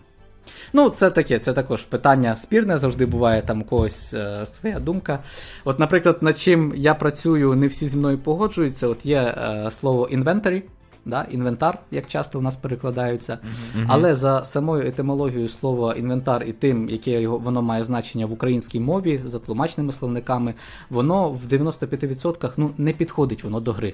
Ну, 0.73 0.89
це 0.89 1.09
таке, 1.09 1.39
це 1.39 1.53
також 1.53 1.83
питання 1.83 2.35
спірне, 2.35 2.77
завжди 2.77 3.05
буває 3.05 3.41
там 3.41 3.61
у 3.61 3.63
когось 3.63 4.13
е, 4.13 4.45
своя 4.45 4.79
думка. 4.79 5.19
От, 5.63 5.79
наприклад, 5.79 6.17
над 6.21 6.39
чим 6.39 6.73
я 6.75 6.93
працюю, 6.93 7.55
не 7.55 7.67
всі 7.67 7.87
зі 7.87 7.97
мною 7.97 8.17
погоджуються. 8.17 8.87
От 8.87 9.05
є 9.05 9.21
е, 9.21 9.71
слово 9.71 10.09
inventory, 10.13 10.61
да, 11.09 11.25
інвентар, 11.31 11.79
як 11.91 12.07
часто 12.07 12.39
у 12.39 12.41
нас 12.41 12.55
перекладаються. 12.55 13.37
Uh-huh. 13.43 13.85
Але 13.87 14.15
за 14.15 14.43
самою 14.43 14.87
етимологією 14.87 15.49
слова 15.49 15.93
інвентар 15.93 16.43
і 16.43 16.51
тим, 16.51 16.89
яке 16.89 17.21
його 17.21 17.37
воно 17.37 17.61
має 17.61 17.83
значення 17.83 18.25
в 18.25 18.33
українській 18.33 18.79
мові, 18.79 19.21
за 19.25 19.39
тлумачними 19.39 19.91
словниками, 19.91 20.53
воно 20.89 21.29
в 21.29 21.45
95% 21.45 22.49
ну, 22.57 22.71
не 22.77 22.93
підходить 22.93 23.43
воно 23.43 23.59
до 23.59 23.73
гри. 23.73 23.93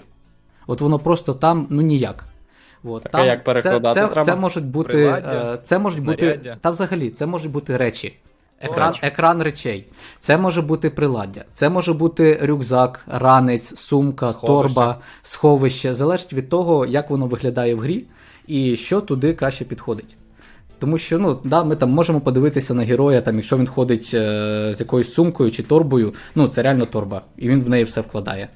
От 0.68 0.82
воно 0.82 1.00
просто 1.00 1.34
там 1.34 1.68
ну 1.70 1.82
ніяк. 1.82 2.26
От, 2.84 3.04
так, 3.04 3.12
там, 3.12 3.28
як 3.28 3.44
перекладати 3.44 4.00
це, 4.00 4.08
це, 4.08 4.14
треба? 4.14 4.26
Це 4.26 4.36
можуть 4.36 4.66
бути, 4.66 4.90
Приладдя, 4.90 5.58
це 5.64 5.80
можуть 5.80 6.06
бути, 6.06 6.58
та 6.62 6.70
взагалі, 6.70 7.10
це 7.10 7.26
можуть 7.26 7.52
бути 7.52 7.78
речі. 7.78 8.16
Екран 8.60 8.94
екран 9.02 9.42
речей. 9.42 9.88
Це 10.20 10.38
може 10.38 10.62
бути 10.62 10.90
приладдя, 10.90 11.46
це 11.52 11.70
може 11.70 11.94
бути 11.94 12.40
рюкзак, 12.44 13.00
ранець, 13.08 13.76
сумка, 13.80 14.30
сховище. 14.32 14.48
торба, 14.48 15.00
сховище. 15.22 15.94
Залежить 15.94 16.34
від 16.34 16.50
того, 16.50 16.86
як 16.86 17.10
воно 17.10 17.28
виглядає 17.28 17.76
в 17.76 17.80
грі 17.80 18.06
і 18.48 18.76
що 18.76 19.02
туди 19.02 19.34
краще 19.34 19.66
підходить. 19.66 20.18
Тому 20.80 20.98
що 20.98 21.20
ну, 21.20 21.40
да, 21.44 21.64
ми 21.64 21.76
там 21.76 21.90
можемо 21.90 22.22
подивитися 22.22 22.74
на 22.74 22.84
героя, 22.84 23.22
там, 23.22 23.36
якщо 23.36 23.58
він 23.58 23.68
ходить 23.68 24.12
е, 24.14 24.74
з 24.74 24.80
якоюсь 24.80 25.14
сумкою 25.14 25.52
чи 25.52 25.64
торбою, 25.64 26.14
ну 26.36 26.48
це 26.48 26.62
реально 26.62 26.86
торба, 26.86 27.22
і 27.38 27.50
він 27.50 27.62
в 27.62 27.70
неї 27.70 27.84
все 27.84 28.02
вкладає. 28.02 28.50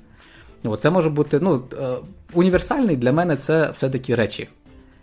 О, 0.63 0.75
це 0.75 0.89
може 0.89 1.09
бути 1.09 1.39
ну, 1.41 1.63
е, 1.81 1.87
універсальний 2.33 2.95
для 2.95 3.11
мене 3.11 3.35
це 3.35 3.71
все-таки 3.71 4.15
речі. 4.15 4.47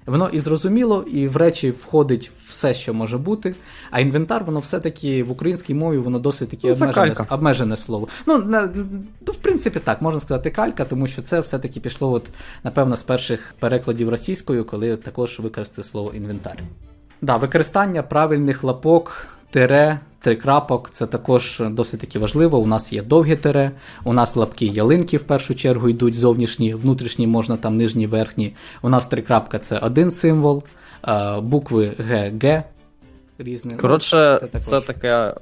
Воно 0.07 0.29
і 0.29 0.39
зрозуміло, 0.39 1.03
і 1.03 1.29
в 1.29 1.37
речі 1.37 1.71
входить 1.71 2.31
все, 2.49 2.75
що 2.75 2.95
може 2.95 3.19
бути. 3.19 3.55
А 3.91 4.01
інвентар, 4.01 4.45
воно 4.45 4.61
все-таки 4.61 5.23
в 5.23 5.31
українській 5.31 5.75
мові 5.75 5.99
воно 5.99 6.19
досить 6.19 6.49
таки 6.49 6.67
ну, 6.67 6.73
обмежене, 6.73 7.15
обмежене 7.31 7.77
слово. 7.77 8.09
Ну, 8.27 8.39
на, 8.39 8.69
ну, 9.27 9.33
в 9.33 9.37
принципі, 9.37 9.81
так, 9.81 10.03
можна 10.03 10.21
сказати 10.21 10.51
калька, 10.51 10.85
тому 10.85 11.07
що 11.07 11.23
це 11.23 11.41
все-таки 11.41 11.81
пішло, 11.81 12.13
от, 12.13 12.25
напевно, 12.65 12.97
з 12.97 13.03
перших 13.03 13.55
перекладів 13.59 14.09
російською, 14.09 14.65
коли 14.65 14.97
також 14.97 15.41
використати 15.41 15.83
слово 15.83 16.13
інвентар. 16.15 16.63
Да, 17.23 17.37
Використання 17.37 18.03
правильних 18.03 18.65
лапок, 18.65 19.27
тире, 19.51 20.01
трикрапок 20.27 20.91
це 20.91 21.07
також 21.07 21.63
досить 21.71 22.01
таки 22.01 22.19
важливо. 22.19 22.59
У 22.59 22.67
нас 22.67 22.93
є 22.93 23.03
довгі 23.03 23.37
тире, 23.37 23.71
у 24.05 24.13
нас 24.13 24.37
лапки 24.37 24.67
ялинки 24.67 25.17
в 25.17 25.23
першу 25.23 25.55
чергу 25.55 25.89
йдуть 25.89 26.15
зовнішні, 26.15 26.75
внутрішні 26.75 27.27
можна 27.27 27.57
там 27.57 27.77
нижні, 27.77 28.07
верхні. 28.07 28.55
У 28.83 28.89
нас 28.89 29.07
трикрапка 29.07 29.59
це 29.59 29.79
один 29.79 30.11
символ, 30.11 30.63
букви 31.43 31.93
Г, 31.99 32.33
Г 32.43 32.65
різні. 33.39 33.71
Ну, 33.75 33.81
Коротше, 33.81 34.41
це, 34.53 34.61
це 34.61 34.81
така 34.81 35.37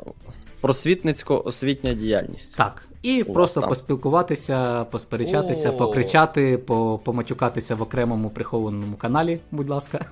просвітницько-освітня 0.63 1.95
діяльність. 1.95 2.57
Так. 2.57 2.89
І 3.03 3.23
у 3.23 3.33
просто 3.33 3.61
поспілкуватися, 3.61 4.85
посперечатися, 4.85 5.71
О-о-о. 5.71 5.79
покричати, 5.79 6.59
поматюкатися 7.05 7.75
в 7.75 7.83
окремому 7.83 8.31
прихованому 8.31 8.97
каналі, 8.97 9.41
будь 9.51 9.69
ласка. 9.69 10.07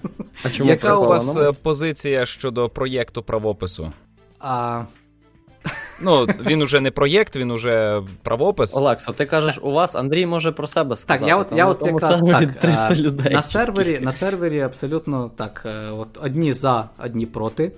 А 0.44 0.50
чому 0.50 0.70
Яка 0.70 0.96
у 0.96 1.04
вас 1.04 1.36
е, 1.36 1.52
позиція 1.62 2.26
щодо 2.26 2.68
проєкту 2.68 3.22
правопису? 3.22 3.92
А... 4.42 4.84
Ну, 6.00 6.24
він 6.24 6.62
уже 6.62 6.80
не 6.80 6.90
проєкт, 6.90 7.36
він 7.36 7.50
уже 7.50 8.02
правопис. 8.22 8.76
Олексо, 8.76 9.12
ти 9.12 9.26
кажеш, 9.26 9.60
у 9.62 9.70
вас 9.70 9.96
Андрій 9.96 10.26
може 10.26 10.52
про 10.52 10.66
себе 10.66 10.96
сказати. 10.96 11.20
Так, 11.20 11.28
я 11.28 11.36
от 11.36 11.46
я 11.56 11.66
от 11.66 11.86
якраз 11.86 12.20
так, 12.20 12.52
300 12.52 12.94
людей. 12.94 13.32
На 13.32 13.42
сервері 13.42 13.98
на 14.00 14.12
сервері 14.12 14.60
абсолютно 14.60 15.30
так. 15.36 15.62
Е, 15.66 15.90
от 15.90 16.08
Одні 16.22 16.52
за, 16.52 16.88
одні 17.04 17.26
проти. 17.26 17.72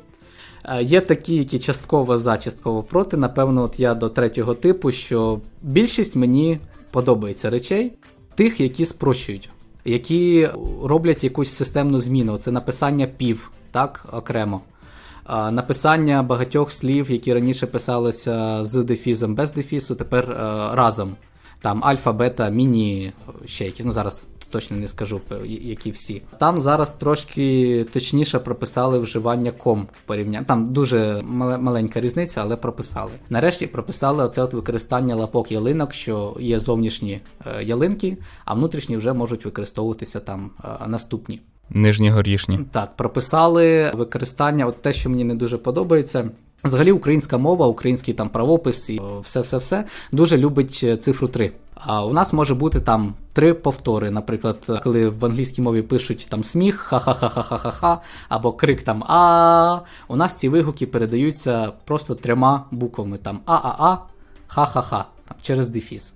Е, 0.64 0.82
є 0.82 1.00
такі, 1.00 1.36
які 1.36 1.58
частково 1.58 2.18
за, 2.18 2.36
частково 2.36 2.82
проти. 2.82 3.16
Напевно, 3.16 3.62
от 3.62 3.80
я 3.80 3.94
до 3.94 4.08
третього 4.08 4.54
типу, 4.54 4.92
що 4.92 5.40
більшість 5.62 6.16
мені 6.16 6.58
подобається 6.90 7.50
речей, 7.50 7.92
тих, 8.34 8.60
які 8.60 8.86
спрощують, 8.86 9.50
які 9.84 10.48
роблять 10.84 11.24
якусь 11.24 11.52
системну 11.52 12.00
зміну. 12.00 12.38
Це 12.38 12.50
написання 12.50 13.06
пів, 13.06 13.50
так, 13.70 14.06
окремо. 14.12 14.60
Написання 15.28 16.22
багатьох 16.22 16.70
слів, 16.70 17.10
які 17.10 17.34
раніше 17.34 17.66
писалися 17.66 18.64
з 18.64 18.84
дефізом 18.84 19.34
без 19.34 19.52
дефісу, 19.52 19.94
тепер 19.94 20.30
е, 20.30 20.34
разом. 20.72 21.16
Там 21.60 21.84
альфа, 21.84 22.12
бета, 22.12 22.48
міні, 22.48 23.12
ще 23.44 23.64
якісь, 23.64 23.86
ну 23.86 23.92
зараз 23.92 24.26
точно 24.54 24.76
не 24.76 24.86
скажу, 24.86 25.20
які 25.46 25.90
всі. 25.90 26.22
Там 26.38 26.60
зараз 26.60 26.92
трошки 26.92 27.86
точніше 27.92 28.38
прописали 28.38 28.98
вживання 28.98 29.52
ком 29.52 29.88
в 29.92 30.02
порівнянні. 30.02 30.46
Там 30.46 30.72
дуже 30.72 31.22
маленька 31.22 32.00
різниця, 32.00 32.40
але 32.40 32.56
прописали. 32.56 33.10
Нарешті 33.30 33.66
прописали 33.66 34.24
оце 34.24 34.42
от 34.42 34.54
використання 34.54 35.14
лапок 35.14 35.52
ялинок, 35.52 35.92
що 35.92 36.36
є 36.40 36.58
зовнішні 36.58 37.20
е, 37.46 37.64
ялинки, 37.64 38.16
а 38.44 38.54
внутрішні 38.54 38.96
вже 38.96 39.12
можуть 39.12 39.44
використовуватися 39.44 40.20
там 40.20 40.50
е, 40.64 40.86
наступні. 40.86 41.40
Нижні 41.70 42.10
горішні. 42.10 42.60
Так, 42.72 42.96
прописали 42.96 43.90
використання, 43.94 44.66
от 44.66 44.82
те, 44.82 44.92
що 44.92 45.10
мені 45.10 45.24
не 45.24 45.34
дуже 45.34 45.58
подобається. 45.58 46.30
Взагалі, 46.64 46.92
українська 46.92 47.38
мова, 47.38 47.66
український 47.66 48.14
там 48.14 48.28
правопис 48.28 48.90
і 48.90 49.00
все-все-все 49.22 49.84
дуже 50.12 50.38
любить 50.38 50.80
е, 50.82 50.96
цифру 50.96 51.28
3. 51.28 51.52
А 51.74 52.04
у 52.04 52.12
нас 52.12 52.32
може 52.32 52.54
бути 52.54 52.80
там 52.80 53.14
три 53.32 53.54
повтори. 53.54 54.10
Наприклад, 54.10 54.80
коли 54.82 55.08
в 55.08 55.24
англійській 55.24 55.62
мові 55.62 55.82
пишуть 55.82 56.26
там 56.30 56.44
сміх, 56.44 56.76
ха-ха-ха-ха-ха-ха, 56.76 58.00
або 58.28 58.52
крик 58.52 58.82
там 58.82 59.04
а. 59.06 59.80
У 60.08 60.16
нас 60.16 60.34
ці 60.34 60.48
вигуки 60.48 60.86
передаються 60.86 61.72
просто 61.84 62.14
трьома 62.14 62.64
буквами: 62.70 63.18
там 63.18 63.40
а-а-а, 63.46 63.98
ха-ха-ха, 64.46 65.04
через 65.42 65.68
дефіс. 65.68 66.14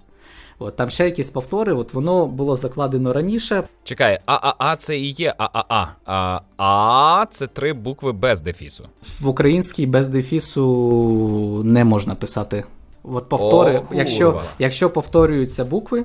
От, 0.58 0.76
Там 0.76 0.90
ще 0.90 1.04
якісь 1.04 1.30
повтори, 1.30 1.72
от 1.72 1.94
воно 1.94 2.26
було 2.26 2.56
закладено 2.56 3.12
раніше. 3.12 3.62
Чекай, 3.84 4.18
ААА 4.26 4.76
це 4.76 4.98
і 4.98 5.10
є 5.10 5.34
ААА. 5.38 6.40
А 6.56 7.26
це 7.30 7.46
три 7.46 7.72
букви 7.72 8.12
без 8.12 8.40
дефісу. 8.40 8.88
В 9.20 9.28
українській 9.28 9.86
без 9.86 10.08
дефісу 10.08 11.62
не 11.64 11.84
можна 11.84 12.14
писати. 12.14 12.64
От 13.02 13.28
повтори, 13.28 13.78
О, 13.78 13.94
якщо 13.94 14.40
якщо 14.58 14.90
повторюються 14.90 15.64
букви 15.64 16.04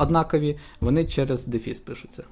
однакові, 0.00 0.56
вони 0.80 1.04
через 1.04 1.46
дефіс 1.46 1.78
пишуться. 1.78 2.22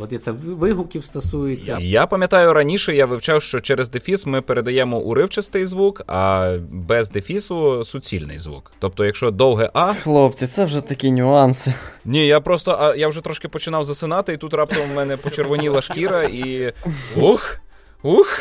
От 0.00 0.12
і 0.12 0.18
це 0.18 0.30
вигуків 0.32 1.04
стосується. 1.04 1.78
Я 1.80 2.06
пам'ятаю 2.06 2.52
раніше, 2.52 2.96
я 2.96 3.06
вивчав, 3.06 3.42
що 3.42 3.60
через 3.60 3.90
дефіс 3.90 4.26
ми 4.26 4.40
передаємо 4.40 4.98
уривчастий 4.98 5.66
звук, 5.66 6.02
а 6.06 6.52
без 6.70 7.10
дефісу 7.10 7.84
суцільний 7.84 8.38
звук. 8.38 8.72
Тобто, 8.78 9.04
якщо 9.04 9.30
довге 9.30 9.70
А. 9.74 9.94
Хлопці, 9.94 10.46
це 10.46 10.64
вже 10.64 10.80
такі 10.80 11.12
нюанси. 11.12 11.74
Ні, 12.04 12.26
я 12.26 12.40
просто 12.40 12.76
а 12.80 12.94
я 12.94 13.08
вже 13.08 13.20
трошки 13.20 13.48
починав 13.48 13.84
засинати, 13.84 14.32
і 14.32 14.36
тут 14.36 14.54
раптом 14.54 14.90
в 14.92 14.96
мене 14.96 15.16
почервоніла 15.16 15.82
шкіра 15.82 16.22
і. 16.22 16.72
Ух! 17.16 17.60
Ух! 18.02 18.38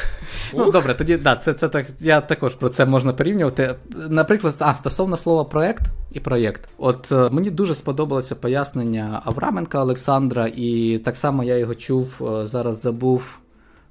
Ну 0.53 0.71
добре, 0.71 0.93
тоді 0.93 1.17
да, 1.17 1.35
це 1.35 1.53
це 1.53 1.69
так. 1.69 1.87
Я 1.99 2.21
також 2.21 2.55
про 2.55 2.69
це 2.69 2.85
можна 2.85 3.13
порівнювати. 3.13 3.75
Наприклад, 4.09 4.55
а 4.59 4.75
стосовно 4.75 5.17
слова 5.17 5.43
проект 5.43 5.83
і 6.11 6.19
проєкт. 6.19 6.69
От 6.77 7.11
е, 7.11 7.29
мені 7.31 7.51
дуже 7.51 7.75
сподобалося 7.75 8.35
пояснення 8.35 9.21
Авраменка 9.25 9.81
Олександра, 9.81 10.51
і 10.55 11.01
так 11.05 11.17
само 11.17 11.43
я 11.43 11.57
його 11.57 11.75
чув, 11.75 12.21
е, 12.21 12.47
зараз 12.47 12.81
забув 12.81 13.39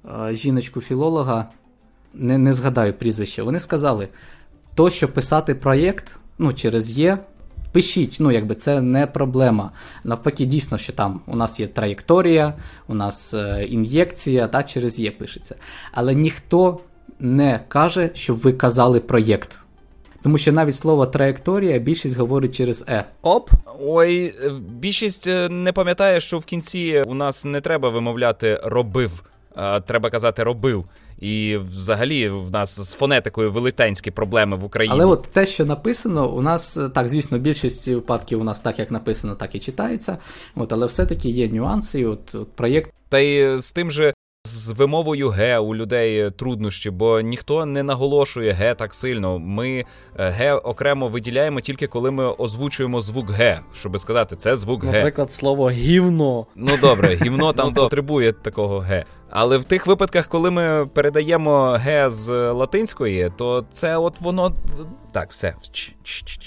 е, 0.05 0.35
жіночку-філолога. 0.35 1.49
не 2.13 2.37
не 2.37 2.53
згадаю 2.53 2.93
прізвище, 2.93 3.43
вони 3.43 3.59
сказали, 3.59 4.07
то, 4.75 4.89
що 4.89 5.07
писати 5.07 5.55
проєкт 5.55 6.15
ну, 6.37 6.53
через 6.53 6.91
Є, 6.91 7.17
пишіть, 7.75 8.17
ну 8.19 8.31
якби 8.31 8.55
це 8.55 8.81
не 8.81 9.07
проблема. 9.07 9.71
Навпаки, 10.03 10.45
дійсно, 10.45 10.77
що 10.77 10.93
там 10.93 11.21
у 11.27 11.35
нас 11.35 11.59
є 11.59 11.67
траєкторія, 11.67 12.53
у 12.87 12.93
нас 12.93 13.33
е, 13.33 13.67
ін'єкція, 13.69 14.47
та 14.47 14.63
через 14.63 14.99
Є 14.99 15.11
пишеться. 15.11 15.55
Але 15.91 16.15
ніхто 16.15 16.79
не 17.19 17.59
каже, 17.67 18.09
щоб 18.13 18.37
ви 18.37 18.53
казали 18.53 18.99
проєкт. 18.99 19.57
Тому 20.21 20.37
що 20.37 20.51
навіть 20.51 20.75
слово 20.75 21.05
траєкторія 21.05 21.79
більшість 21.79 22.17
говорить 22.17 22.55
через 22.55 22.85
Е. 22.89 23.05
Оп. 23.21 23.49
Ой, 23.79 24.33
е, 24.43 24.51
більшість 24.69 25.27
е, 25.27 25.49
не 25.49 25.73
пам'ятає, 25.73 26.19
що 26.19 26.39
в 26.39 26.45
кінці 26.45 27.03
у 27.07 27.13
нас 27.13 27.45
не 27.45 27.61
треба 27.61 27.89
вимовляти 27.89 28.59
робив, 28.63 29.23
а 29.55 29.79
треба 29.79 30.09
казати 30.09 30.43
робив. 30.43 30.85
І 31.19 31.57
взагалі 31.57 32.29
в 32.29 32.51
нас 32.51 32.79
з 32.81 32.93
фонетикою 32.93 33.51
велетенські 33.51 34.11
проблеми 34.11 34.57
в 34.57 34.63
Україні. 34.63 34.95
Але 34.95 35.05
от 35.05 35.27
те, 35.33 35.45
що 35.45 35.65
написано, 35.65 36.31
у 36.31 36.41
нас 36.41 36.77
так, 36.93 37.07
звісно, 37.07 37.39
більшість 37.39 37.87
випадків 37.87 38.41
у 38.41 38.43
нас 38.43 38.59
так, 38.59 38.79
як 38.79 38.91
написано, 38.91 39.35
так 39.35 39.55
і 39.55 39.59
читається. 39.59 40.17
От, 40.55 40.73
але 40.73 40.85
все-таки 40.85 41.29
є 41.29 41.49
нюанси. 41.49 41.99
і 41.99 42.05
От, 42.05 42.35
от 42.35 42.51
проєкт. 42.51 42.91
Та 43.09 43.19
й 43.19 43.59
з 43.59 43.71
тим 43.71 43.91
же. 43.91 44.13
З 44.45 44.69
вимовою 44.69 45.29
Г 45.29 45.57
у 45.57 45.75
людей 45.75 46.31
труднощі, 46.31 46.89
бо 46.89 47.21
ніхто 47.21 47.65
не 47.65 47.83
наголошує 47.83 48.51
Г 48.51 48.75
так 48.75 48.93
сильно. 48.93 49.39
Ми 49.39 49.85
Г 50.15 50.53
окремо 50.53 51.07
виділяємо 51.07 51.61
тільки 51.61 51.87
коли 51.87 52.11
ми 52.11 52.25
озвучуємо 52.25 53.01
звук 53.01 53.29
Г, 53.29 53.59
щоб 53.73 53.99
сказати, 53.99 54.35
це 54.35 54.57
звук 54.57 54.83
Г. 54.83 54.91
Наприклад, 54.91 55.31
слово 55.31 55.69
гівно. 55.69 56.45
Ну 56.55 56.77
добре, 56.81 57.15
гівно 57.15 57.53
там 57.53 57.73
потребує 57.73 58.33
такого 58.33 58.79
Г. 58.79 59.05
Але 59.29 59.57
в 59.57 59.63
тих 59.63 59.87
випадках, 59.87 60.27
коли 60.27 60.51
ми 60.51 60.89
передаємо 60.93 61.77
Г 61.79 62.09
з 62.09 62.51
латинської, 62.51 63.31
то 63.37 63.65
це 63.71 63.97
от 63.97 64.21
воно 64.21 64.53
так, 65.11 65.31
все. 65.31 65.53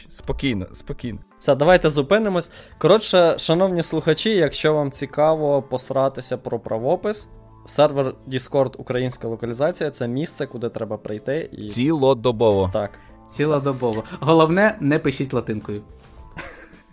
Спокійно, 0.08 0.66
спокійно. 0.72 1.18
Все, 1.38 1.54
давайте 1.54 1.90
зупинимось. 1.90 2.50
Коротше, 2.78 3.38
шановні 3.38 3.82
слухачі, 3.82 4.30
якщо 4.30 4.74
вам 4.74 4.90
цікаво 4.90 5.62
посратися 5.62 6.36
про 6.36 6.60
правопис. 6.60 7.28
Сервер 7.68 8.14
Discord 8.28 8.72
Українська 8.78 9.28
локалізація 9.28 9.90
це 9.90 10.08
місце, 10.08 10.46
куди 10.46 10.68
треба 10.68 10.96
прийти. 10.96 11.50
і... 11.52 11.64
Цілодобово. 11.64 12.70
Так. 12.72 12.90
Цілодобово. 13.30 14.04
Головне, 14.20 14.76
не 14.80 14.98
пишіть 14.98 15.32
латинкою. 15.32 15.82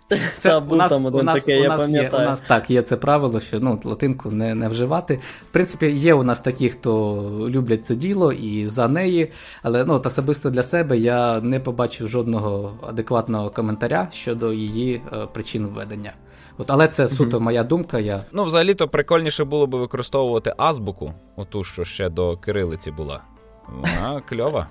Це 0.38 0.60
був 0.60 0.78
там 0.78 1.06
один 1.06 1.26
такий, 1.26 1.60
я. 1.60 1.86
Є, 1.86 2.10
у 2.14 2.18
нас 2.18 2.40
так, 2.40 2.70
є 2.70 2.82
це 2.82 2.96
правило, 2.96 3.40
що 3.40 3.60
ну, 3.60 3.80
латинку 3.84 4.30
не 4.30 4.54
не 4.54 4.68
вживати. 4.68 5.14
В 5.50 5.52
принципі, 5.52 5.86
є 5.86 6.14
у 6.14 6.22
нас 6.22 6.40
такі, 6.40 6.70
хто 6.70 7.22
люблять 7.48 7.86
це 7.86 7.94
діло 7.94 8.32
і 8.32 8.66
за 8.66 8.88
неї. 8.88 9.32
Але 9.62 9.84
ну, 9.84 9.94
от 9.94 10.06
особисто 10.06 10.50
для 10.50 10.62
себе 10.62 10.98
я 10.98 11.40
не 11.40 11.60
побачив 11.60 12.08
жодного 12.08 12.78
адекватного 12.88 13.50
коментаря 13.50 14.08
щодо 14.12 14.52
її 14.52 15.02
е, 15.12 15.26
причин 15.32 15.66
введення. 15.66 16.12
От, 16.58 16.70
Але 16.70 16.88
це 16.88 17.08
суто 17.08 17.40
моя 17.40 17.64
думка. 17.64 17.98
Я... 17.98 18.24
Ну, 18.32 18.44
взагалі-то 18.44 18.88
прикольніше 18.88 19.44
було 19.44 19.66
б 19.66 19.74
використовувати 19.74 20.54
азбуку, 20.56 21.12
оту, 21.36 21.64
що 21.64 21.84
ще 21.84 22.08
до 22.08 22.36
кирилиці 22.36 22.90
була. 22.90 23.20
Вона 23.68 24.22
кльова. 24.28 24.66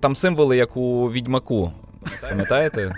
Там 0.00 0.14
символи, 0.14 0.56
як 0.56 0.76
у 0.76 1.10
відьмаку. 1.10 1.72
Пам'ятаєте? 2.20 2.94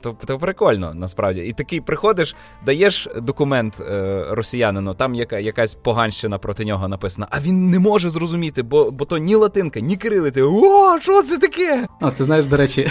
То 0.00 0.16
то 0.26 0.38
прикольно, 0.38 0.94
насправді. 0.94 1.40
І 1.40 1.52
такий 1.52 1.80
приходиш, 1.80 2.36
даєш 2.66 3.08
документ 3.16 3.80
е, 3.80 4.24
росіянину, 4.30 4.94
там 4.94 5.14
яка, 5.14 5.38
якась 5.38 5.74
поганщина 5.74 6.38
проти 6.38 6.64
нього 6.64 6.88
написана, 6.88 7.26
а 7.30 7.40
він 7.40 7.70
не 7.70 7.78
може 7.78 8.10
зрозуміти, 8.10 8.62
бо 8.62 8.90
бо 8.90 9.04
то 9.04 9.18
ні 9.18 9.34
латинка, 9.34 9.80
ні 9.80 9.96
кирилиця. 9.96 10.42
О, 10.44 10.98
що 11.00 11.22
це 11.22 11.38
таке? 11.38 11.86
О, 12.00 12.10
це 12.10 12.24
знаєш, 12.24 12.46
до 12.46 12.56
речі, 12.56 12.88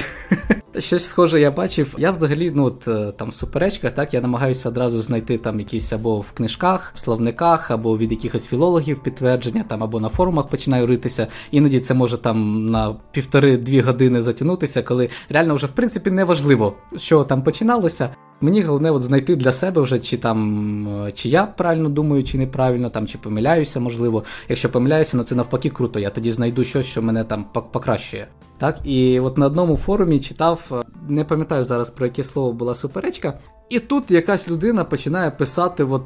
щось 0.79 1.05
схоже 1.05 1.39
я 1.39 1.51
бачив. 1.51 1.95
Я 1.97 2.11
взагалі, 2.11 2.51
ну 2.55 2.63
от 2.63 2.87
е, 2.87 3.11
там 3.17 3.29
в 3.29 3.33
суперечках, 3.33 3.91
так, 3.91 4.13
я 4.13 4.21
намагаюся 4.21 4.69
одразу 4.69 5.01
знайти 5.01 5.37
там 5.37 5.59
якісь 5.59 5.93
або 5.93 6.19
в 6.19 6.31
книжках, 6.31 6.91
в 6.95 6.99
словниках, 6.99 7.71
або 7.71 7.97
від 7.97 8.11
якихось 8.11 8.45
філологів 8.45 9.03
підтвердження, 9.03 9.65
там 9.67 9.83
або 9.83 9.99
на 9.99 10.09
форумах 10.09 10.47
починаю 10.47 10.87
ритися. 10.87 11.27
Іноді 11.51 11.79
це 11.79 11.93
може 11.93 12.17
там 12.17 12.65
на 12.65 12.95
півтори-дві 13.11 13.81
години 13.81 14.21
затягнутися, 14.21 14.83
коли 14.83 15.09
реально 15.29 15.55
вже 15.55 15.67
в 15.67 15.71
принципі 15.71 16.11
не 16.11 16.23
важливо 16.23 16.75
що 16.97 17.23
там 17.23 17.43
починалося. 17.43 18.09
Мені 18.41 18.61
головне 18.61 18.91
от 18.91 19.01
знайти 19.01 19.35
для 19.35 19.51
себе 19.51 19.81
вже, 19.81 19.99
чи 19.99 20.17
там 20.17 21.11
чи 21.13 21.29
я 21.29 21.45
правильно 21.45 21.89
думаю, 21.89 22.23
чи 22.23 22.37
неправильно, 22.37 22.89
там, 22.89 23.07
чи 23.07 23.17
помиляюся, 23.17 23.79
можливо. 23.79 24.23
Якщо 24.49 24.69
помиляюся, 24.69 25.17
ну 25.17 25.23
це 25.23 25.35
навпаки 25.35 25.69
круто. 25.69 25.99
Я 25.99 26.09
тоді 26.09 26.31
знайду 26.31 26.63
щось, 26.63 26.85
що 26.85 27.01
мене 27.01 27.23
там 27.23 27.45
покращує. 27.71 28.27
Так, 28.61 28.79
І 28.83 29.19
от 29.19 29.37
на 29.37 29.45
одному 29.45 29.77
форумі 29.77 30.19
читав, 30.19 30.71
е, 30.71 30.75
не 31.09 31.25
пам'ятаю 31.25 31.65
зараз 31.65 31.89
про 31.89 32.05
яке 32.05 32.23
слово 32.23 32.53
була 32.53 32.75
суперечка, 32.75 33.39
і 33.69 33.79
тут 33.79 34.11
якась 34.11 34.49
людина 34.49 34.83
починає 34.83 35.31
писати 35.31 35.83
от 35.83 36.03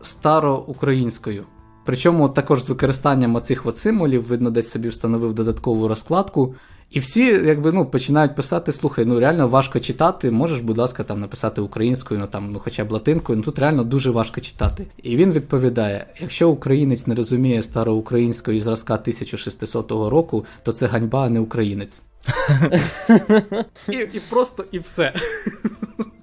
староукраїнською. 0.00 1.44
Причому 1.84 2.28
також 2.28 2.62
з 2.62 2.68
використанням 2.68 3.34
оцих 3.34 3.66
от 3.66 3.76
символів, 3.76 4.28
видно, 4.28 4.50
десь 4.50 4.70
собі 4.70 4.88
встановив 4.88 5.34
додаткову 5.34 5.88
розкладку. 5.88 6.54
І 6.90 7.00
всі 7.00 7.24
якби, 7.24 7.72
ну, 7.72 7.86
починають 7.86 8.36
писати: 8.36 8.72
слухай, 8.72 9.04
ну 9.04 9.20
реально 9.20 9.48
важко 9.48 9.80
читати, 9.80 10.30
можеш, 10.30 10.60
будь 10.60 10.78
ласка, 10.78 11.04
там 11.04 11.20
написати 11.20 11.60
українською, 11.60 12.20
ну 12.20 12.26
там, 12.26 12.52
ну 12.52 12.58
хоча 12.58 12.84
б 12.84 12.92
латинкою, 12.92 13.38
ну 13.38 13.44
тут 13.44 13.58
реально 13.58 13.84
дуже 13.84 14.10
важко 14.10 14.40
читати. 14.40 14.86
І 15.02 15.16
він 15.16 15.32
відповідає: 15.32 16.06
якщо 16.20 16.50
українець 16.50 17.06
не 17.06 17.14
розуміє 17.14 17.62
староукраїнської 17.62 18.60
зразка 18.60 18.94
1600 18.94 19.90
року, 19.90 20.44
то 20.62 20.72
це 20.72 20.86
ганьба, 20.86 21.24
а 21.24 21.28
не 21.28 21.40
українець. 21.40 22.02
І 23.88 23.96
і 23.96 24.20
просто 24.30 24.64
і 24.72 24.78
все. 24.78 25.14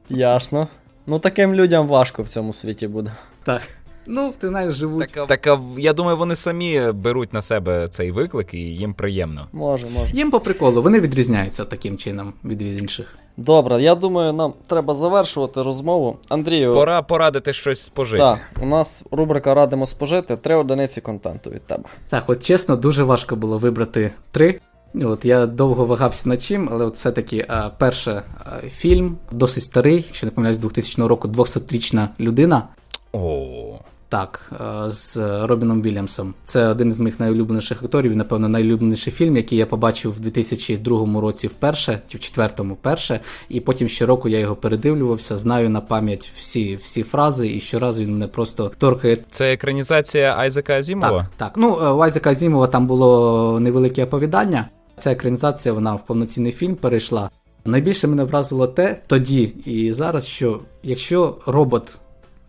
Ясно. 0.09 0.67
Ну 1.07 1.19
таким 1.19 1.53
людям 1.53 1.87
важко 1.87 2.21
в 2.21 2.29
цьому 2.29 2.53
світі 2.53 2.87
буде. 2.87 3.11
Так. 3.43 3.61
Ну, 4.07 4.33
ти 4.39 4.47
знаєш, 4.47 4.75
живуть. 4.75 5.11
Так, 5.13 5.27
так 5.27 5.59
я 5.77 5.93
думаю, 5.93 6.17
вони 6.17 6.35
самі 6.35 6.81
беруть 6.93 7.33
на 7.33 7.41
себе 7.41 7.87
цей 7.87 8.11
виклик 8.11 8.53
і 8.53 8.57
їм 8.57 8.93
приємно. 8.93 9.47
Може, 9.53 9.87
може. 9.89 10.13
Їм 10.15 10.31
по 10.31 10.39
приколу, 10.39 10.81
вони 10.81 10.99
відрізняються 10.99 11.65
таким 11.65 11.97
чином 11.97 12.33
від 12.43 12.61
інших. 12.61 13.15
Добре, 13.37 13.81
я 13.81 13.95
думаю, 13.95 14.33
нам 14.33 14.53
треба 14.67 14.93
завершувати 14.93 15.63
розмову. 15.63 16.17
Андрію. 16.29 16.73
Пора 16.73 17.01
порадити 17.01 17.53
щось 17.53 17.81
спожити. 17.81 18.23
Так, 18.23 18.39
у 18.61 18.65
нас 18.65 19.03
рубрика 19.11 19.53
Радимо 19.53 19.85
спожити 19.85 20.37
три 20.37 20.55
одиниці 20.55 21.01
контенту 21.01 21.49
від 21.49 21.61
тебе. 21.61 21.83
Так, 22.09 22.23
от 22.27 22.43
чесно, 22.43 22.75
дуже 22.75 23.03
важко 23.03 23.35
було 23.35 23.57
вибрати 23.57 24.11
три. 24.31 24.59
От 24.95 25.25
Я 25.25 25.45
довго 25.45 25.85
вагався 25.85 26.29
над 26.29 26.43
чим, 26.43 26.69
але 26.71 26.85
от 26.85 26.95
все-таки 26.95 27.45
а, 27.47 27.69
перше 27.69 28.23
а, 28.45 28.67
фільм, 28.69 29.17
досить 29.31 29.63
старий, 29.63 29.95
якщо 29.95 30.27
не 30.27 30.31
помиляюсь, 30.31 30.57
2000 30.57 31.01
року, 31.07 31.27
200-річна 31.27 32.07
людина. 32.19 32.67
О. 33.11 33.72
Так, 34.13 34.51
е, 34.85 34.89
з 34.89 35.17
Робіном 35.45 35.81
Вільямсом. 35.81 36.33
Це 36.45 36.67
один 36.67 36.91
з 36.91 36.99
моїх 36.99 37.19
найулюбленіших 37.19 37.83
акторів, 37.83 38.11
і, 38.11 38.15
напевно, 38.15 38.49
найулюбленіший 38.49 39.13
фільм, 39.13 39.37
який 39.37 39.57
я 39.57 39.65
побачив 39.65 40.11
в 40.11 40.19
2002 40.19 41.21
році 41.21 41.47
вперше, 41.47 42.01
чи 42.07 42.17
в 42.17 42.21
четвертому 42.21 42.73
вперше, 42.73 43.19
і 43.49 43.59
потім 43.59 43.87
щороку 43.87 44.29
я 44.29 44.39
його 44.39 44.55
передивлювався, 44.55 45.37
знаю 45.37 45.69
на 45.69 45.81
пам'ять 45.81 46.31
всі 46.37 46.75
всі 46.75 47.03
фрази, 47.03 47.47
і 47.47 47.59
щоразу 47.59 48.01
він 48.01 48.11
мене 48.11 48.27
просто 48.27 48.71
торкає. 48.77 49.17
Це 49.29 49.53
екранізація 49.53 50.35
Айзека 50.37 50.73
Азімова? 50.73 51.17
Так, 51.17 51.27
так. 51.37 51.53
Ну, 51.55 51.79
е, 51.83 51.89
у 51.89 51.99
Айзека 51.99 52.29
Азімова 52.29 52.67
там 52.67 52.87
було 52.87 53.59
невелике 53.59 54.03
оповідання. 54.03 54.69
Ця 54.97 55.11
екранізація 55.11 55.73
вона 55.73 55.95
в 55.95 56.05
повноцінний 56.05 56.51
фільм 56.51 56.75
перейшла. 56.75 57.29
Найбільше 57.65 58.07
мене 58.07 58.23
вразило 58.23 58.67
те 58.67 59.01
тоді 59.07 59.43
і 59.65 59.91
зараз, 59.91 60.27
що 60.27 60.59
якщо 60.83 61.37
робот 61.45 61.97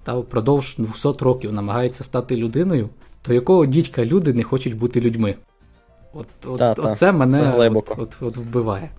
та 0.05 0.15
впродовж 0.15 0.75
200 0.79 1.09
років 1.21 1.53
намагається 1.53 2.05
стати 2.05 2.37
людиною, 2.37 2.89
то 3.23 3.35
якого 3.35 3.67
дідька 3.67 4.05
люди 4.05 4.33
не 4.33 4.43
хочуть 4.43 4.77
бути 4.77 5.01
людьми? 5.01 5.35
От, 6.13 6.27
от, 6.47 6.59
та, 6.59 6.73
Оце 6.73 7.13
мене 7.13 7.71
от, 7.75 7.91
от, 7.99 8.15
от, 8.21 8.37
вбиває. 8.37 8.91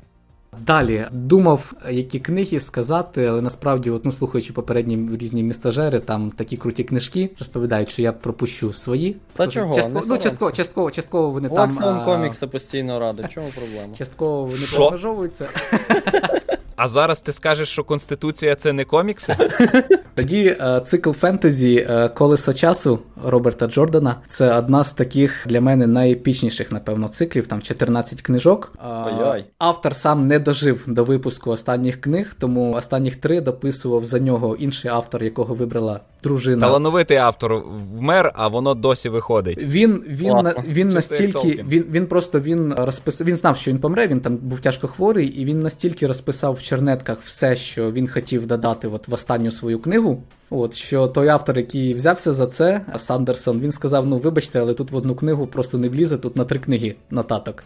Далі 0.60 1.08
думав, 1.12 1.74
які 1.89 2.20
книги 2.20 2.60
сказати, 2.60 3.26
але 3.26 3.41
насправді, 3.41 3.89
от, 3.89 4.06
ну, 4.06 4.12
слухаючи 4.12 4.53
попередні 4.53 5.18
різні 5.18 5.43
містажери, 5.43 5.99
там 5.99 6.32
такі 6.32 6.58
круті 6.58 6.84
книжки 6.84 7.30
розповідають, 7.39 7.89
що 7.91 8.01
я 8.01 8.12
пропущу 8.12 8.74
свої. 8.74 9.16
Та 9.34 9.47
чого? 9.47 9.76
Частково, 9.76 10.06
не 10.06 10.08
ну, 10.08 10.18
частково, 10.18 10.51
частково, 10.51 10.91
частково 10.91 11.32
вони 11.32 11.49
Лаксон 11.49 11.84
там. 11.84 12.06
комікси 12.06 12.47
постійно 12.47 12.99
радить, 12.99 13.32
чому 13.32 13.47
проблема? 13.56 13.95
Частково 13.97 14.45
вони 14.45 14.66
прогажовуються. 14.76 15.45
А 16.76 16.88
зараз 16.88 17.22
ти 17.22 17.32
скажеш, 17.32 17.70
що 17.70 17.84
Конституція 17.84 18.56
це 18.56 18.74
не 18.74 18.84
комікси? 18.84 19.36
Тоді 20.16 20.58
е, 20.62 20.82
цикл 20.86 21.12
фентезі 21.12 21.76
е, 21.89 22.10
Колесо 22.10 22.54
часу 22.54 23.00
Роберта 23.24 23.68
Джордана 23.68 24.16
це 24.28 24.58
одна 24.58 24.84
з 24.84 24.92
таких 24.93 25.47
для 25.47 25.62
мене 25.62 25.88
найепічніших, 25.88 26.72
напевно, 26.72 27.08
циклів. 27.08 27.47
Там 27.47 27.62
14 27.62 28.22
книжок. 28.22 28.74
Ой-ой. 28.86 29.46
Автор 29.58 29.96
сам 29.96 30.28
не 30.28 30.39
дожив 30.39 30.84
до 30.88 31.04
випуску 31.04 31.52
останніх 31.52 32.02
книг, 32.02 32.36
тому 32.39 32.74
останніх 32.74 33.16
три 33.16 33.42
дописував 33.42 34.06
за 34.06 34.20
нього 34.20 34.56
інший 34.56 34.92
автор, 34.92 35.24
якого 35.24 35.54
вибрала 35.54 36.00
дружина. 36.24 36.62
Талановитий 36.62 37.18
автор 37.18 37.64
вмер, 37.97 38.32
а 38.36 38.47
воно 38.47 38.74
досі 38.74 39.10
виходить. 39.10 39.64
Він 39.64 40.04
він, 40.08 40.30
Класно. 40.30 40.54
на, 40.58 40.74
він 40.74 40.88
настільки 40.88 41.66
він, 41.68 41.86
він 41.89 42.08
просто 42.08 42.39
він 42.39 42.74
розписав. 42.78 43.28
Він 43.28 43.36
знав, 43.36 43.58
що 43.58 43.72
він 43.72 43.80
помре. 43.80 44.08
Він 44.08 44.20
там 44.20 44.38
був 44.38 44.60
тяжко 44.60 44.88
хворий, 44.88 45.28
і 45.28 45.46
він 45.46 45.60
настільки 45.60 46.08
розписав 46.08 46.54
в 46.54 46.62
чернетках 46.66 47.21
все, 47.21 47.55
що 47.55 47.92
він 47.92 48.08
хотів 48.08 48.47
додати 48.47 48.87
от 48.87 49.08
в 49.08 49.13
останню 49.13 49.51
свою 49.51 49.79
книгу. 49.79 50.24
От 50.50 50.74
що 50.74 51.08
той 51.08 51.28
автор, 51.28 51.58
який 51.58 51.93
взявся 51.93 52.33
за 52.33 52.47
це, 52.47 52.82
Сандерсон, 52.97 53.59
він 53.59 53.71
сказав: 53.71 54.08
ну 54.08 54.17
вибачте, 54.17 54.59
але 54.59 54.74
тут 54.74 54.92
в 54.92 54.96
одну 54.96 55.16
книгу 55.16 55.47
просто 55.47 55.78
не 55.78 55.89
влізе, 55.89 56.17
тут 56.17 56.36
на 56.36 56.46
три 56.46 56.59
книги 56.59 56.96
нотаток. 57.09 57.63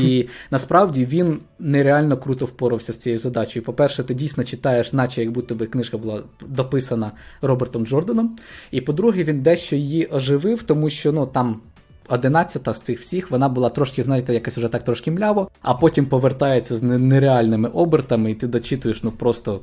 І 0.00 0.28
насправді 0.50 1.04
він 1.04 1.38
нереально 1.58 2.16
круто 2.16 2.44
впорався 2.44 2.92
з 2.92 2.98
цією 2.98 3.18
задачею. 3.18 3.64
По-перше, 3.64 4.02
ти 4.02 4.14
дійсно 4.14 4.44
читаєш, 4.44 4.92
наче 4.92 5.20
як 5.20 5.30
будто 5.30 5.54
би 5.54 5.66
книжка 5.66 5.98
була 5.98 6.22
дописана 6.46 7.12
Робертом 7.42 7.86
Джорданом. 7.86 8.36
І 8.70 8.80
по-друге, 8.80 9.24
він 9.24 9.42
дещо 9.42 9.76
її 9.76 10.06
оживив, 10.06 10.62
тому 10.62 10.90
що 10.90 11.12
ну 11.12 11.26
там. 11.26 11.60
Одинадцята 12.08 12.74
з 12.74 12.80
цих 12.80 13.00
всіх 13.00 13.30
вона 13.30 13.48
була 13.48 13.68
трошки, 13.68 14.02
знаєте, 14.02 14.34
якось 14.34 14.56
вже 14.56 14.68
так 14.68 14.82
трошки 14.82 15.10
мляво, 15.10 15.48
а 15.62 15.74
потім 15.74 16.06
повертається 16.06 16.76
з 16.76 16.82
нереальними 16.82 17.68
обертами, 17.68 18.30
і 18.30 18.34
ти 18.34 18.46
дочитуєш, 18.46 19.02
ну 19.02 19.10
просто. 19.10 19.60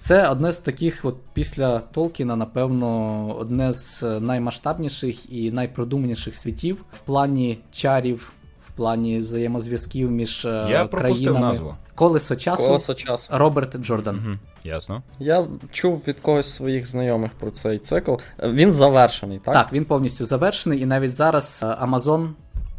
Це 0.00 0.28
одне 0.28 0.52
з 0.52 0.56
таких, 0.56 1.04
от 1.04 1.16
після 1.34 1.78
Толкіна, 1.78 2.36
напевно, 2.36 3.36
одне 3.38 3.72
з 3.72 4.02
е, 4.02 4.20
наймасштабніших 4.20 5.32
і 5.32 5.50
найпродуманіших 5.50 6.36
світів 6.36 6.84
в 6.92 7.00
плані 7.00 7.58
чарів, 7.72 8.32
в 8.68 8.72
плані 8.72 9.18
взаємозв'язків 9.18 10.10
між 10.10 10.44
е, 10.44 10.66
Я 10.70 10.84
пропустив 10.84 11.16
країнами. 11.16 11.46
назву. 11.46 11.74
Колесо 11.94 12.36
часу 12.36 12.66
Колесо 12.66 12.94
часу. 12.94 13.28
Роберт 13.32 13.76
Джордан. 13.76 14.16
Угу. 14.16 14.38
Ясно. 14.64 15.02
Я 15.18 15.44
чув 15.70 16.02
від 16.08 16.20
когось 16.20 16.46
з 16.46 16.54
своїх 16.54 16.86
знайомих 16.86 17.30
про 17.32 17.50
цей 17.50 17.78
цикл. 17.78 18.14
Він 18.42 18.72
завершений, 18.72 19.38
так? 19.38 19.54
Так, 19.54 19.72
він 19.72 19.84
повністю 19.84 20.24
завершений, 20.24 20.80
і 20.80 20.86
навіть 20.86 21.14
зараз 21.14 21.60
е, 21.62 21.66
Amazon 21.66 22.28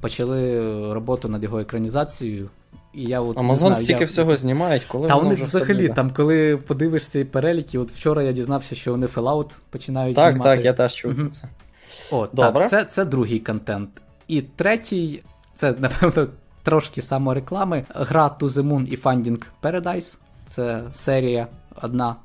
почали 0.01 0.59
роботу 0.93 1.29
над 1.29 1.43
його 1.43 1.59
екранізацією. 1.59 2.49
І 2.93 3.03
я 3.03 3.21
от 3.21 3.37
Амазон 3.37 3.73
знаю, 3.73 3.83
стільки 3.83 3.99
я... 3.99 4.05
всього 4.05 4.37
знімають, 4.37 4.83
коли 4.83 5.07
Та 5.07 5.15
вони 5.15 5.33
вже 5.35 5.43
взагалі, 5.43 5.89
там, 5.89 6.11
коли 6.11 6.57
подивишся 6.57 7.25
переліки, 7.25 7.79
от 7.79 7.91
вчора 7.91 8.23
я 8.23 8.31
дізнався, 8.31 8.75
що 8.75 8.91
вони 8.91 9.05
Fallout 9.05 9.49
починають 9.69 10.15
Так, 10.15 10.33
знімати. 10.33 10.55
так, 10.55 10.65
я 10.65 10.73
теж 10.73 10.93
чув 10.95 11.15
про 11.15 11.29
це. 11.29 11.47
О, 12.11 12.27
Добре. 12.33 12.61
так, 12.61 12.69
це, 12.69 12.85
це 12.85 13.05
другий 13.05 13.39
контент. 13.39 13.89
І 14.27 14.41
третій, 14.41 15.23
це, 15.55 15.75
напевно, 15.79 16.27
трошки 16.63 17.01
самореклами. 17.01 17.83
Гра 17.89 18.35
To 18.39 18.49
The 18.49 18.63
Moon 18.63 18.85
і 18.87 18.97
Finding 18.97 19.41
Paradise. 19.63 20.17
Це 20.47 20.83
серія 20.93 21.47
одна, 21.81 22.15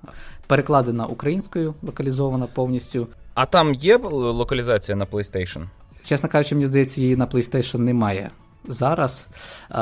перекладена 0.46 1.06
українською, 1.06 1.74
локалізована 1.82 2.46
повністю. 2.46 3.06
А 3.34 3.46
там 3.46 3.74
є 3.74 3.96
локалізація 4.12 4.96
на 4.96 5.04
PlayStation? 5.04 5.64
Чесно 6.04 6.28
кажучи, 6.28 6.54
мені 6.54 6.66
здається, 6.66 7.00
її 7.00 7.16
на 7.16 7.26
PlayStation 7.26 7.78
немає 7.78 8.30
зараз. 8.68 9.28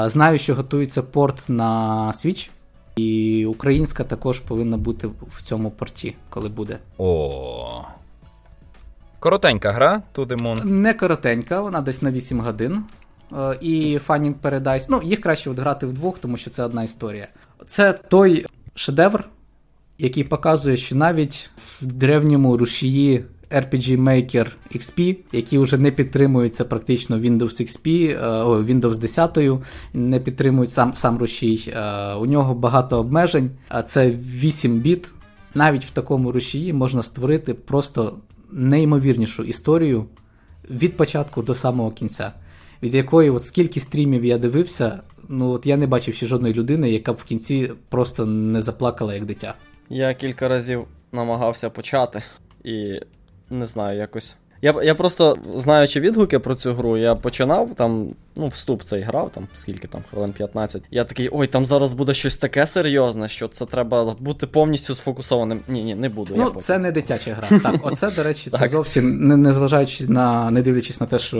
Знаю, 0.04 0.38
що 0.38 0.54
готується 0.54 1.02
порт 1.02 1.42
на 1.48 2.12
Switch, 2.12 2.50
і 2.96 3.46
українська 3.46 4.04
також 4.04 4.40
повинна 4.40 4.76
бути 4.76 5.06
в 5.06 5.42
цьому 5.42 5.70
порті, 5.70 6.14
коли 6.30 6.48
буде. 6.48 6.78
О. 6.98 7.82
Коротенька 9.20 9.72
гра 9.72 10.02
To 10.14 10.26
The 10.26 10.42
Moon. 10.42 10.64
Не 10.64 10.94
коротенька, 10.94 11.60
вона 11.60 11.80
десь 11.80 12.02
на 12.02 12.10
8 12.10 12.40
годин. 12.40 12.84
І 13.60 13.98
Finding 14.08 14.34
Paradise. 14.42 14.86
Ну, 14.88 15.00
їх 15.02 15.20
краще 15.20 15.50
от 15.50 15.58
грати 15.58 15.86
вдвох, 15.86 16.18
тому 16.18 16.36
що 16.36 16.50
це 16.50 16.64
одна 16.64 16.82
історія. 16.82 17.28
Це 17.66 17.92
той 17.92 18.46
шедевр, 18.74 19.24
який 19.98 20.24
показує, 20.24 20.76
що 20.76 20.96
навіть 20.96 21.50
в 21.56 21.86
древньому 21.86 22.56
рушії 22.56 23.24
RPG 23.50 24.02
Maker 24.02 24.46
XP, 24.74 25.16
які 25.32 25.58
вже 25.58 25.78
не 25.78 25.90
підтримуються 25.90 26.64
практично 26.64 27.18
Windows 27.18 27.62
XP, 27.62 28.10
е, 28.10 28.42
о, 28.42 28.62
Windows 28.62 28.98
10, 28.98 29.38
не 29.94 30.20
підтримують 30.20 30.70
сам, 30.70 30.94
сам 30.94 31.18
рушій. 31.18 31.72
Е, 31.76 32.14
У 32.14 32.26
нього 32.26 32.54
багато 32.54 32.98
обмежень, 32.98 33.50
а 33.68 33.82
це 33.82 34.10
8 34.10 34.80
біт. 34.80 35.08
Навіть 35.54 35.84
в 35.84 35.90
такому 35.90 36.32
рушії 36.32 36.72
можна 36.72 37.02
створити 37.02 37.54
просто 37.54 38.16
неймовірнішу 38.52 39.44
історію 39.44 40.06
від 40.70 40.96
початку 40.96 41.42
до 41.42 41.54
самого 41.54 41.90
кінця. 41.90 42.32
Від 42.82 42.94
якої, 42.94 43.30
от 43.30 43.44
скільки 43.44 43.80
стрімів 43.80 44.24
я 44.24 44.38
дивився, 44.38 45.00
ну 45.28 45.50
от 45.50 45.66
я 45.66 45.76
не 45.76 45.86
бачив 45.86 46.14
ще 46.14 46.26
жодної 46.26 46.54
людини, 46.54 46.90
яка 46.90 47.12
б 47.12 47.16
в 47.16 47.24
кінці 47.24 47.72
просто 47.88 48.26
не 48.26 48.60
заплакала 48.60 49.14
як 49.14 49.24
дитя. 49.24 49.54
Я 49.88 50.14
кілька 50.14 50.48
разів 50.48 50.88
намагався 51.12 51.70
почати 51.70 52.22
і 52.64 53.00
не 53.50 53.66
знаю, 53.66 53.98
якось. 53.98 54.36
Я, 54.66 54.74
я 54.82 54.94
просто, 54.94 55.36
знаючи 55.56 56.00
відгуки 56.00 56.38
про 56.38 56.54
цю 56.54 56.74
гру, 56.74 56.96
я 56.96 57.14
починав 57.14 57.74
там, 57.76 58.08
ну, 58.36 58.48
вступ 58.48 58.82
цей 58.82 59.02
грав, 59.02 59.30
там, 59.32 59.48
скільки 59.54 59.88
там, 59.88 60.02
хвилин 60.10 60.32
15. 60.32 60.82
Я 60.90 61.04
такий, 61.04 61.28
ой, 61.32 61.46
там 61.46 61.66
зараз 61.66 61.92
буде 61.92 62.14
щось 62.14 62.36
таке 62.36 62.66
серйозне, 62.66 63.28
що 63.28 63.48
це 63.48 63.66
треба 63.66 64.16
бути 64.20 64.46
повністю 64.46 64.94
сфокусованим. 64.94 65.60
Ні, 65.68 65.84
ні, 65.84 65.94
не 65.94 66.08
буду. 66.08 66.34
Ну, 66.36 66.44
потім 66.44 66.60
це 66.60 66.78
не 66.78 66.92
дитяча 66.92 67.34
гра. 67.34 67.58
Так, 67.62 67.80
оце, 67.82 68.10
до 68.10 68.22
речі, 68.22 68.50
це 68.50 68.68
зовсім 68.68 69.28
не, 69.28 69.36
не 69.36 69.52
зважаючи 69.52 70.06
на 70.08 70.50
не 70.50 70.62
дивлячись 70.62 71.00
на 71.00 71.06
те, 71.06 71.18
що 71.18 71.36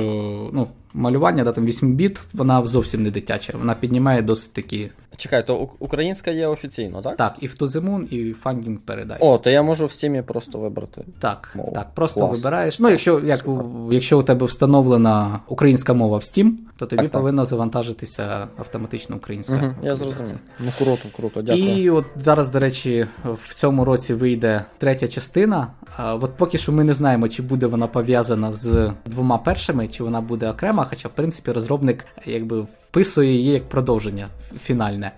ну, 0.52 0.68
малювання, 0.96 1.44
да, 1.44 1.52
там 1.52 1.64
8 1.64 1.94
біт, 1.94 2.20
вона 2.32 2.64
зовсім 2.64 3.02
не 3.02 3.10
дитяча. 3.10 3.52
Вона 3.58 3.74
піднімає 3.74 4.22
досить 4.22 4.52
такі. 4.52 4.90
Чекай, 5.16 5.46
то 5.46 5.68
українська 5.78 6.30
є 6.30 6.46
офіційно, 6.46 7.02
так? 7.02 7.16
Так, 7.16 7.36
і 7.40 7.46
в 7.46 7.54
To 7.54 7.66
The 7.66 7.80
Moon, 7.80 8.08
і 8.08 8.34
Finding 8.44 8.78
Paradise. 8.86 9.16
О, 9.20 9.38
то 9.38 9.50
я 9.50 9.62
можу 9.62 9.86
в 9.86 9.92
стімі 9.92 10.22
просто 10.22 10.58
вибрати. 10.58 11.04
Так, 11.18 11.52
Мову. 11.54 11.72
так, 11.74 11.94
просто 11.94 12.20
Клас. 12.20 12.38
вибираєш. 12.38 12.78
Ну, 12.78 12.90
якщо, 12.90 13.15
як, 13.24 13.46
якщо 13.90 14.18
у 14.18 14.22
тебе 14.22 14.46
встановлена 14.46 15.40
українська 15.48 15.94
мова 15.94 16.18
в 16.18 16.20
Steam, 16.20 16.50
то 16.76 16.86
тобі 16.86 17.02
Так, 17.02 17.10
так. 17.10 17.20
повинна 17.20 17.44
завантажитися 17.44 18.48
автоматично 18.58 19.16
українська. 19.16 19.54
Угу, 19.54 19.74
я 19.82 19.94
зрозумів. 19.94 20.38
Ну 20.60 20.70
круто, 20.78 21.08
круто, 21.16 21.42
дякую. 21.42 21.82
І 21.82 21.90
от 21.90 22.04
зараз, 22.16 22.48
до 22.48 22.60
речі, 22.60 23.06
в 23.24 23.54
цьому 23.54 23.84
році 23.84 24.14
вийде 24.14 24.64
третя 24.78 25.08
частина. 25.08 25.66
От 25.98 26.36
поки 26.36 26.58
що 26.58 26.72
ми 26.72 26.84
не 26.84 26.94
знаємо, 26.94 27.28
чи 27.28 27.42
буде 27.42 27.66
вона 27.66 27.86
пов'язана 27.86 28.52
з 28.52 28.92
двома 29.06 29.38
першими, 29.38 29.88
чи 29.88 30.04
вона 30.04 30.20
буде 30.20 30.50
окрема, 30.50 30.86
хоча, 30.90 31.08
в 31.08 31.12
принципі, 31.12 31.52
розробник 31.52 32.04
якби 32.26 32.60
вписує 32.60 33.32
її 33.32 33.50
як 33.52 33.68
продовження 33.68 34.28
фінальне. 34.62 35.12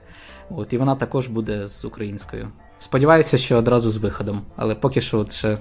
От, 0.51 0.73
і 0.73 0.79
вона 0.79 0.95
також 0.95 1.29
буде 1.29 1.69
з 1.69 1.85
українською. 1.85 2.49
Сподіваюся, 2.79 3.39
що 3.39 3.57
одразу 3.57 3.91
з 3.91 3.97
виходом, 3.97 4.43
але 4.57 4.75
поки 4.75 5.01
що 5.01 5.27
ще, 5.31 5.59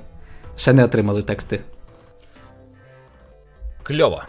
ще 0.55 0.73
не 0.73 0.85
отримали 0.85 1.23
тексти. 1.23 1.61
Кльово. 3.88 4.22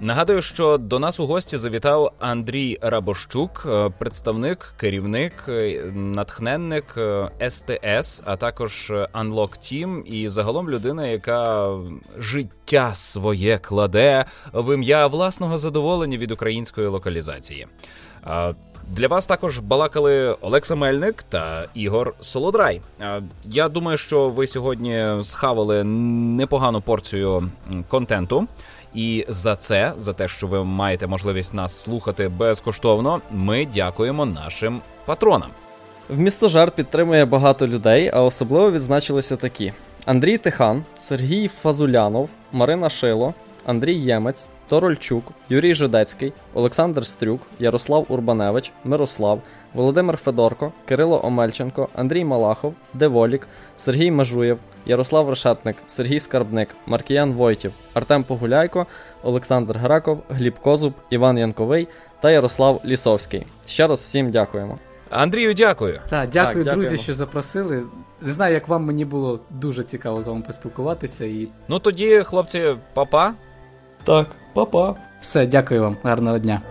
Нагадую, 0.00 0.42
що 0.42 0.78
до 0.78 0.98
нас 0.98 1.20
у 1.20 1.26
гості 1.26 1.56
завітав 1.56 2.12
Андрій 2.20 2.78
Рабощук, 2.82 3.66
е, 3.66 3.90
представник, 3.98 4.74
керівник, 4.76 5.32
е, 5.48 5.84
натхненник 5.94 6.94
е, 6.96 7.30
СТС, 7.50 8.22
а 8.24 8.36
також 8.36 8.90
е, 8.90 9.08
Unlock 9.14 9.48
Team 9.58 10.02
і 10.02 10.28
загалом 10.28 10.70
людина, 10.70 11.06
яка 11.06 11.70
життя 12.16 12.94
своє 12.94 13.58
кладе 13.58 14.24
в 14.52 14.74
ім'я 14.74 15.06
власного 15.06 15.58
задоволення 15.58 16.18
від 16.18 16.30
української 16.30 16.86
локалізації. 16.86 17.66
Для 18.88 19.08
вас 19.08 19.26
також 19.26 19.58
балакали 19.58 20.32
Олекса 20.40 20.74
Мельник 20.74 21.22
та 21.22 21.66
Ігор 21.74 22.14
Солодрай. 22.20 22.80
Я 23.44 23.68
думаю, 23.68 23.98
що 23.98 24.28
ви 24.28 24.46
сьогодні 24.46 25.06
схавали 25.24 25.84
непогану 25.84 26.80
порцію 26.80 27.50
контенту. 27.88 28.48
І 28.94 29.26
за 29.28 29.56
це, 29.56 29.92
за 29.98 30.12
те, 30.12 30.28
що 30.28 30.46
ви 30.46 30.64
маєте 30.64 31.06
можливість 31.06 31.54
нас 31.54 31.82
слухати 31.82 32.28
безкоштовно, 32.28 33.20
ми 33.30 33.66
дякуємо 33.74 34.26
нашим 34.26 34.80
патронам. 35.06 35.50
В 36.08 36.18
місто 36.18 36.48
Жарт 36.48 36.74
підтримує 36.74 37.24
багато 37.24 37.68
людей, 37.68 38.10
а 38.14 38.22
особливо 38.22 38.70
відзначилися 38.70 39.36
такі: 39.36 39.72
Андрій 40.06 40.38
Тихан, 40.38 40.82
Сергій 40.98 41.48
Фазулянов, 41.48 42.30
Марина 42.52 42.90
Шило, 42.90 43.34
Андрій 43.66 43.94
Ємець, 43.94 44.46
Торольчук, 44.68 45.32
Юрій 45.48 45.74
Жидецький, 45.74 46.32
Олександр 46.54 47.06
Стрюк, 47.06 47.40
Ярослав 47.58 48.06
Урбаневич, 48.08 48.72
Мирослав, 48.84 49.42
Володимир 49.74 50.16
Федорко, 50.16 50.72
Кирило 50.88 51.20
Омельченко, 51.24 51.88
Андрій 51.94 52.24
Малахов, 52.24 52.74
Деволік, 52.94 53.48
Сергій 53.76 54.10
Межуєв, 54.10 54.58
Ярослав 54.86 55.28
Решетник, 55.28 55.76
Сергій 55.86 56.20
Скарбник, 56.20 56.68
Маркіян 56.86 57.32
Войтів, 57.32 57.72
Артем 57.94 58.24
Погуляйко, 58.24 58.86
Олександр 59.22 59.78
Граков, 59.78 60.22
Гліб 60.28 60.58
Козуб, 60.58 60.92
Іван 61.10 61.38
Янковий 61.38 61.88
та 62.20 62.30
Ярослав 62.30 62.80
Лісовський. 62.84 63.46
Ще 63.66 63.86
раз 63.86 64.02
всім 64.02 64.30
дякуємо. 64.30 64.78
Андрію, 65.10 65.54
дякую. 65.54 66.00
Так, 66.10 66.28
дякую, 66.30 66.64
Так, 66.64 66.74
друзі, 66.74 66.88
дякуємо. 66.88 67.02
що 67.02 67.14
запросили. 67.14 67.82
Не 68.20 68.32
знаю, 68.32 68.54
як 68.54 68.68
вам 68.68 68.84
мені 68.84 69.04
було 69.04 69.40
дуже 69.50 69.82
цікаво 69.84 70.22
з 70.22 70.26
вами 70.26 70.42
поспілкуватися. 70.46 71.24
І 71.24 71.48
Ну 71.68 71.78
тоді, 71.78 72.18
хлопці, 72.18 72.62
папа. 72.94 73.32
Так, 74.04 74.26
па-па. 74.54 74.94
все, 75.20 75.46
дякую 75.46 75.82
вам, 75.82 75.96
гарного 76.02 76.38
дня. 76.38 76.62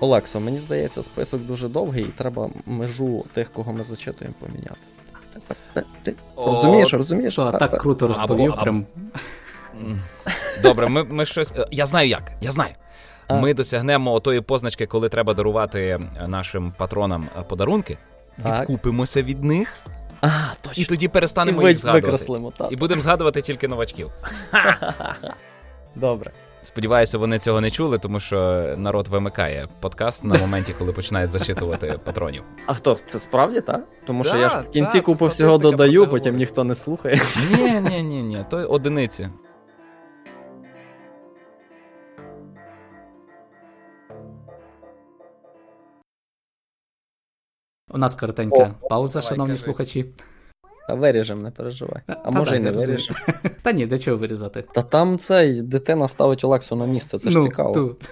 Олексо, 0.00 0.40
мені 0.40 0.58
здається, 0.58 1.02
список 1.02 1.42
дуже 1.42 1.68
довгий, 1.68 2.02
і 2.02 2.06
треба 2.06 2.50
межу 2.66 3.24
тих, 3.32 3.52
кого 3.52 3.72
ми 3.72 3.84
зачитуємо, 3.84 4.34
поміняти. 4.40 4.76
Ти 6.02 6.14
О, 6.36 6.46
розумієш, 6.50 6.92
розумієш? 6.94 7.34
Та- 7.36 7.52
так 7.52 7.78
круто 7.80 8.08
розповів. 8.08 8.52
або- 8.52 8.62
Прям 8.62 8.86
Добре, 10.62 10.88
ми, 10.88 11.04
ми 11.04 11.26
щось. 11.26 11.52
е, 11.56 11.66
Я 11.70 11.86
знаю 11.86 12.08
як, 12.08 12.32
я 12.40 12.50
знаю. 12.50 12.70
А. 13.26 13.34
Ми 13.40 13.54
досягнемо 13.54 14.20
тої 14.20 14.40
позначки, 14.40 14.86
коли 14.86 15.08
треба 15.08 15.34
дарувати 15.34 16.00
нашим 16.26 16.72
патронам 16.78 17.28
е, 17.38 17.42
подарунки. 17.42 17.98
Так. 18.42 18.60
Відкупимося 18.60 19.22
від 19.22 19.44
них 19.44 19.72
А, 20.20 20.28
і 20.74 20.84
тоді 20.84 21.08
перестанемо 21.08 21.60
ви- 21.62 21.68
їх 21.68 21.78
згадувати. 21.78 22.06
викреслимо, 22.06 22.52
так. 22.58 22.72
І 22.72 22.76
будемо 22.76 23.02
згадувати 23.02 23.42
тільки 23.42 23.68
новачків. 23.68 24.10
Добре. 25.94 26.30
Сподіваюся, 26.68 27.18
вони 27.18 27.38
цього 27.38 27.60
не 27.60 27.70
чули, 27.70 27.98
тому 27.98 28.20
що 28.20 28.38
народ 28.76 29.08
вимикає 29.08 29.68
подкаст 29.80 30.24
на 30.24 30.38
моменті, 30.38 30.74
коли 30.78 30.92
починають 30.92 31.30
зачитувати 31.30 32.00
патронів. 32.04 32.42
А 32.66 32.74
хто? 32.74 32.96
Це 33.06 33.18
справді, 33.18 33.60
так? 33.60 33.84
Тому 34.06 34.24
що 34.24 34.32
Да, 34.32 34.38
я 34.38 34.48
ж 34.48 34.60
в 34.60 34.70
кінці 34.70 34.98
да, 34.98 35.04
купу 35.04 35.26
всього 35.26 35.58
додаю, 35.58 35.92
потім 36.00 36.06
говорить. 36.06 36.34
ніхто 36.34 36.64
не 36.64 36.74
слухає. 36.74 37.20
Ні, 37.50 37.80
ні, 37.80 38.02
ні, 38.02 38.22
ні, 38.22 38.44
то 38.50 38.56
одиниці. 38.56 39.28
у 47.90 47.98
нас 47.98 48.14
коротенька 48.14 48.74
О, 48.82 48.88
пауза, 48.88 49.22
шановні 49.22 49.56
слухачі. 49.56 50.06
А 50.88 50.94
виріжемо, 50.94 51.42
не 51.42 51.50
переживай. 51.50 52.02
А 52.06 52.14
Та 52.14 52.30
може 52.30 52.50
так, 52.50 52.60
і 52.60 52.62
не 52.62 52.70
виріжемо. 52.70 53.18
Та 53.62 53.72
ні, 53.72 53.86
для 53.86 53.98
чого 53.98 54.16
вирізати? 54.16 54.64
Та 54.74 54.82
там 54.82 55.18
цей 55.18 55.62
дитина 55.62 56.08
ставить 56.08 56.44
Олексу 56.44 56.76
на 56.76 56.86
місце, 56.86 57.18
це 57.18 57.30
ж 57.30 57.38
ну, 57.38 57.42
цікаво. 57.42 57.74
Тут. 57.74 58.10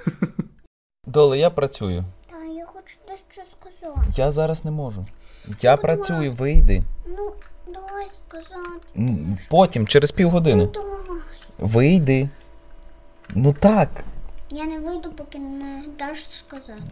Доле, 1.06 1.38
я 1.38 1.50
працюю. 1.50 2.04
Та 2.30 2.36
я 2.44 2.66
хочу 2.66 2.96
дещо 3.08 3.42
сказати. 3.60 4.00
Я 4.16 4.32
зараз 4.32 4.64
не 4.64 4.70
можу. 4.70 5.06
Я 5.60 5.76
працюю, 5.76 6.32
вийди. 6.32 6.82
Ну, 7.06 7.32
давай 7.66 8.06
сказати. 8.08 9.38
Потім, 9.50 9.86
через 9.86 10.10
півгодини. 10.10 10.64
Ну, 10.64 10.70
давай. 10.72 11.20
Вийди. 11.58 12.28
Ну 13.34 13.54
так. 13.60 13.88
Я 14.50 14.64
не 14.64 14.78
вийду, 14.78 15.12
поки 15.12 15.38
не 15.38 15.82
даш 15.98 16.24
сказати. 16.38 16.82